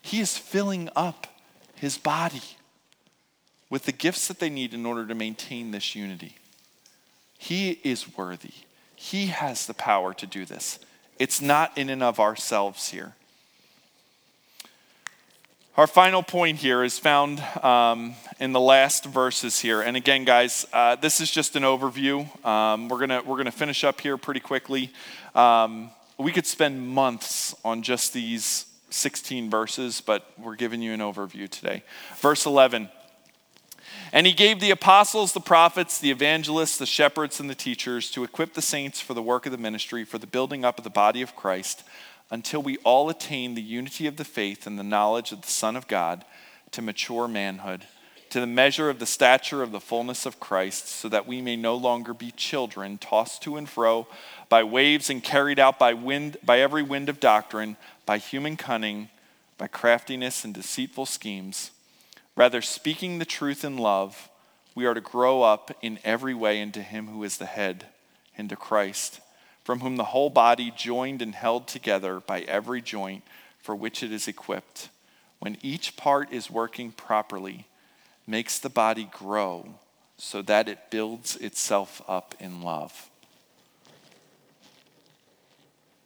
he 0.02 0.20
is 0.20 0.36
filling 0.36 0.90
up 0.96 1.28
his 1.76 1.96
body 1.96 2.42
with 3.70 3.84
the 3.84 3.92
gifts 3.92 4.26
that 4.28 4.40
they 4.40 4.50
need 4.50 4.74
in 4.74 4.84
order 4.84 5.06
to 5.06 5.14
maintain 5.14 5.70
this 5.70 5.94
unity. 5.94 6.36
He 7.42 7.80
is 7.82 8.18
worthy. 8.18 8.52
He 8.94 9.28
has 9.28 9.66
the 9.66 9.72
power 9.72 10.12
to 10.12 10.26
do 10.26 10.44
this. 10.44 10.78
It's 11.18 11.40
not 11.40 11.76
in 11.78 11.88
and 11.88 12.02
of 12.02 12.20
ourselves 12.20 12.90
here. 12.90 13.14
Our 15.78 15.86
final 15.86 16.22
point 16.22 16.58
here 16.58 16.84
is 16.84 16.98
found 16.98 17.40
um, 17.64 18.14
in 18.40 18.52
the 18.52 18.60
last 18.60 19.06
verses 19.06 19.58
here. 19.58 19.80
And 19.80 19.96
again, 19.96 20.26
guys, 20.26 20.66
uh, 20.74 20.96
this 20.96 21.22
is 21.22 21.30
just 21.30 21.56
an 21.56 21.62
overview. 21.62 22.28
Um, 22.44 22.90
we're 22.90 23.06
going 23.06 23.26
we're 23.26 23.38
gonna 23.38 23.50
finish 23.50 23.84
up 23.84 24.02
here 24.02 24.18
pretty 24.18 24.40
quickly. 24.40 24.92
Um, 25.34 25.90
we 26.18 26.32
could 26.32 26.46
spend 26.46 26.86
months 26.86 27.54
on 27.64 27.80
just 27.80 28.12
these 28.12 28.66
16 28.90 29.48
verses, 29.48 30.02
but 30.02 30.30
we're 30.38 30.56
giving 30.56 30.82
you 30.82 30.92
an 30.92 31.00
overview 31.00 31.48
today. 31.48 31.84
Verse 32.18 32.44
11 32.44 32.90
And 34.12 34.26
he 34.26 34.32
gave 34.32 34.60
the 34.60 34.70
apostles, 34.70 35.32
the 35.32 35.40
prophets, 35.40 35.98
the 35.98 36.10
evangelists, 36.10 36.78
the 36.78 36.86
shepherds, 36.86 37.38
and 37.40 37.48
the 37.48 37.54
teachers 37.54 38.10
to 38.12 38.24
equip 38.24 38.54
the 38.54 38.62
saints 38.62 39.00
for 39.00 39.14
the 39.14 39.22
work 39.22 39.46
of 39.46 39.52
the 39.52 39.58
ministry, 39.58 40.04
for 40.04 40.18
the 40.18 40.26
building 40.26 40.64
up 40.64 40.78
of 40.78 40.84
the 40.84 40.90
body 40.90 41.22
of 41.22 41.36
Christ 41.36 41.84
until 42.30 42.62
we 42.62 42.76
all 42.78 43.10
attain 43.10 43.54
the 43.54 43.62
unity 43.62 44.06
of 44.06 44.16
the 44.16 44.24
faith 44.24 44.66
and 44.66 44.78
the 44.78 44.84
knowledge 44.84 45.32
of 45.32 45.42
the 45.42 45.48
Son 45.48 45.76
of 45.76 45.88
God 45.88 46.24
to 46.70 46.82
mature 46.82 47.26
manhood, 47.26 47.84
to 48.30 48.38
the 48.38 48.46
measure 48.46 48.88
of 48.88 49.00
the 49.00 49.06
stature 49.06 49.62
of 49.62 49.72
the 49.72 49.80
fullness 49.80 50.24
of 50.24 50.38
Christ, 50.38 50.88
so 50.88 51.08
that 51.08 51.26
we 51.26 51.42
may 51.42 51.56
no 51.56 51.74
longer 51.74 52.14
be 52.14 52.30
children, 52.30 52.98
tossed 52.98 53.42
to 53.42 53.56
and 53.56 53.68
fro 53.68 54.06
by 54.48 54.62
waves 54.62 55.10
and 55.10 55.22
carried 55.22 55.58
out 55.58 55.78
by 55.78 55.92
wind 55.92 56.36
by 56.44 56.60
every 56.60 56.82
wind 56.82 57.08
of 57.08 57.18
doctrine, 57.18 57.76
by 58.06 58.18
human 58.18 58.56
cunning, 58.56 59.08
by 59.58 59.66
craftiness 59.66 60.44
and 60.44 60.54
deceitful 60.54 61.06
schemes. 61.06 61.72
Rather, 62.40 62.62
speaking 62.62 63.18
the 63.18 63.26
truth 63.26 63.66
in 63.66 63.76
love, 63.76 64.30
we 64.74 64.86
are 64.86 64.94
to 64.94 65.00
grow 65.02 65.42
up 65.42 65.76
in 65.82 65.98
every 66.02 66.32
way 66.32 66.58
into 66.58 66.80
him 66.80 67.08
who 67.08 67.22
is 67.22 67.36
the 67.36 67.44
head, 67.44 67.84
into 68.34 68.56
Christ 68.56 69.20
from 69.62 69.80
whom 69.80 69.96
the 69.96 70.04
whole 70.04 70.30
body, 70.30 70.72
joined 70.74 71.20
and 71.20 71.34
held 71.34 71.68
together 71.68 72.18
by 72.18 72.40
every 72.40 72.80
joint 72.80 73.24
for 73.58 73.76
which 73.76 74.02
it 74.02 74.10
is 74.10 74.26
equipped, 74.26 74.88
when 75.38 75.58
each 75.60 75.98
part 75.98 76.32
is 76.32 76.50
working 76.50 76.92
properly, 76.92 77.66
makes 78.26 78.58
the 78.58 78.70
body 78.70 79.06
grow 79.12 79.74
so 80.16 80.40
that 80.40 80.66
it 80.66 80.90
builds 80.90 81.36
itself 81.36 82.00
up 82.08 82.34
in 82.40 82.62
love. 82.62 83.10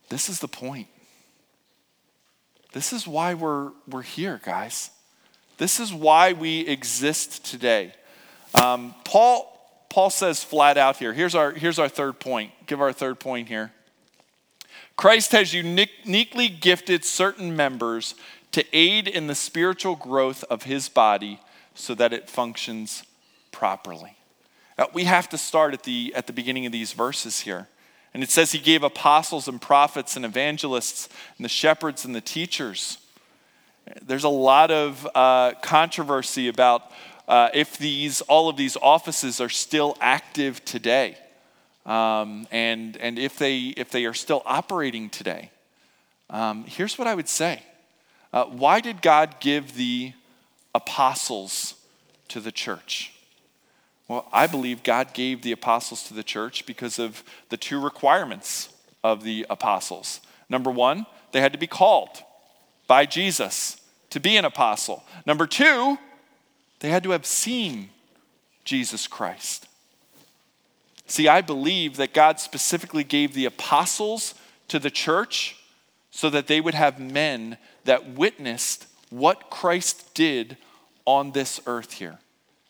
This 0.09 0.29
is 0.29 0.41
the 0.41 0.49
point. 0.49 0.89
This 2.73 2.93
is 2.93 3.07
why 3.07 3.35
we're, 3.35 3.71
we're 3.89 4.03
here, 4.03 4.41
guys. 4.45 4.91
This 5.59 5.81
is 5.81 5.93
why 5.93 6.33
we 6.33 6.61
exist 6.61 7.45
today. 7.45 7.95
Um, 8.61 8.95
Paul, 9.05 9.51
Paul 9.89 10.11
says 10.11 10.43
flat 10.43 10.77
out 10.77 10.97
here 10.97 11.13
here's 11.13 11.35
our, 11.35 11.53
here's 11.53 11.79
our 11.79 11.89
third 11.89 12.21
point. 12.21 12.53
Give 12.67 12.81
our 12.81 12.93
third 12.93 13.21
point 13.21 13.49
here. 13.49 13.73
Christ 14.97 15.33
has 15.33 15.53
uniquely 15.53 16.49
gifted 16.49 17.05
certain 17.05 17.57
members 17.57 18.15
to 18.53 18.65
aid 18.73 19.09
in 19.09 19.27
the 19.27 19.35
spiritual 19.35 19.97
growth 19.97 20.45
of 20.45 20.63
his 20.63 20.89
body 20.89 21.41
so 21.75 21.95
that 21.95 22.13
it 22.13 22.31
functions 22.31 23.03
properly. 23.51 24.17
Now, 24.79 24.89
we 24.93 25.05
have 25.05 25.29
to 25.31 25.39
start 25.39 25.75
at 25.75 25.83
the, 25.83 26.13
at 26.15 26.27
the 26.27 26.33
beginning 26.33 26.67
of 26.67 26.73
these 26.73 26.93
verses 26.93 27.41
here. 27.41 27.69
And 28.13 28.23
it 28.23 28.31
says 28.31 28.53
he 28.53 28.61
gave 28.61 28.85
apostles 28.85 29.49
and 29.49 29.61
prophets 29.61 30.15
and 30.15 30.25
evangelists 30.25 31.09
and 31.37 31.45
the 31.45 31.49
shepherds 31.49 32.05
and 32.05 32.15
the 32.15 32.21
teachers. 32.21 32.99
There's 34.03 34.25
a 34.25 34.29
lot 34.31 34.71
of 34.71 35.07
uh, 35.15 35.53
controversy 35.63 36.49
about 36.49 36.91
uh, 37.29 37.51
if 37.53 37.77
these, 37.77 38.21
all 38.23 38.49
of 38.49 38.57
these 38.57 38.77
offices 38.77 39.41
are 39.41 39.49
still 39.49 39.97
active 40.01 40.65
today, 40.65 41.17
um, 41.85 42.47
and, 42.51 42.97
and 42.97 43.19
if, 43.19 43.39
they, 43.39 43.75
if 43.77 43.91
they 43.91 44.05
are 44.07 44.15
still 44.15 44.43
operating 44.47 45.11
today. 45.11 45.51
Um, 46.31 46.65
here's 46.65 46.99
what 46.99 47.07
I 47.07 47.15
would 47.15 47.29
say 47.29 47.63
uh, 48.33 48.45
Why 48.45 48.81
did 48.81 49.03
God 49.03 49.37
give 49.41 49.75
the 49.75 50.13
apostles 50.75 51.75
to 52.29 52.41
the 52.41 52.53
church? 52.53 53.13
Well, 54.09 54.27
I 54.33 54.47
believe 54.47 54.83
God 54.83 55.15
gave 55.15 55.43
the 55.43 55.53
apostles 55.53 56.05
to 56.05 56.15
the 56.15 56.23
church 56.23 56.67
because 56.67 56.99
of 56.99 57.23
the 57.49 57.57
two 57.57 57.81
requirements 57.81 58.69
of 59.03 59.25
the 59.25 59.47
apostles. 59.49 60.21
Number 60.49 60.71
one, 60.71 61.07
they 61.33 61.41
had 61.41 61.53
to 61.53 61.59
be 61.59 61.67
called 61.67 62.23
by 62.87 63.07
Jesus 63.07 63.81
to 64.11 64.21
be 64.21 64.37
an 64.37 64.45
apostle. 64.45 65.05
Number 65.27 65.47
two, 65.47 65.99
they 66.81 66.91
had 66.91 67.03
to 67.05 67.11
have 67.11 67.27
seen 67.27 67.91
Jesus 68.65 69.07
Christ. 69.07 69.67
See, 71.07 71.29
I 71.29 71.41
believe 71.41 71.97
that 71.97 72.15
God 72.15 72.41
specifically 72.41 73.05
gave 73.05 73.35
the 73.35 73.45
apostles 73.45 74.35
to 74.69 74.79
the 74.79 74.91
church 74.91 75.57
so 76.11 76.31
that 76.31 76.47
they 76.47 76.61
would 76.61 76.75
have 76.75 76.99
men 76.99 77.59
that 77.85 78.11
witnessed 78.11 78.87
what 79.11 79.51
Christ 79.51 80.15
did 80.15 80.57
on 81.05 81.33
this 81.33 81.61
earth 81.67 81.95
here 81.95 82.19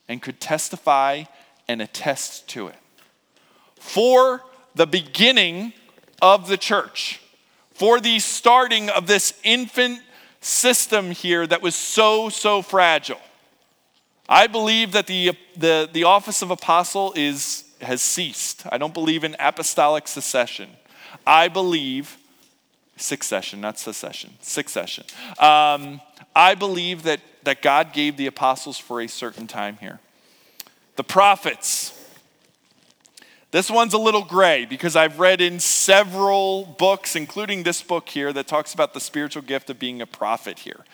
and 0.08 0.20
could 0.20 0.40
testify 0.40 1.24
and 1.68 1.80
attest 1.80 2.48
to 2.48 2.68
it. 2.68 2.76
For 3.76 4.42
the 4.74 4.86
beginning 4.86 5.72
of 6.20 6.48
the 6.48 6.56
church, 6.56 7.20
for 7.74 8.00
the 8.00 8.18
starting 8.20 8.88
of 8.88 9.06
this 9.06 9.34
infant 9.42 10.00
system 10.40 11.10
here 11.10 11.46
that 11.46 11.60
was 11.60 11.74
so, 11.74 12.28
so 12.28 12.62
fragile. 12.62 13.20
I 14.28 14.46
believe 14.46 14.92
that 14.92 15.06
the, 15.06 15.32
the, 15.56 15.88
the 15.92 16.04
office 16.04 16.40
of 16.40 16.50
apostle 16.50 17.12
is, 17.16 17.64
has 17.80 18.00
ceased. 18.00 18.64
I 18.70 18.78
don't 18.78 18.94
believe 18.94 19.24
in 19.24 19.36
apostolic 19.38 20.08
succession. 20.08 20.70
I 21.26 21.48
believe, 21.48 22.16
succession, 22.96 23.60
not 23.60 23.78
secession, 23.78 24.34
succession. 24.40 25.04
Um, 25.38 26.00
I 26.34 26.54
believe 26.54 27.02
that, 27.02 27.20
that 27.42 27.60
God 27.60 27.92
gave 27.92 28.16
the 28.16 28.26
apostles 28.26 28.78
for 28.78 29.00
a 29.00 29.08
certain 29.08 29.46
time 29.46 29.78
here. 29.80 30.00
The 30.96 31.04
prophets. 31.04 31.93
This 33.54 33.70
one's 33.70 33.94
a 33.94 33.98
little 33.98 34.24
gray 34.24 34.64
because 34.64 34.96
I've 34.96 35.20
read 35.20 35.40
in 35.40 35.60
several 35.60 36.64
books, 36.76 37.14
including 37.14 37.62
this 37.62 37.82
book 37.82 38.08
here, 38.08 38.32
that 38.32 38.48
talks 38.48 38.74
about 38.74 38.94
the 38.94 38.98
spiritual 38.98 39.42
gift 39.42 39.70
of 39.70 39.78
being 39.78 40.02
a 40.02 40.06
prophet 40.06 40.58
here. 40.58 40.84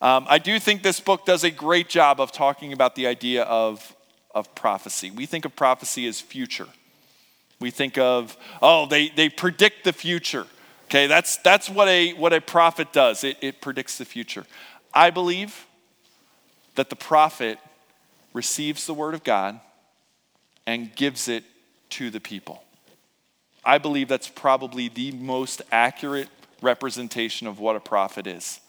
Um, 0.00 0.24
I 0.28 0.38
do 0.38 0.60
think 0.60 0.84
this 0.84 1.00
book 1.00 1.26
does 1.26 1.42
a 1.42 1.50
great 1.50 1.88
job 1.88 2.20
of 2.20 2.30
talking 2.30 2.72
about 2.72 2.94
the 2.94 3.08
idea 3.08 3.42
of, 3.42 3.96
of 4.32 4.54
prophecy. 4.54 5.10
We 5.10 5.26
think 5.26 5.44
of 5.44 5.56
prophecy 5.56 6.06
as 6.06 6.20
future. 6.20 6.68
We 7.58 7.72
think 7.72 7.98
of, 7.98 8.36
oh, 8.62 8.86
they, 8.86 9.08
they 9.08 9.28
predict 9.28 9.82
the 9.82 9.92
future. 9.92 10.46
Okay, 10.84 11.08
that's, 11.08 11.38
that's 11.38 11.68
what, 11.68 11.88
a, 11.88 12.12
what 12.12 12.32
a 12.32 12.40
prophet 12.40 12.92
does, 12.92 13.24
it, 13.24 13.36
it 13.40 13.60
predicts 13.60 13.98
the 13.98 14.04
future. 14.04 14.46
I 14.94 15.10
believe 15.10 15.66
that 16.76 16.88
the 16.88 16.94
prophet 16.94 17.58
receives 18.32 18.86
the 18.86 18.94
word 18.94 19.14
of 19.14 19.24
God 19.24 19.58
and 20.68 20.94
gives 20.94 21.26
it 21.26 21.42
to 21.90 22.10
the 22.10 22.20
people. 22.20 22.62
I 23.64 23.78
believe 23.78 24.08
that's 24.08 24.28
probably 24.28 24.88
the 24.88 25.12
most 25.12 25.62
accurate 25.72 26.28
representation 26.62 27.46
of 27.46 27.58
what 27.58 27.76
a 27.76 27.80
prophet 27.80 28.26
is. 28.26 28.60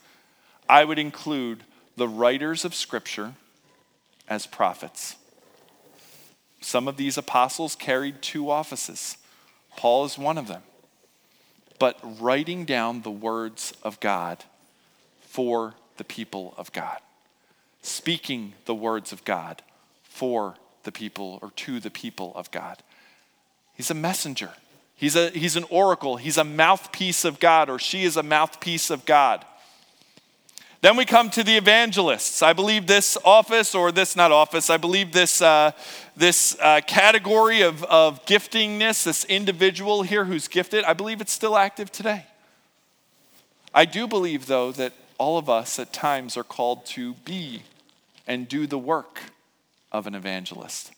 I 0.67 0.83
would 0.83 0.99
include 0.99 1.63
the 1.95 2.07
writers 2.07 2.65
of 2.65 2.75
Scripture 2.75 3.33
as 4.27 4.45
prophets. 4.45 5.15
Some 6.61 6.87
of 6.87 6.97
these 6.97 7.17
apostles 7.17 7.75
carried 7.75 8.21
two 8.21 8.49
offices. 8.49 9.17
Paul 9.75 10.05
is 10.05 10.17
one 10.17 10.37
of 10.37 10.47
them. 10.47 10.63
But 11.79 11.99
writing 12.03 12.65
down 12.65 13.03
the 13.03 13.11
words 13.11 13.73
of 13.83 13.99
God 13.99 14.43
for 15.21 15.75
the 15.97 16.03
people 16.03 16.55
of 16.57 16.71
God, 16.73 16.97
speaking 17.81 18.53
the 18.65 18.75
words 18.75 19.11
of 19.11 19.23
God 19.23 19.61
for 20.03 20.55
the 20.83 20.91
people 20.91 21.37
or 21.41 21.51
to 21.51 21.79
the 21.79 21.91
people 21.91 22.31
of 22.35 22.49
God. 22.49 22.81
He's 23.77 23.91
a 23.91 23.93
messenger. 23.93 24.49
He's, 24.95 25.15
a, 25.15 25.29
he's 25.29 25.55
an 25.55 25.65
oracle. 25.69 26.17
He's 26.17 26.39
a 26.39 26.43
mouthpiece 26.43 27.23
of 27.23 27.39
God, 27.39 27.69
or 27.69 27.77
she 27.77 28.03
is 28.03 28.17
a 28.17 28.23
mouthpiece 28.23 28.89
of 28.89 29.05
God. 29.05 29.45
Then 30.81 30.97
we 30.97 31.05
come 31.05 31.29
to 31.31 31.43
the 31.43 31.57
evangelists. 31.57 32.41
I 32.41 32.53
believe 32.53 32.87
this 32.87 33.17
office, 33.23 33.75
or 33.75 33.91
this 33.91 34.15
not 34.15 34.31
office, 34.31 34.71
I 34.71 34.77
believe 34.77 35.11
this, 35.11 35.43
uh, 35.43 35.71
this 36.15 36.57
uh, 36.59 36.81
category 36.87 37.61
of, 37.61 37.83
of 37.83 38.25
giftingness, 38.25 39.03
this 39.03 39.23
individual 39.25 40.01
here 40.01 40.25
who's 40.25 40.47
gifted, 40.47 40.83
I 40.83 40.93
believe 40.93 41.21
it's 41.21 41.31
still 41.31 41.55
active 41.55 41.91
today. 41.91 42.25
I 43.75 43.85
do 43.85 44.07
believe, 44.07 44.47
though, 44.47 44.71
that 44.71 44.93
all 45.19 45.37
of 45.37 45.49
us 45.49 45.77
at 45.77 45.93
times 45.93 46.35
are 46.35 46.43
called 46.43 46.85
to 46.87 47.13
be 47.13 47.61
and 48.25 48.47
do 48.47 48.65
the 48.65 48.79
work 48.79 49.21
of 49.91 50.07
an 50.07 50.15
evangelist. 50.15 50.91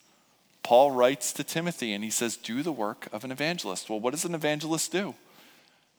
Paul 0.64 0.92
writes 0.92 1.34
to 1.34 1.44
Timothy 1.44 1.94
and 1.94 2.04
he 2.04 2.10
says, 2.10 2.38
Do 2.38 2.62
the 2.62 2.72
work 2.72 3.08
of 3.12 3.24
an 3.24 3.32
evangelist. 3.32 3.90
Well, 3.90 4.00
what 4.00 4.12
does 4.12 4.26
an 4.26 4.36
evangelist 4.36 4.92
do? 4.92 5.16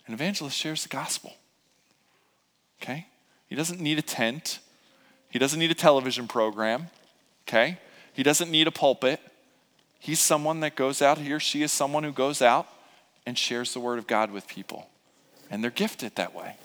An 0.06 0.14
evangelist 0.14 0.56
shares 0.56 0.82
the 0.82 0.88
gospel. 0.88 1.34
Okay? 2.82 3.06
He 3.48 3.56
doesn't 3.56 3.80
need 3.80 3.98
a 3.98 4.02
tent. 4.02 4.60
He 5.30 5.38
doesn't 5.38 5.58
need 5.58 5.70
a 5.70 5.74
television 5.74 6.28
program. 6.28 6.88
Okay? 7.48 7.78
He 8.12 8.22
doesn't 8.22 8.50
need 8.50 8.66
a 8.66 8.72
pulpit. 8.72 9.20
He's 9.98 10.20
someone 10.20 10.60
that 10.60 10.76
goes 10.76 11.02
out, 11.02 11.18
he 11.18 11.32
or 11.32 11.40
she 11.40 11.62
is 11.62 11.72
someone 11.72 12.04
who 12.04 12.12
goes 12.12 12.40
out 12.40 12.66
and 13.26 13.36
shares 13.36 13.74
the 13.74 13.80
word 13.80 13.98
of 13.98 14.06
God 14.06 14.30
with 14.30 14.48
people. 14.48 14.88
And 15.50 15.62
they're 15.62 15.70
gifted 15.70 16.16
that 16.16 16.34
way. 16.34 16.56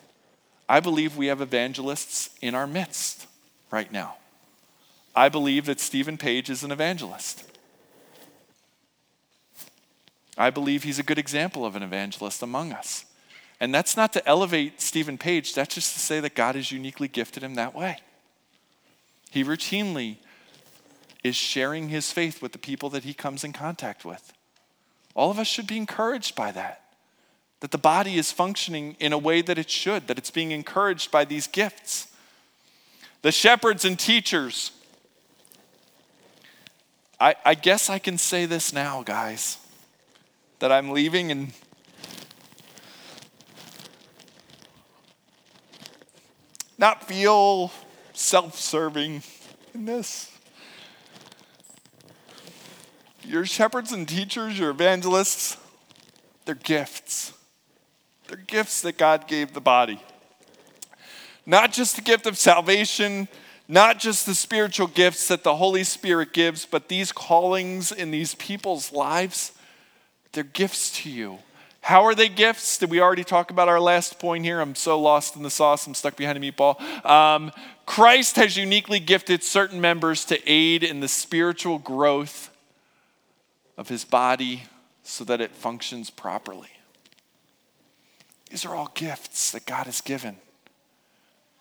I 0.67 0.79
believe 0.79 1.17
we 1.17 1.27
have 1.27 1.41
evangelists 1.41 2.29
in 2.41 2.55
our 2.55 2.65
midst 2.65 3.27
right 3.71 3.91
now. 3.91 4.15
I 5.15 5.29
believe 5.29 5.65
that 5.65 5.79
Stephen 5.79 6.17
Page 6.17 6.49
is 6.49 6.63
an 6.63 6.71
evangelist. 6.71 7.43
I 10.37 10.49
believe 10.49 10.83
he's 10.83 10.99
a 10.99 11.03
good 11.03 11.19
example 11.19 11.65
of 11.65 11.75
an 11.75 11.83
evangelist 11.83 12.41
among 12.41 12.73
us. 12.73 13.05
And 13.59 13.73
that's 13.73 13.95
not 13.95 14.11
to 14.13 14.27
elevate 14.27 14.81
Stephen 14.81 15.17
Page, 15.17 15.53
that's 15.53 15.75
just 15.75 15.93
to 15.93 15.99
say 15.99 16.19
that 16.19 16.35
God 16.35 16.55
has 16.55 16.71
uniquely 16.71 17.07
gifted 17.07 17.43
him 17.43 17.55
that 17.55 17.73
way. 17.73 17.97
He 19.31 19.43
routinely 19.43 20.17
is 21.23 21.35
sharing 21.35 21.89
his 21.89 22.11
faith 22.11 22.41
with 22.41 22.51
the 22.51 22.57
people 22.57 22.89
that 22.91 23.03
he 23.03 23.13
comes 23.13 23.43
in 23.43 23.53
contact 23.53 24.05
with. 24.05 24.33
All 25.15 25.31
of 25.31 25.39
us 25.39 25.47
should 25.47 25.67
be 25.67 25.77
encouraged 25.77 26.35
by 26.35 26.51
that. 26.51 26.81
That 27.61 27.71
the 27.71 27.77
body 27.77 28.17
is 28.17 28.31
functioning 28.31 28.95
in 28.99 29.13
a 29.13 29.17
way 29.17 29.41
that 29.41 29.57
it 29.57 29.69
should, 29.69 30.07
that 30.07 30.17
it's 30.17 30.29
being 30.29 30.51
encouraged 30.51 31.09
by 31.09 31.25
these 31.25 31.47
gifts. 31.47 32.07
The 33.21 33.31
shepherds 33.31 33.85
and 33.85 33.97
teachers. 33.97 34.71
I, 37.19 37.35
I 37.45 37.55
guess 37.55 37.89
I 37.89 37.97
can 37.97 38.17
say 38.17 38.45
this 38.45 38.73
now, 38.73 39.01
guys, 39.01 39.57
that 40.59 40.71
I'm 40.71 40.91
leaving 40.91 41.31
and 41.31 41.51
not 46.77 47.07
feel 47.07 47.71
self 48.13 48.59
serving 48.59 49.23
in 49.73 49.85
this. 49.85 50.31
Your 53.23 53.45
shepherds 53.45 53.91
and 53.91 54.07
teachers, 54.07 54.57
your 54.59 54.69
evangelists, 54.69 55.57
they're 56.45 56.55
gifts. 56.55 57.33
They're 58.27 58.37
gifts 58.37 58.81
that 58.81 58.97
God 58.97 59.27
gave 59.27 59.53
the 59.53 59.61
body. 59.61 60.01
Not 61.45 61.71
just 61.71 61.95
the 61.95 62.01
gift 62.01 62.25
of 62.25 62.37
salvation, 62.37 63.27
not 63.67 63.99
just 63.99 64.25
the 64.25 64.35
spiritual 64.35 64.87
gifts 64.87 65.27
that 65.27 65.43
the 65.43 65.55
Holy 65.55 65.83
Spirit 65.83 66.33
gives, 66.33 66.65
but 66.65 66.87
these 66.87 67.11
callings 67.11 67.91
in 67.91 68.11
these 68.11 68.35
people's 68.35 68.91
lives, 68.91 69.51
they're 70.35 70.43
gifts 70.43 71.01
to 71.01 71.09
you. 71.09 71.39
How 71.81 72.03
are 72.05 72.13
they 72.13 72.29
gifts? 72.29 72.77
Did 72.77 72.89
we 72.89 72.99
already 72.99 73.23
talk 73.23 73.51
about 73.51 73.69
our 73.69 73.79
last 73.79 74.19
point 74.19 74.43
here? 74.43 74.59
I'm 74.59 74.75
so 74.75 74.99
lost 74.99 75.35
in 75.35 75.43
the 75.43 75.49
sauce, 75.49 75.87
I'm 75.87 75.93
stuck 75.93 76.15
behind 76.15 76.37
a 76.37 76.41
meatball. 76.41 76.79
Um, 77.05 77.51
Christ 77.85 78.35
has 78.35 78.57
uniquely 78.57 78.99
gifted 78.99 79.43
certain 79.43 79.79
members 79.79 80.25
to 80.25 80.39
aid 80.45 80.83
in 80.83 80.99
the 80.99 81.07
spiritual 81.07 81.79
growth 81.79 82.49
of 83.77 83.89
his 83.89 84.03
body 84.03 84.63
so 85.03 85.23
that 85.23 85.41
it 85.41 85.51
functions 85.51 86.09
properly. 86.09 86.69
These 88.49 88.65
are 88.65 88.75
all 88.75 88.91
gifts 88.93 89.51
that 89.51 89.65
God 89.65 89.85
has 89.85 90.01
given 90.01 90.37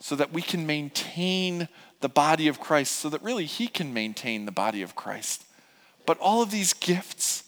so 0.01 0.17
that 0.17 0.33
we 0.33 0.43
can 0.43 0.67
maintain 0.67 1.69
the 2.01 2.09
body 2.09 2.49
of 2.49 2.61
Christ, 2.61 2.93
so 2.97 3.09
that 3.09 3.23
really 3.23 3.47
he 3.47 3.69
can 3.69 3.95
maintain 3.95 4.45
the 4.45 4.53
body 4.53 4.83
of 4.83 4.95
Christ. 4.95 5.45
But 6.05 6.19
all 6.19 6.43
of 6.43 6.51
these 6.51 6.73
gifts 6.75 7.45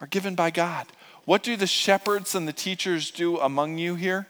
are 0.00 0.06
given 0.06 0.34
by 0.34 0.50
God. 0.50 0.86
What 1.24 1.42
do 1.42 1.56
the 1.56 1.66
shepherds 1.66 2.34
and 2.34 2.46
the 2.46 2.52
teachers 2.52 3.10
do 3.10 3.38
among 3.38 3.78
you 3.78 3.94
here? 3.94 4.26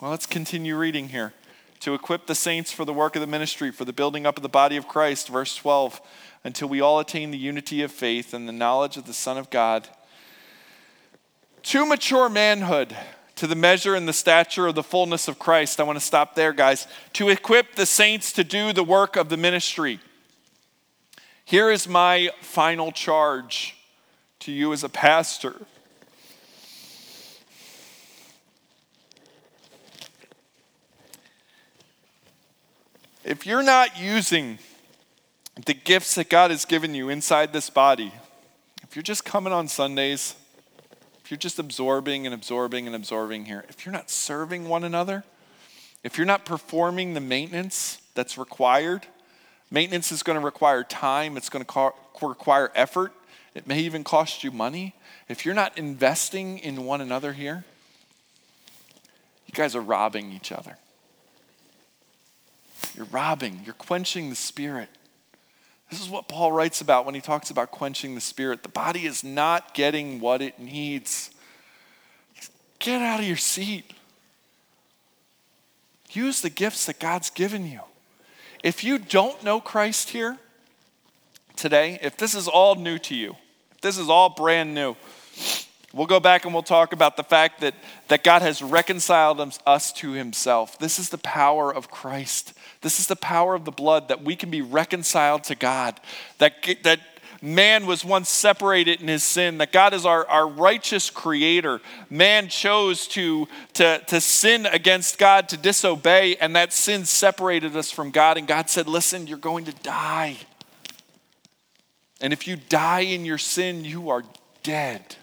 Well, 0.00 0.10
let's 0.10 0.26
continue 0.26 0.76
reading 0.76 1.08
here. 1.08 1.32
To 1.80 1.94
equip 1.94 2.26
the 2.26 2.34
saints 2.34 2.70
for 2.70 2.84
the 2.84 2.92
work 2.92 3.16
of 3.16 3.20
the 3.20 3.26
ministry, 3.26 3.72
for 3.72 3.84
the 3.84 3.92
building 3.92 4.24
up 4.24 4.36
of 4.36 4.42
the 4.42 4.48
body 4.48 4.76
of 4.76 4.86
Christ, 4.86 5.28
verse 5.28 5.56
12, 5.56 6.00
until 6.44 6.68
we 6.68 6.80
all 6.80 7.00
attain 7.00 7.32
the 7.32 7.38
unity 7.38 7.82
of 7.82 7.90
faith 7.90 8.32
and 8.32 8.48
the 8.48 8.52
knowledge 8.52 8.96
of 8.96 9.06
the 9.06 9.12
Son 9.12 9.36
of 9.36 9.50
God, 9.50 9.88
to 11.64 11.86
mature 11.86 12.28
manhood, 12.28 12.96
to 13.36 13.48
the 13.48 13.56
measure 13.56 13.96
and 13.96 14.06
the 14.06 14.12
stature 14.12 14.68
of 14.68 14.76
the 14.76 14.82
fullness 14.82 15.26
of 15.26 15.38
Christ. 15.38 15.80
I 15.80 15.84
want 15.84 15.98
to 15.98 16.04
stop 16.04 16.36
there, 16.36 16.52
guys. 16.52 16.86
To 17.14 17.28
equip 17.28 17.74
the 17.74 17.86
saints 17.86 18.32
to 18.32 18.44
do 18.44 18.72
the 18.72 18.84
work 18.84 19.16
of 19.16 19.28
the 19.28 19.36
ministry. 19.36 19.98
Here 21.44 21.70
is 21.70 21.88
my 21.88 22.30
final 22.40 22.92
charge 22.92 23.76
to 24.42 24.50
you 24.52 24.72
as 24.72 24.82
a 24.82 24.88
pastor. 24.88 25.54
If 33.24 33.46
you're 33.46 33.62
not 33.62 34.00
using 34.00 34.58
the 35.64 35.74
gifts 35.74 36.16
that 36.16 36.28
God 36.28 36.50
has 36.50 36.64
given 36.64 36.92
you 36.92 37.08
inside 37.08 37.52
this 37.52 37.70
body, 37.70 38.12
if 38.82 38.96
you're 38.96 39.04
just 39.04 39.24
coming 39.24 39.52
on 39.52 39.68
Sundays, 39.68 40.34
if 41.24 41.30
you're 41.30 41.38
just 41.38 41.60
absorbing 41.60 42.26
and 42.26 42.34
absorbing 42.34 42.88
and 42.88 42.96
absorbing 42.96 43.44
here, 43.44 43.64
if 43.68 43.86
you're 43.86 43.92
not 43.92 44.10
serving 44.10 44.68
one 44.68 44.82
another, 44.82 45.22
if 46.02 46.18
you're 46.18 46.26
not 46.26 46.44
performing 46.44 47.14
the 47.14 47.20
maintenance 47.20 48.02
that's 48.14 48.36
required, 48.36 49.06
maintenance 49.70 50.10
is 50.10 50.24
going 50.24 50.38
to 50.38 50.44
require 50.44 50.82
time, 50.82 51.36
it's 51.36 51.48
going 51.48 51.64
to 51.64 51.92
require 52.20 52.72
effort, 52.74 53.12
it 53.54 53.66
may 53.66 53.80
even 53.80 54.04
cost 54.04 54.42
you 54.42 54.50
money. 54.50 54.94
If 55.28 55.44
you're 55.44 55.54
not 55.54 55.76
investing 55.76 56.58
in 56.58 56.84
one 56.84 57.00
another 57.00 57.32
here, 57.32 57.64
you 59.46 59.52
guys 59.52 59.76
are 59.76 59.80
robbing 59.80 60.32
each 60.32 60.52
other. 60.52 60.78
You're 62.96 63.06
robbing, 63.06 63.60
you're 63.64 63.74
quenching 63.74 64.30
the 64.30 64.36
spirit. 64.36 64.88
This 65.90 66.00
is 66.00 66.08
what 66.08 66.26
Paul 66.26 66.52
writes 66.52 66.80
about 66.80 67.04
when 67.04 67.14
he 67.14 67.20
talks 67.20 67.50
about 67.50 67.70
quenching 67.70 68.14
the 68.14 68.20
spirit. 68.20 68.62
The 68.62 68.70
body 68.70 69.04
is 69.04 69.22
not 69.22 69.74
getting 69.74 70.20
what 70.20 70.40
it 70.40 70.58
needs. 70.58 71.30
Get 72.78 73.02
out 73.02 73.20
of 73.20 73.26
your 73.26 73.36
seat. 73.36 73.92
Use 76.10 76.40
the 76.40 76.50
gifts 76.50 76.86
that 76.86 76.98
God's 76.98 77.28
given 77.28 77.70
you. 77.70 77.80
If 78.64 78.84
you 78.84 78.98
don't 78.98 79.42
know 79.44 79.60
Christ 79.60 80.10
here 80.10 80.38
today, 81.56 81.98
if 82.02 82.16
this 82.16 82.34
is 82.34 82.48
all 82.48 82.74
new 82.74 82.98
to 83.00 83.14
you, 83.14 83.36
this 83.82 83.98
is 83.98 84.08
all 84.08 84.30
brand 84.30 84.74
new, 84.74 84.96
we'll 85.92 86.06
go 86.06 86.20
back 86.20 86.44
and 86.44 86.54
we'll 86.54 86.62
talk 86.62 86.92
about 86.92 87.16
the 87.16 87.24
fact 87.24 87.60
that, 87.60 87.74
that 88.08 88.24
God 88.24 88.42
has 88.42 88.62
reconciled 88.62 89.40
us 89.66 89.92
to 89.94 90.12
himself. 90.12 90.78
This 90.78 90.98
is 90.98 91.10
the 91.10 91.18
power 91.18 91.72
of 91.72 91.90
Christ. 91.90 92.54
This 92.80 92.98
is 92.98 93.06
the 93.06 93.16
power 93.16 93.54
of 93.54 93.64
the 93.64 93.70
blood 93.70 94.08
that 94.08 94.22
we 94.22 94.36
can 94.36 94.50
be 94.50 94.62
reconciled 94.62 95.44
to 95.44 95.54
God, 95.54 96.00
that, 96.38 96.54
that 96.82 97.00
man 97.42 97.86
was 97.86 98.04
once 98.04 98.28
separated 98.28 99.00
in 99.00 99.08
his 99.08 99.24
sin, 99.24 99.58
that 99.58 99.72
God 99.72 99.92
is 99.92 100.06
our, 100.06 100.26
our 100.28 100.46
righteous 100.46 101.10
creator. 101.10 101.80
Man 102.08 102.48
chose 102.48 103.08
to, 103.08 103.48
to, 103.74 103.98
to 104.06 104.20
sin 104.20 104.66
against 104.66 105.18
God, 105.18 105.48
to 105.48 105.56
disobey, 105.56 106.36
and 106.36 106.54
that 106.54 106.72
sin 106.72 107.04
separated 107.04 107.76
us 107.76 107.90
from 107.90 108.12
God. 108.12 108.38
And 108.38 108.46
God 108.46 108.70
said, 108.70 108.86
Listen, 108.86 109.26
you're 109.26 109.38
going 109.38 109.64
to 109.64 109.72
die. 109.82 110.36
And 112.22 112.32
if 112.32 112.46
you 112.46 112.56
die 112.56 113.00
in 113.00 113.24
your 113.24 113.36
sin, 113.36 113.84
you 113.84 114.08
are 114.08 114.22
dead, 114.62 115.16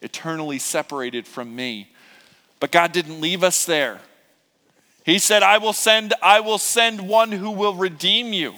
eternally 0.00 0.60
separated 0.60 1.26
from 1.26 1.54
me. 1.54 1.90
But 2.60 2.70
God 2.70 2.92
didn't 2.92 3.20
leave 3.20 3.42
us 3.42 3.64
there. 3.64 4.00
He 5.04 5.18
said, 5.18 5.42
I 5.42 5.58
will 5.58 5.72
send, 5.72 6.14
I 6.22 6.40
will 6.40 6.58
send 6.58 7.08
one 7.08 7.32
who 7.32 7.50
will 7.50 7.74
redeem 7.74 8.32
you, 8.32 8.54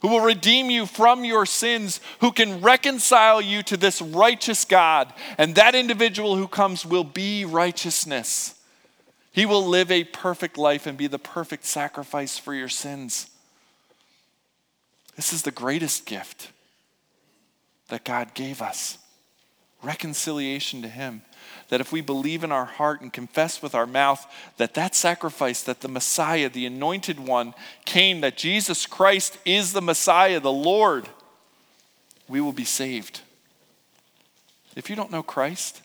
who 0.00 0.08
will 0.08 0.20
redeem 0.20 0.70
you 0.70 0.84
from 0.84 1.24
your 1.24 1.46
sins, 1.46 2.00
who 2.20 2.30
can 2.30 2.60
reconcile 2.60 3.40
you 3.40 3.62
to 3.64 3.78
this 3.78 4.02
righteous 4.02 4.66
God. 4.66 5.12
And 5.38 5.54
that 5.54 5.74
individual 5.74 6.36
who 6.36 6.46
comes 6.46 6.84
will 6.84 7.04
be 7.04 7.46
righteousness. 7.46 8.54
He 9.32 9.46
will 9.46 9.66
live 9.66 9.90
a 9.90 10.04
perfect 10.04 10.58
life 10.58 10.86
and 10.86 10.96
be 10.96 11.06
the 11.06 11.18
perfect 11.18 11.64
sacrifice 11.64 12.38
for 12.38 12.54
your 12.54 12.68
sins. 12.68 13.30
This 15.16 15.32
is 15.32 15.42
the 15.42 15.50
greatest 15.50 16.04
gift 16.04 16.50
that 17.88 18.04
God 18.04 18.34
gave 18.34 18.60
us 18.60 18.98
reconciliation 19.82 20.82
to 20.82 20.88
Him 20.88 21.22
that 21.68 21.80
if 21.80 21.92
we 21.92 22.00
believe 22.00 22.44
in 22.44 22.52
our 22.52 22.64
heart 22.64 23.00
and 23.00 23.12
confess 23.12 23.60
with 23.60 23.74
our 23.74 23.86
mouth 23.86 24.26
that 24.56 24.74
that 24.74 24.94
sacrifice, 24.94 25.62
that 25.62 25.80
the 25.80 25.88
Messiah, 25.88 26.48
the 26.48 26.66
anointed 26.66 27.18
one, 27.18 27.54
came, 27.84 28.20
that 28.20 28.36
Jesus 28.36 28.86
Christ 28.86 29.38
is 29.44 29.72
the 29.72 29.82
Messiah, 29.82 30.40
the 30.40 30.52
Lord, 30.52 31.08
we 32.28 32.40
will 32.40 32.52
be 32.52 32.64
saved. 32.64 33.20
If 34.76 34.90
you 34.90 34.96
don't 34.96 35.10
know 35.10 35.22
Christ, 35.22 35.82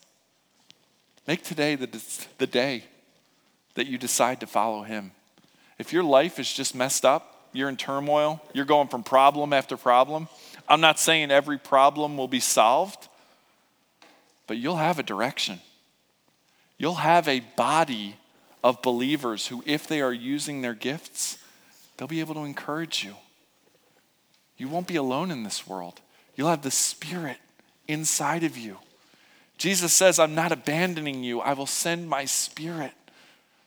make 1.28 1.44
today 1.44 1.76
the, 1.76 1.90
the 2.38 2.48
day 2.48 2.84
that 3.76 3.88
you 3.88 3.98
decide 3.98 4.40
to 4.42 4.48
follow 4.48 4.84
him. 4.84 5.12
If 5.80 5.94
your 5.94 6.04
life 6.04 6.40
is 6.40 6.52
just 6.52 6.76
messed 6.76 7.06
up, 7.06 7.50
you're 7.54 7.70
in 7.70 7.78
turmoil, 7.78 8.42
you're 8.54 8.66
going 8.66 8.88
from 8.88 9.04
problem 9.04 9.52
after 9.52 9.78
problem, 9.78 10.28
I'm 10.68 10.82
not 10.82 11.00
saying 11.00 11.32
every 11.32 11.58
problem 11.58 12.18
will 12.18 12.28
be 12.28 12.40
solved, 12.40 13.08
but 14.48 14.58
you'll 14.58 14.78
have 14.78 15.00
a 15.00 15.04
direction 15.04 15.60
you'll 16.82 16.96
have 16.96 17.28
a 17.28 17.42
body 17.56 18.16
of 18.64 18.82
believers 18.82 19.48
who, 19.48 19.64
if 19.68 19.88
they 19.88 20.02
are 20.02 20.12
using 20.12 20.62
their 20.62 20.74
gifts, 20.74 21.38
they'll 21.96 22.08
be 22.08 22.22
able 22.22 22.34
to 22.34 22.44
encourage 22.44 23.04
you. 23.04 23.14
You 24.58 24.68
won't 24.68 24.88
be 24.88 24.96
alone 24.96 25.30
in 25.30 25.44
this 25.44 25.68
world. 25.68 26.02
You'll 26.36 26.50
have 26.50 26.64
the 26.64 26.72
Spirit 26.72 27.38
inside 27.88 28.44
of 28.44 28.58
you. 28.58 28.78
Jesus 29.60 29.94
says, 29.94 30.18
I'm 30.18 30.34
not 30.34 30.52
abandoning 30.52 31.24
you. 31.24 31.40
I 31.40 31.54
will 31.54 31.68
send 31.68 32.10
my 32.10 32.26
Spirit, 32.26 32.94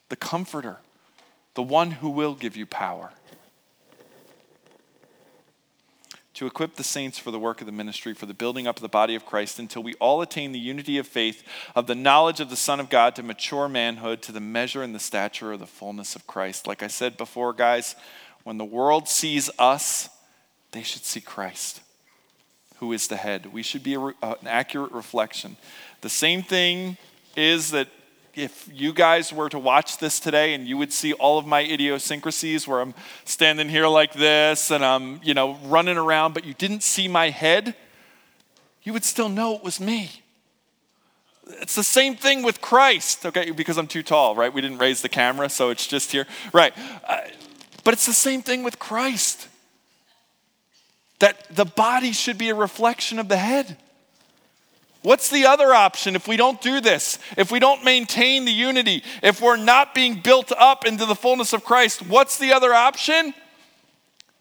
the 0.09 0.17
Comforter, 0.17 0.79
the 1.55 1.63
one 1.63 1.93
who 1.93 2.11
will 2.11 2.35
give 2.35 2.57
you 2.57 2.67
power 2.67 3.13
to 6.35 6.47
equip 6.47 6.75
the 6.75 6.85
saints 6.85 7.19
for 7.19 7.31
the 7.31 7.39
work 7.39 7.61
of 7.61 7.67
the 7.67 7.73
ministry, 7.73 8.13
for 8.13 8.27
the 8.27 8.35
building 8.35 8.67
up 8.67 8.77
of 8.77 8.83
the 8.83 8.89
body 8.89 9.15
of 9.15 9.25
Christ, 9.25 9.59
until 9.59 9.83
we 9.83 9.95
all 9.95 10.21
attain 10.21 10.53
the 10.53 10.59
unity 10.59 10.99
of 10.99 11.07
faith, 11.07 11.43
of 11.75 11.87
the 11.87 11.95
knowledge 11.95 12.41
of 12.41 12.51
the 12.51 12.57
Son 12.57 12.81
of 12.81 12.91
God, 12.91 13.15
to 13.17 13.23
mature 13.23 13.69
manhood, 13.69 14.21
to 14.23 14.33
the 14.33 14.41
measure 14.41 14.83
and 14.83 14.95
the 14.95 15.01
stature 15.01 15.53
of 15.53 15.61
the 15.61 15.67
fullness 15.67 16.17
of 16.17 16.27
Christ. 16.27 16.67
Like 16.67 16.83
I 16.83 16.89
said 16.89 17.17
before, 17.17 17.53
guys, 17.53 17.95
when 18.43 18.59
the 18.59 18.65
world 18.65 19.09
sees 19.09 19.49
us, 19.59 20.09
they 20.73 20.83
should 20.83 21.05
see 21.05 21.21
Christ, 21.21 21.81
who 22.77 22.93
is 22.93 23.07
the 23.09 23.17
head. 23.17 23.53
We 23.53 23.63
should 23.63 23.83
be 23.83 23.95
a, 23.95 24.01
uh, 24.01 24.13
an 24.41 24.49
accurate 24.49 24.93
reflection. 24.93 25.57
The 26.01 26.11
same 26.11 26.43
thing 26.43 26.97
is 27.37 27.71
that 27.71 27.89
if 28.37 28.69
you 28.73 28.93
guys 28.93 29.33
were 29.33 29.49
to 29.49 29.59
watch 29.59 29.99
this 29.99 30.21
today 30.21 30.55
and 30.55 30.67
you 30.67 30.77
would 30.77 30.93
see 30.93 31.13
all 31.13 31.39
of 31.39 31.47
my 31.47 31.61
idiosyncrasies 31.61 32.67
where 32.67 32.81
I'm 32.81 32.95
standing 33.25 33.69
here 33.69 33.87
like 33.87 34.13
this 34.13 34.71
and 34.71 34.85
I'm, 34.85 35.21
you 35.23 35.35
know, 35.35 35.59
running 35.65 35.97
around, 35.97 36.35
but 36.35 36.45
you 36.45 36.55
didn't 36.55 36.83
see 36.83 37.09
my 37.09 37.31
head, 37.31 37.75
you 38.83 38.93
would 38.93 39.05
still 39.05 39.29
know 39.29 39.55
it 39.55 39.65
was 39.65 39.81
me. 39.81 40.11
It's 41.47 41.75
the 41.75 41.85
same 41.85 42.17
thing 42.17 42.43
with 42.43 42.61
Christ, 42.61 43.27
okay? 43.27 43.51
Because 43.51 43.77
I'm 43.77 43.87
too 43.87 44.03
tall, 44.03 44.35
right? 44.35 44.53
We 44.53 44.61
didn't 44.61 44.79
raise 44.79 45.03
the 45.03 45.09
camera, 45.09 45.49
so 45.49 45.71
it's 45.71 45.87
just 45.87 46.13
here. 46.13 46.27
Right. 46.53 46.73
Uh, 47.07 47.21
but 47.85 47.95
it's 47.95 48.07
the 48.07 48.13
same 48.13 48.43
thing 48.43 48.63
with 48.63 48.79
Christ. 48.79 49.49
That 51.19 51.55
the 51.55 51.65
body 51.65 52.13
should 52.13 52.39
be 52.39 52.49
a 52.49 52.55
reflection 52.55 53.19
of 53.19 53.29
the 53.29 53.37
head. 53.37 53.77
What's 55.05 55.29
the 55.29 55.45
other 55.45 55.75
option 55.75 56.17
if 56.17 56.27
we 56.27 56.39
don't 56.39 56.63
do 56.63 56.81
this? 56.81 57.19
If 57.37 57.53
we 57.53 57.59
don't 57.59 57.85
maintain 57.85 58.47
the 58.47 58.53
unity? 58.53 59.05
If 59.23 59.43
we're 59.43 59.59
not 59.59 59.95
being 59.95 60.21
built 60.21 60.51
up 60.51 60.87
into 60.87 61.05
the 61.05 61.15
fullness 61.15 61.53
of 61.53 61.63
Christ? 61.63 62.07
What's 62.07 62.39
the 62.39 62.55
other 62.55 62.73
option? 62.73 63.35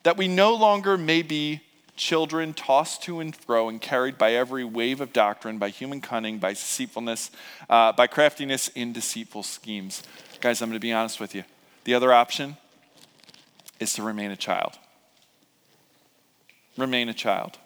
That 0.04 0.16
we 0.16 0.30
no 0.30 0.56
longer 0.56 0.98
may 0.98 1.22
be 1.22 1.64
children 1.98 2.54
tossed 2.54 3.04
to 3.04 3.20
and 3.20 3.36
fro 3.36 3.68
and 3.68 3.82
carried 3.82 4.18
by 4.18 4.36
every 4.36 4.64
wave 4.64 5.02
of 5.02 5.12
doctrine, 5.12 5.58
by 5.58 5.68
human 5.68 6.00
cunning, 6.00 6.38
by 6.38 6.52
deceitfulness, 6.52 7.30
uh, 7.70 7.92
by 7.92 8.08
craftiness 8.08 8.70
in 8.70 8.94
deceitful 8.94 9.44
schemes. 9.44 10.02
Guys, 10.40 10.62
I'm 10.62 10.70
going 10.70 10.80
to 10.80 10.82
be 10.82 10.94
honest 10.94 11.20
with 11.20 11.36
you. 11.36 11.44
The 11.84 11.94
other 11.94 12.14
option 12.14 12.56
is 13.82 13.92
to 13.96 14.02
remain 14.02 14.32
a 14.32 14.38
child. 14.38 14.80
Remain 16.78 17.10
a 17.10 17.14
child. 17.14 17.58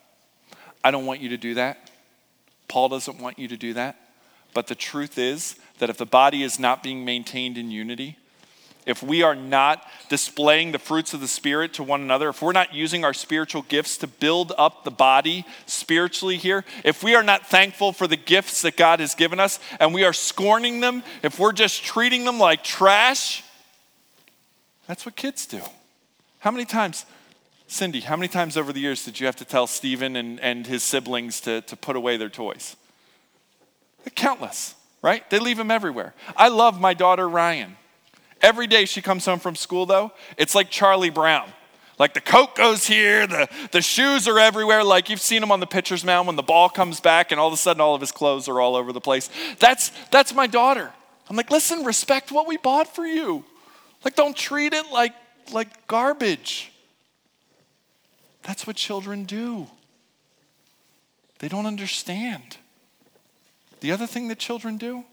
I 0.84 0.90
don't 0.90 1.06
want 1.06 1.22
you 1.22 1.30
to 1.30 1.38
do 1.38 1.54
that. 1.54 1.87
Paul 2.68 2.90
doesn't 2.90 3.20
want 3.20 3.40
you 3.40 3.48
to 3.48 3.58
do 3.58 3.74
that. 3.74 3.98
But 4.54 4.68
the 4.68 4.76
truth 4.76 5.18
is 5.18 5.56
that 5.80 5.90
if 5.90 5.98
the 5.98 6.06
body 6.06 6.44
is 6.44 6.60
not 6.60 6.84
being 6.84 7.06
maintained 7.06 7.58
in 7.58 7.70
unity, 7.72 8.18
if 8.88 9.04
we 9.04 9.22
are 9.22 9.36
not 9.36 9.86
displaying 10.08 10.72
the 10.72 10.80
fruits 10.80 11.14
of 11.14 11.20
the 11.20 11.28
Spirit 11.28 11.74
to 11.74 11.84
one 11.84 12.02
another, 12.02 12.30
if 12.30 12.42
we're 12.42 12.54
not 12.54 12.74
using 12.74 13.04
our 13.04 13.14
spiritual 13.14 13.62
gifts 13.64 13.98
to 13.98 14.08
build 14.08 14.54
up 14.58 14.86
the 14.86 14.92
body 14.92 15.46
spiritually 15.66 16.38
here, 16.38 16.64
if 16.86 17.04
we 17.04 17.14
are 17.14 17.22
not 17.22 17.46
thankful 17.46 17.92
for 17.92 18.08
the 18.08 18.16
gifts 18.16 18.62
that 18.62 18.78
God 18.78 19.02
has 19.02 19.14
given 19.14 19.42
us 19.42 19.60
and 19.82 19.94
we 19.94 20.06
are 20.06 20.14
scorning 20.14 20.80
them, 20.80 21.04
if 21.22 21.38
we're 21.38 21.52
just 21.52 21.84
treating 21.84 22.24
them 22.24 22.40
like 22.40 22.64
trash, 22.64 23.44
that's 24.88 25.06
what 25.06 25.18
kids 25.18 25.46
do. 25.46 25.62
How 26.40 26.52
many 26.52 26.64
times? 26.64 27.06
Cindy, 27.68 28.00
how 28.00 28.16
many 28.16 28.30
times 28.30 28.56
over 28.56 28.72
the 28.72 28.80
years 28.80 29.04
did 29.04 29.20
you 29.20 29.26
have 29.26 29.36
to 29.36 29.46
tell 29.46 29.68
Stephen 29.68 30.16
and, 30.16 30.40
and 30.40 30.66
his 30.66 30.84
siblings 30.84 31.42
to, 31.42 31.62
to 31.62 31.76
put 31.76 31.98
away 31.98 32.16
their 32.16 32.30
toys? 32.30 32.78
Countless, 34.16 34.76
right? 35.02 35.30
They 35.30 35.38
leave 35.38 35.58
them 35.58 35.70
everywhere. 35.70 36.14
I 36.38 36.48
love 36.48 36.80
my 36.80 36.94
daughter 36.94 37.28
Ryan. 37.28 37.76
Every 38.42 38.68
day 38.68 38.86
she 38.86 39.02
comes 39.02 39.26
home 39.26 39.40
from 39.40 39.56
school, 39.56 39.86
though, 39.86 40.14
it's 40.38 40.56
like 40.56 40.70
Charlie 40.70 41.10
Brown. 41.10 41.50
Like 42.00 42.14
the 42.14 42.22
coat 42.22 42.56
goes 42.56 42.86
here, 42.86 43.28
the, 43.28 43.50
the 43.72 43.82
shoes 43.82 44.28
are 44.28 44.40
everywhere. 44.40 44.84
Like 44.84 45.10
you've 45.10 45.20
seen 45.20 45.44
him 45.44 45.52
on 45.52 45.60
the 45.60 45.68
pitcher's 45.68 46.06
mound 46.06 46.28
when 46.28 46.36
the 46.36 46.44
ball 46.44 46.70
comes 46.70 47.02
back 47.02 47.32
and 47.32 47.40
all 47.40 47.48
of 47.48 47.54
a 47.54 47.58
sudden 47.58 47.82
all 47.82 47.96
of 47.96 48.02
his 48.02 48.12
clothes 48.12 48.48
are 48.48 48.62
all 48.62 48.76
over 48.76 48.94
the 48.94 49.02
place. 49.02 49.30
That's, 49.60 49.92
that's 50.12 50.34
my 50.34 50.48
daughter. 50.48 50.92
I'm 51.30 51.36
like, 51.36 51.52
listen, 51.52 51.84
respect 51.84 52.32
what 52.32 52.48
we 52.48 52.58
bought 52.58 52.96
for 52.96 53.06
you. 53.06 53.44
Like, 54.06 54.16
don't 54.16 54.38
treat 54.38 54.74
it 54.74 54.86
like, 54.92 55.14
like 55.52 55.88
garbage. 55.88 56.72
That's 58.48 58.66
what 58.66 58.78
children 58.78 59.26
do. 59.26 59.68
They 61.40 61.50
don't 61.50 61.66
understand. 61.66 62.56
The 63.82 63.92
other 63.92 64.08
thing 64.08 64.30
that 64.30 64.40
children 64.40 64.78
do 64.78 65.04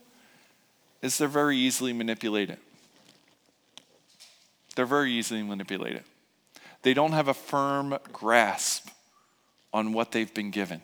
is 1.02 1.18
they're 1.18 1.26
very 1.26 1.56
easily 1.56 1.92
manipulated. 1.92 2.58
They're 4.76 4.86
very 4.86 5.10
easily 5.10 5.42
manipulated. 5.42 6.04
They 6.82 6.94
don't 6.94 7.10
have 7.10 7.26
a 7.26 7.34
firm 7.34 7.98
grasp 8.12 8.88
on 9.72 9.92
what 9.92 10.12
they've 10.12 10.32
been 10.32 10.52
given. 10.52 10.82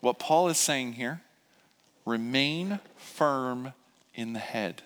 What 0.00 0.20
Paul 0.20 0.48
is 0.48 0.58
saying 0.58 0.92
here 0.92 1.22
remain 2.06 2.78
firm 2.96 3.72
in 4.14 4.32
the 4.32 4.38
head. 4.38 4.82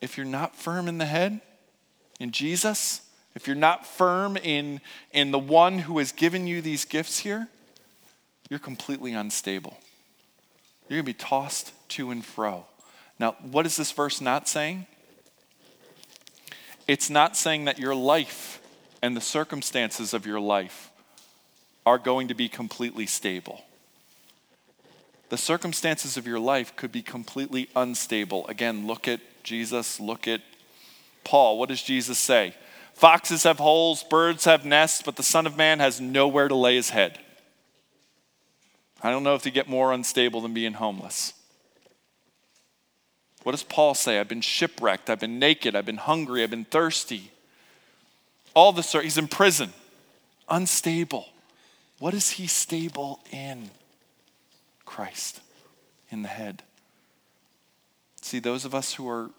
If 0.00 0.16
you're 0.16 0.24
not 0.24 0.54
firm 0.54 0.86
in 0.86 0.98
the 0.98 1.06
head, 1.06 1.40
in 2.20 2.30
Jesus, 2.30 3.00
if 3.34 3.46
you're 3.46 3.56
not 3.56 3.86
firm 3.86 4.36
in, 4.36 4.80
in 5.12 5.30
the 5.30 5.38
one 5.38 5.80
who 5.80 5.98
has 5.98 6.12
given 6.12 6.46
you 6.46 6.60
these 6.60 6.84
gifts 6.84 7.18
here, 7.18 7.48
you're 8.48 8.60
completely 8.60 9.12
unstable. 9.12 9.78
You're 10.88 10.98
going 11.02 11.06
to 11.06 11.18
be 11.18 11.24
tossed 11.24 11.72
to 11.90 12.10
and 12.10 12.24
fro. 12.24 12.66
Now, 13.18 13.32
what 13.42 13.66
is 13.66 13.76
this 13.76 13.90
verse 13.90 14.20
not 14.20 14.48
saying? 14.48 14.86
It's 16.86 17.08
not 17.08 17.36
saying 17.36 17.64
that 17.64 17.78
your 17.78 17.94
life 17.94 18.60
and 19.02 19.16
the 19.16 19.20
circumstances 19.20 20.14
of 20.14 20.26
your 20.26 20.40
life 20.40 20.90
are 21.86 21.98
going 21.98 22.28
to 22.28 22.34
be 22.34 22.48
completely 22.48 23.06
stable. 23.06 23.64
The 25.30 25.36
circumstances 25.38 26.16
of 26.16 26.26
your 26.26 26.38
life 26.38 26.76
could 26.76 26.92
be 26.92 27.02
completely 27.02 27.68
unstable. 27.74 28.46
Again, 28.46 28.86
look 28.86 29.08
at 29.08 29.20
Jesus, 29.42 29.98
look 29.98 30.28
at 30.28 30.42
Paul. 31.24 31.58
What 31.58 31.70
does 31.70 31.82
Jesus 31.82 32.18
say? 32.18 32.54
Foxes 32.94 33.42
have 33.42 33.58
holes, 33.58 34.04
birds 34.04 34.44
have 34.44 34.64
nests, 34.64 35.02
but 35.02 35.16
the 35.16 35.22
Son 35.22 35.46
of 35.46 35.56
Man 35.56 35.80
has 35.80 36.00
nowhere 36.00 36.48
to 36.48 36.54
lay 36.54 36.76
his 36.76 36.90
head. 36.90 37.18
I 39.02 39.10
don't 39.10 39.24
know 39.24 39.34
if 39.34 39.44
you 39.44 39.52
get 39.52 39.68
more 39.68 39.92
unstable 39.92 40.40
than 40.40 40.54
being 40.54 40.74
homeless. 40.74 41.34
What 43.42 43.52
does 43.52 43.62
Paul 43.62 43.94
say? 43.94 44.18
I've 44.18 44.28
been 44.28 44.40
shipwrecked, 44.40 45.10
I've 45.10 45.20
been 45.20 45.38
naked, 45.38 45.76
I've 45.76 45.84
been 45.84 45.98
hungry, 45.98 46.42
I've 46.42 46.50
been 46.50 46.64
thirsty. 46.64 47.30
All 48.54 48.72
the 48.72 48.82
he's 48.82 49.18
in 49.18 49.28
prison, 49.28 49.72
unstable. 50.48 51.26
What 51.98 52.14
is 52.14 52.30
he 52.30 52.46
stable 52.46 53.20
in? 53.30 53.70
Christ, 54.84 55.40
in 56.10 56.22
the 56.22 56.28
head. 56.28 56.62
See, 58.22 58.38
those 58.38 58.64
of 58.64 58.74
us 58.74 58.94
who 58.94 59.08
are 59.08 59.30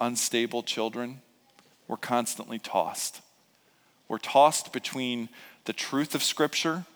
unstable 0.00 0.62
children, 0.62 1.22
we're 1.92 1.98
constantly 1.98 2.58
tossed. 2.58 3.20
We're 4.08 4.16
tossed 4.16 4.72
between 4.72 5.28
the 5.66 5.74
truth 5.74 6.14
of 6.14 6.22
Scripture 6.22 6.86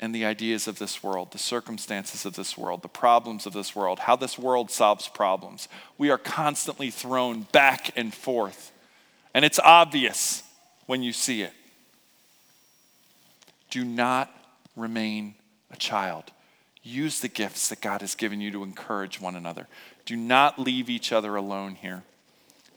and 0.00 0.14
the 0.14 0.24
ideas 0.24 0.68
of 0.68 0.78
this 0.78 1.02
world, 1.02 1.32
the 1.32 1.38
circumstances 1.38 2.24
of 2.24 2.36
this 2.36 2.56
world, 2.56 2.82
the 2.82 2.88
problems 2.88 3.44
of 3.44 3.52
this 3.52 3.74
world, 3.74 3.98
how 3.98 4.14
this 4.14 4.38
world 4.38 4.70
solves 4.70 5.08
problems. 5.08 5.66
We 5.98 6.10
are 6.10 6.16
constantly 6.18 6.90
thrown 6.90 7.48
back 7.50 7.90
and 7.96 8.14
forth. 8.14 8.70
And 9.34 9.44
it's 9.44 9.58
obvious 9.58 10.44
when 10.86 11.02
you 11.02 11.12
see 11.12 11.42
it. 11.42 11.54
Do 13.68 13.84
not 13.84 14.32
remain 14.76 15.34
a 15.72 15.76
child. 15.76 16.30
Use 16.84 17.18
the 17.18 17.26
gifts 17.26 17.68
that 17.70 17.80
God 17.80 18.00
has 18.02 18.14
given 18.14 18.40
you 18.40 18.52
to 18.52 18.62
encourage 18.62 19.20
one 19.20 19.34
another. 19.34 19.66
Do 20.04 20.14
not 20.14 20.60
leave 20.60 20.88
each 20.88 21.10
other 21.10 21.34
alone 21.34 21.74
here. 21.74 22.04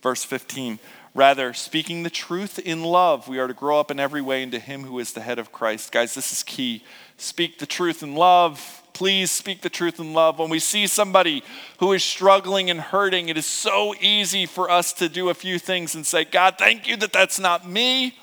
Verse 0.01 0.23
15 0.23 0.79
Rather, 1.15 1.53
speaking 1.53 2.03
the 2.03 2.09
truth 2.09 2.59
in 2.59 2.83
love, 2.83 3.27
we 3.27 3.39
are 3.39 3.47
to 3.47 3.53
grow 3.53 3.79
up 3.79 3.89
in 3.89 3.99
every 3.99 4.21
way 4.21 4.43
into 4.43 4.59
Him 4.59 4.83
who 4.83 4.99
is 4.99 5.13
the 5.13 5.21
head 5.21 5.39
of 5.39 5.51
Christ. 5.51 5.91
Guys, 5.91 6.13
this 6.13 6.31
is 6.31 6.43
key. 6.43 6.83
Speak 7.17 7.57
the 7.57 7.65
truth 7.65 8.03
in 8.03 8.15
love. 8.15 8.83
Please 8.93 9.31
speak 9.31 9.61
the 9.61 9.69
truth 9.69 9.99
in 9.99 10.13
love. 10.13 10.37
When 10.37 10.49
we 10.49 10.59
see 10.59 10.85
somebody 10.85 11.43
who 11.79 11.93
is 11.93 12.03
struggling 12.03 12.69
and 12.69 12.79
hurting, 12.79 13.27
it 13.27 13.37
is 13.37 13.45
so 13.45 13.95
easy 13.99 14.45
for 14.45 14.69
us 14.69 14.93
to 14.93 15.09
do 15.09 15.29
a 15.29 15.33
few 15.33 15.57
things 15.57 15.95
and 15.95 16.05
say, 16.05 16.25
God, 16.25 16.55
thank 16.59 16.87
you 16.87 16.95
that 16.97 17.11
that's 17.11 17.39
not 17.39 17.67
me, 17.67 18.15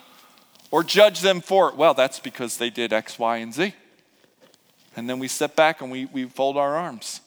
or 0.70 0.85
judge 0.85 1.20
them 1.20 1.41
for 1.41 1.68
it. 1.68 1.77
Well, 1.77 1.95
that's 1.95 2.20
because 2.20 2.57
they 2.57 2.70
did 2.70 2.93
X, 2.93 3.18
Y, 3.18 3.39
and 3.39 3.53
Z. 3.53 3.74
And 4.97 5.11
then 5.11 5.18
we 5.18 5.29
step 5.29 5.57
back 5.57 5.81
and 5.81 5.91
we, 5.91 6.07
we 6.07 6.24
fold 6.27 6.57
our 6.57 6.77
arms. 6.77 7.20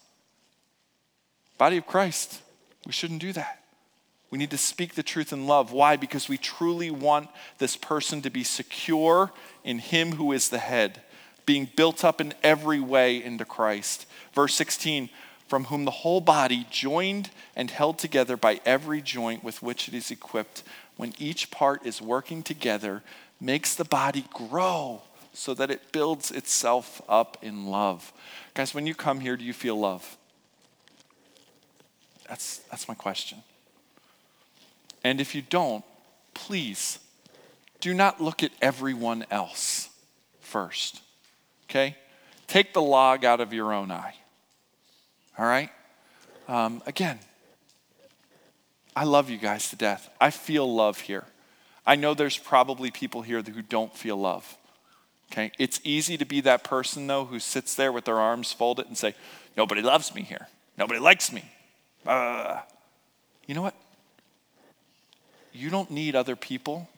Body 1.57 1.77
of 1.77 1.85
Christ, 1.85 2.41
we 2.85 2.91
shouldn't 2.91 3.21
do 3.21 3.33
that. 3.33 3.58
We 4.31 4.37
need 4.37 4.51
to 4.51 4.57
speak 4.57 4.93
the 4.93 5.03
truth 5.03 5.33
in 5.33 5.47
love. 5.47 5.71
Why? 5.71 5.95
Because 5.95 6.29
we 6.29 6.37
truly 6.37 6.91
want 6.91 7.29
this 7.57 7.75
person 7.75 8.21
to 8.21 8.29
be 8.29 8.43
secure 8.43 9.31
in 9.63 9.79
Him 9.79 10.13
who 10.13 10.31
is 10.31 10.49
the 10.49 10.59
head, 10.59 11.01
being 11.45 11.69
built 11.75 12.03
up 12.05 12.21
in 12.21 12.33
every 12.43 12.79
way 12.79 13.23
into 13.23 13.45
Christ. 13.45 14.05
Verse 14.33 14.53
16, 14.53 15.09
from 15.47 15.65
whom 15.65 15.85
the 15.85 15.91
whole 15.91 16.21
body, 16.21 16.67
joined 16.69 17.31
and 17.55 17.71
held 17.71 17.97
together 17.97 18.37
by 18.37 18.61
every 18.65 19.01
joint 19.01 19.43
with 19.43 19.63
which 19.63 19.87
it 19.87 19.95
is 19.95 20.11
equipped, 20.11 20.63
when 20.95 21.13
each 21.17 21.49
part 21.49 21.85
is 21.85 22.01
working 22.01 22.43
together, 22.43 23.01
makes 23.41 23.73
the 23.73 23.85
body 23.85 24.25
grow 24.31 25.01
so 25.33 25.53
that 25.55 25.71
it 25.71 25.91
builds 25.91 26.29
itself 26.29 27.01
up 27.09 27.37
in 27.41 27.65
love. 27.67 28.13
Guys, 28.53 28.75
when 28.75 28.85
you 28.85 28.93
come 28.93 29.21
here, 29.21 29.37
do 29.37 29.43
you 29.43 29.53
feel 29.53 29.79
love? 29.79 30.17
That's, 32.27 32.57
that's 32.69 32.87
my 32.87 32.93
question. 32.93 33.39
And 35.03 35.21
if 35.21 35.33
you 35.35 35.41
don't, 35.41 35.83
please 36.33 36.99
do 37.79 37.93
not 37.93 38.21
look 38.21 38.43
at 38.43 38.51
everyone 38.61 39.25
else 39.31 39.89
first. 40.39 41.01
Okay? 41.69 41.95
Take 42.47 42.73
the 42.73 42.81
log 42.81 43.23
out 43.23 43.39
of 43.39 43.53
your 43.53 43.73
own 43.73 43.91
eye. 43.91 44.15
All 45.37 45.45
right? 45.45 45.69
Um, 46.47 46.81
again, 46.85 47.19
I 48.95 49.03
love 49.03 49.29
you 49.29 49.37
guys 49.37 49.69
to 49.69 49.75
death. 49.75 50.09
I 50.19 50.31
feel 50.31 50.71
love 50.73 51.01
here. 51.01 51.25
I 51.85 51.95
know 51.95 52.13
there's 52.13 52.37
probably 52.37 52.91
people 52.91 53.21
here 53.21 53.41
who 53.41 53.61
don't 53.61 53.95
feel 53.95 54.17
love. 54.17 54.57
Okay? 55.31 55.51
It's 55.57 55.79
easy 55.83 56.17
to 56.17 56.25
be 56.25 56.41
that 56.41 56.63
person, 56.63 57.07
though, 57.07 57.25
who 57.25 57.39
sits 57.39 57.75
there 57.75 57.91
with 57.91 58.05
their 58.05 58.19
arms 58.19 58.51
folded 58.51 58.87
and 58.87 58.97
say, 58.97 59.15
Nobody 59.55 59.81
loves 59.81 60.13
me 60.15 60.21
here. 60.21 60.47
Nobody 60.77 60.99
likes 60.99 61.31
me. 61.31 61.43
Uh, 62.05 62.61
you 63.45 63.53
know 63.53 63.61
what? 63.61 63.75
You 65.51 65.69
don't 65.69 65.91
need 65.91 66.15
other 66.15 66.35
people 66.35 66.89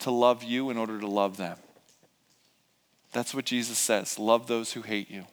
to 0.00 0.10
love 0.10 0.42
you 0.42 0.70
in 0.70 0.76
order 0.76 0.98
to 1.00 1.06
love 1.06 1.36
them. 1.36 1.58
That's 3.12 3.34
what 3.34 3.44
Jesus 3.44 3.78
says 3.78 4.18
love 4.18 4.46
those 4.46 4.72
who 4.72 4.82
hate 4.82 5.10
you, 5.10 5.24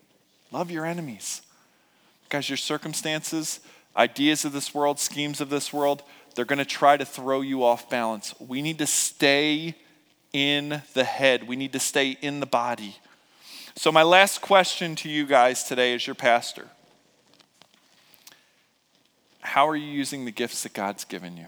love 0.51 0.71
your 0.71 0.85
enemies. 0.85 1.41
Guys, 2.29 2.49
your 2.49 2.57
circumstances, 2.57 3.59
ideas 3.95 4.45
of 4.45 4.51
this 4.51 4.73
world, 4.73 4.99
schemes 4.99 5.39
of 5.39 5.49
this 5.49 5.71
world, 5.71 6.01
they're 6.33 6.43
going 6.43 6.59
to 6.59 6.65
try 6.65 6.97
to 6.97 7.05
throw 7.05 7.41
you 7.41 7.63
off 7.63 7.89
balance. 7.89 8.33
We 8.39 8.61
need 8.61 8.79
to 8.79 8.87
stay 8.87 9.75
in 10.33 10.81
the 10.93 11.03
head, 11.03 11.47
we 11.47 11.55
need 11.55 11.73
to 11.73 11.79
stay 11.79 12.17
in 12.21 12.39
the 12.39 12.45
body. 12.45 12.97
So, 13.77 13.91
my 13.91 14.03
last 14.03 14.41
question 14.41 14.95
to 14.97 15.09
you 15.09 15.25
guys 15.25 15.63
today 15.63 15.93
as 15.93 16.07
your 16.07 16.15
pastor 16.15 16.67
how 19.45 19.67
are 19.67 19.75
you 19.75 19.87
using 19.87 20.25
the 20.25 20.31
gifts 20.31 20.63
that 20.63 20.73
God's 20.73 21.05
given 21.05 21.37
you? 21.37 21.47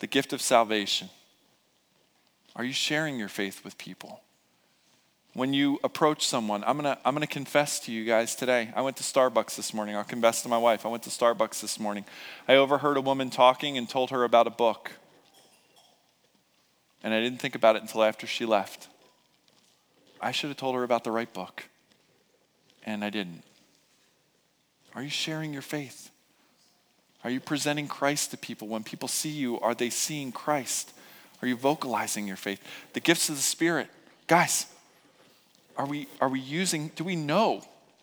The 0.00 0.06
gift 0.06 0.32
of 0.32 0.42
salvation. 0.42 1.08
Are 2.54 2.64
you 2.64 2.72
sharing 2.72 3.18
your 3.18 3.28
faith 3.28 3.64
with 3.64 3.78
people? 3.78 4.20
When 5.32 5.52
you 5.52 5.78
approach 5.84 6.26
someone, 6.26 6.64
I'm 6.66 6.76
gonna, 6.76 6.98
I'm 7.04 7.14
gonna 7.14 7.26
confess 7.26 7.78
to 7.80 7.92
you 7.92 8.04
guys 8.04 8.34
today. 8.34 8.72
I 8.74 8.80
went 8.80 8.96
to 8.96 9.02
Starbucks 9.02 9.54
this 9.54 9.74
morning. 9.74 9.94
I'll 9.94 10.04
confess 10.04 10.42
to 10.42 10.48
my 10.48 10.58
wife. 10.58 10.84
I 10.84 10.88
went 10.88 11.02
to 11.04 11.10
Starbucks 11.10 11.60
this 11.60 11.78
morning. 11.78 12.04
I 12.48 12.56
overheard 12.56 12.96
a 12.96 13.02
woman 13.02 13.30
talking 13.30 13.76
and 13.76 13.88
told 13.88 14.10
her 14.10 14.24
about 14.24 14.46
a 14.46 14.50
book. 14.50 14.92
And 17.02 17.12
I 17.12 17.20
didn't 17.20 17.40
think 17.40 17.54
about 17.54 17.76
it 17.76 17.82
until 17.82 18.02
after 18.02 18.26
she 18.26 18.46
left. 18.46 18.88
I 20.20 20.32
should 20.32 20.48
have 20.48 20.56
told 20.56 20.74
her 20.74 20.82
about 20.82 21.04
the 21.04 21.10
right 21.12 21.32
book. 21.32 21.68
And 22.84 23.04
I 23.04 23.10
didn't. 23.10 23.42
Are 24.94 25.02
you 25.02 25.10
sharing 25.10 25.52
your 25.52 25.62
faith? 25.62 26.10
Are 27.24 27.30
you 27.30 27.40
presenting 27.40 27.88
Christ 27.88 28.30
to 28.30 28.36
people? 28.36 28.68
When 28.68 28.84
people 28.84 29.08
see 29.08 29.30
you, 29.30 29.58
are 29.60 29.74
they 29.74 29.90
seeing 29.90 30.32
Christ? 30.32 30.92
Are 31.42 31.48
you 31.48 31.56
vocalizing 31.56 32.26
your 32.26 32.36
faith? 32.36 32.60
The 32.92 33.00
gifts 33.00 33.28
of 33.28 33.36
the 33.36 33.42
Spirit. 33.42 33.88
Guys, 34.26 34.66
are 35.76 35.86
we, 35.86 36.08
are 36.20 36.28
we 36.28 36.40
using, 36.40 36.90
do 36.96 37.04
we 37.04 37.16
know 37.16 37.62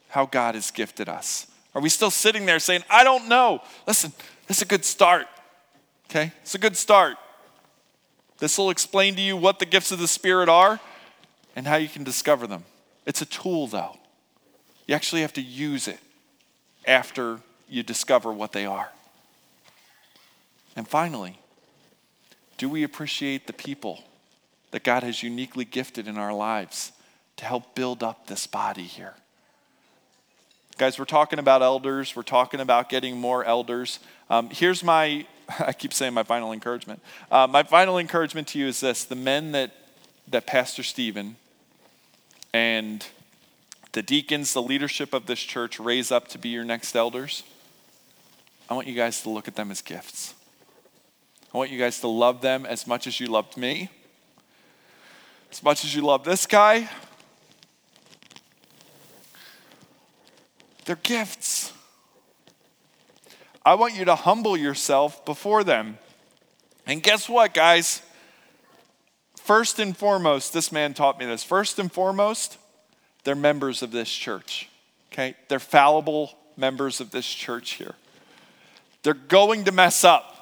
how 0.09 0.26
God 0.26 0.55
has 0.55 0.72
gifted 0.72 1.09
us? 1.09 1.47
Are 1.74 1.82
we 1.82 1.89
still 1.89 2.11
sitting 2.11 2.45
there 2.45 2.59
saying, 2.59 2.84
I 2.89 3.03
don't 3.03 3.28
know? 3.28 3.61
Listen, 3.88 4.14
this 4.47 4.57
is 4.57 4.64
a 4.64 4.68
good 4.68 4.86
start. 4.86 5.28
Okay? 6.09 6.32
It's 6.41 6.53
a 6.53 6.59
good 6.59 6.78
start. 6.78 7.18
This 8.39 8.57
will 8.57 8.70
explain 8.70 9.16
to 9.16 9.22
you 9.22 9.38
what 9.38 9.59
the 9.59 9.66
gifts 9.66 9.91
of 9.91 9.99
the 9.99 10.07
Spirit 10.07 10.49
are 10.49 10.80
and 11.55 11.66
how 11.66 11.78
you 11.78 11.88
can 11.88 12.03
discover 12.03 12.45
them. 12.45 12.64
It's 13.05 13.22
a 13.22 13.26
tool, 13.26 13.68
though. 13.68 13.97
You 14.86 14.95
actually 14.95 15.22
have 15.22 15.34
to 15.34 15.41
use 15.41 15.88
it 15.88 15.99
after 16.86 17.39
you 17.70 17.84
discover 17.84 18.32
what 18.32 18.51
they 18.51 18.66
are. 18.66 18.91
And 20.76 20.88
finally, 20.88 21.40
do 22.58 22.70
we 22.70 22.84
appreciate 22.84 23.48
the 23.48 23.54
people 23.54 24.04
that 24.72 24.84
God 24.84 25.04
has 25.04 25.22
uniquely 25.22 25.66
gifted 25.66 26.08
in 26.08 26.18
our 26.18 26.34
lives 26.34 26.92
to 27.38 27.46
help 27.46 27.76
build 27.76 28.04
up 28.04 28.28
this 28.28 28.48
body 28.48 28.84
here? 28.84 29.16
Guys, 30.78 30.98
we're 30.98 31.06
talking 31.06 31.38
about 31.38 31.62
elders. 31.62 32.16
We're 32.16 32.24
talking 32.24 32.60
about 32.60 32.90
getting 32.90 33.18
more 33.18 33.44
elders. 33.46 34.00
Um, 34.30 34.50
here's 34.50 34.84
my, 34.84 35.26
I 35.60 35.74
keep 35.74 35.94
saying 35.94 36.14
my 36.14 36.24
final 36.24 36.52
encouragement. 36.52 37.02
Uh, 37.32 37.48
my 37.48 37.64
final 37.64 38.00
encouragement 38.00 38.48
to 38.50 38.60
you 38.60 38.68
is 38.68 38.80
this 38.80 39.04
the 39.04 39.16
men 39.16 39.52
that, 39.52 39.72
that 40.28 40.48
Pastor 40.48 40.82
Stephen 40.82 41.36
and 42.54 43.06
the 43.92 44.02
deacons, 44.02 44.54
the 44.54 44.62
leadership 44.62 45.14
of 45.14 45.28
this 45.28 45.40
church 45.40 45.80
raise 45.80 46.12
up 46.12 46.28
to 46.30 46.40
be 46.40 46.50
your 46.50 46.64
next 46.64 46.96
elders, 46.96 47.44
I 48.70 48.74
want 48.74 48.88
you 48.88 48.96
guys 48.96 49.22
to 49.22 49.30
look 49.30 49.48
at 49.48 49.56
them 49.56 49.70
as 49.70 49.82
gifts. 49.82 50.34
I 51.54 51.58
want 51.58 51.70
you 51.70 51.78
guys 51.78 51.99
to 51.99 52.08
love 52.08 52.41
them 52.41 52.66
as 52.66 52.88
much 52.88 53.06
as 53.06 53.20
you 53.20 53.28
loved 53.28 53.58
me, 53.58 53.89
as 55.51 55.62
much 55.62 55.86
as 55.86 55.93
you 55.93 56.01
love 56.01 56.24
this 56.24 56.47
guy. 56.47 56.89
They're 60.86 60.95
gifts. 60.95 61.72
I 63.64 63.76
want 63.76 63.95
you 63.95 64.04
to 64.06 64.16
humble 64.16 64.58
yourself 64.58 65.24
before 65.26 65.64
them. 65.64 65.99
And 66.88 67.04
guess 67.04 67.30
what, 67.30 67.54
guys? 67.54 68.01
First 69.38 69.78
and 69.78 69.95
foremost, 69.95 70.54
this 70.54 70.72
man 70.72 70.93
taught 70.93 71.20
me 71.20 71.26
this. 71.26 71.43
First 71.43 71.78
and 71.78 71.91
foremost, 71.91 72.58
they're 73.24 73.36
members 73.36 73.82
of 73.84 73.91
this 73.91 74.10
church. 74.10 74.70
Okay? 75.12 75.36
They're 75.49 75.60
fallible 75.60 76.36
members 76.58 76.99
of 76.99 77.12
this 77.12 77.28
church 77.28 77.72
here. 77.74 77.93
They're 79.04 79.14
going 79.14 79.66
to 79.66 79.72
mess 79.72 80.04
up. 80.04 80.33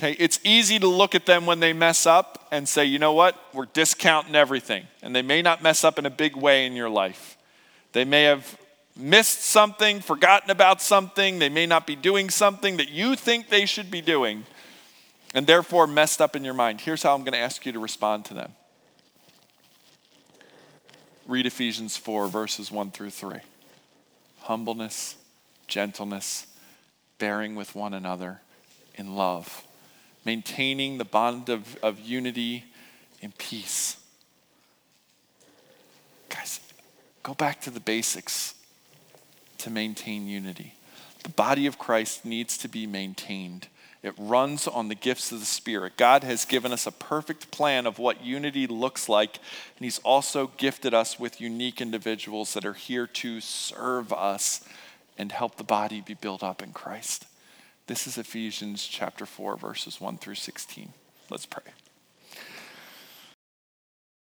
Okay, 0.00 0.16
it's 0.18 0.40
easy 0.44 0.78
to 0.78 0.88
look 0.88 1.14
at 1.14 1.26
them 1.26 1.44
when 1.44 1.60
they 1.60 1.74
mess 1.74 2.06
up 2.06 2.48
and 2.50 2.66
say, 2.66 2.86
you 2.86 2.98
know 2.98 3.12
what, 3.12 3.36
we're 3.52 3.66
discounting 3.66 4.34
everything. 4.34 4.86
And 5.02 5.14
they 5.14 5.20
may 5.20 5.42
not 5.42 5.62
mess 5.62 5.84
up 5.84 5.98
in 5.98 6.06
a 6.06 6.10
big 6.10 6.34
way 6.34 6.64
in 6.64 6.72
your 6.72 6.88
life. 6.88 7.36
They 7.92 8.06
may 8.06 8.22
have 8.22 8.58
missed 8.96 9.42
something, 9.42 10.00
forgotten 10.00 10.50
about 10.50 10.80
something, 10.80 11.38
they 11.38 11.50
may 11.50 11.66
not 11.66 11.86
be 11.86 11.96
doing 11.96 12.30
something 12.30 12.78
that 12.78 12.88
you 12.88 13.14
think 13.14 13.50
they 13.50 13.66
should 13.66 13.90
be 13.90 14.00
doing, 14.00 14.46
and 15.34 15.46
therefore 15.46 15.86
messed 15.86 16.22
up 16.22 16.34
in 16.34 16.44
your 16.44 16.54
mind. 16.54 16.80
Here's 16.80 17.02
how 17.02 17.14
I'm 17.14 17.20
going 17.20 17.34
to 17.34 17.38
ask 17.38 17.66
you 17.66 17.72
to 17.72 17.78
respond 17.78 18.24
to 18.26 18.32
them 18.32 18.52
read 21.26 21.44
Ephesians 21.44 21.98
4, 21.98 22.28
verses 22.28 22.72
1 22.72 22.90
through 22.90 23.10
3. 23.10 23.36
Humbleness, 24.38 25.16
gentleness, 25.66 26.46
bearing 27.18 27.54
with 27.54 27.74
one 27.74 27.92
another 27.92 28.40
in 28.94 29.14
love, 29.14 29.62
maintaining 30.24 30.98
the 30.98 31.04
bond 31.04 31.48
of, 31.48 31.76
of 31.82 32.00
unity 32.00 32.64
and 33.22 33.36
peace. 33.38 33.96
Guys, 36.28 36.60
go 37.22 37.34
back 37.34 37.60
to 37.62 37.70
the 37.70 37.80
basics 37.80 38.54
to 39.58 39.70
maintain 39.70 40.26
unity. 40.26 40.74
The 41.22 41.30
body 41.30 41.66
of 41.66 41.78
Christ 41.78 42.24
needs 42.24 42.56
to 42.58 42.68
be 42.68 42.86
maintained. 42.86 43.68
It 44.02 44.14
runs 44.16 44.66
on 44.66 44.88
the 44.88 44.94
gifts 44.94 45.30
of 45.30 45.40
the 45.40 45.46
Spirit. 45.46 45.98
God 45.98 46.24
has 46.24 46.46
given 46.46 46.72
us 46.72 46.86
a 46.86 46.92
perfect 46.92 47.50
plan 47.50 47.86
of 47.86 47.98
what 47.98 48.24
unity 48.24 48.66
looks 48.66 49.08
like, 49.08 49.36
and 49.76 49.84
He's 49.84 49.98
also 49.98 50.52
gifted 50.56 50.94
us 50.94 51.20
with 51.20 51.40
unique 51.40 51.82
individuals 51.82 52.54
that 52.54 52.64
are 52.64 52.72
here 52.72 53.06
to 53.06 53.40
serve 53.42 54.12
us 54.12 54.64
and 55.18 55.32
help 55.32 55.56
the 55.56 55.64
body 55.64 56.00
be 56.00 56.14
built 56.14 56.42
up 56.42 56.62
in 56.62 56.72
Christ. 56.72 57.26
This 57.90 58.06
is 58.06 58.18
Ephesians 58.18 58.86
chapter 58.86 59.26
4, 59.26 59.56
verses 59.56 60.00
1 60.00 60.18
through 60.18 60.36
16. 60.36 60.92
Let's 61.28 61.44
pray. 61.44 61.72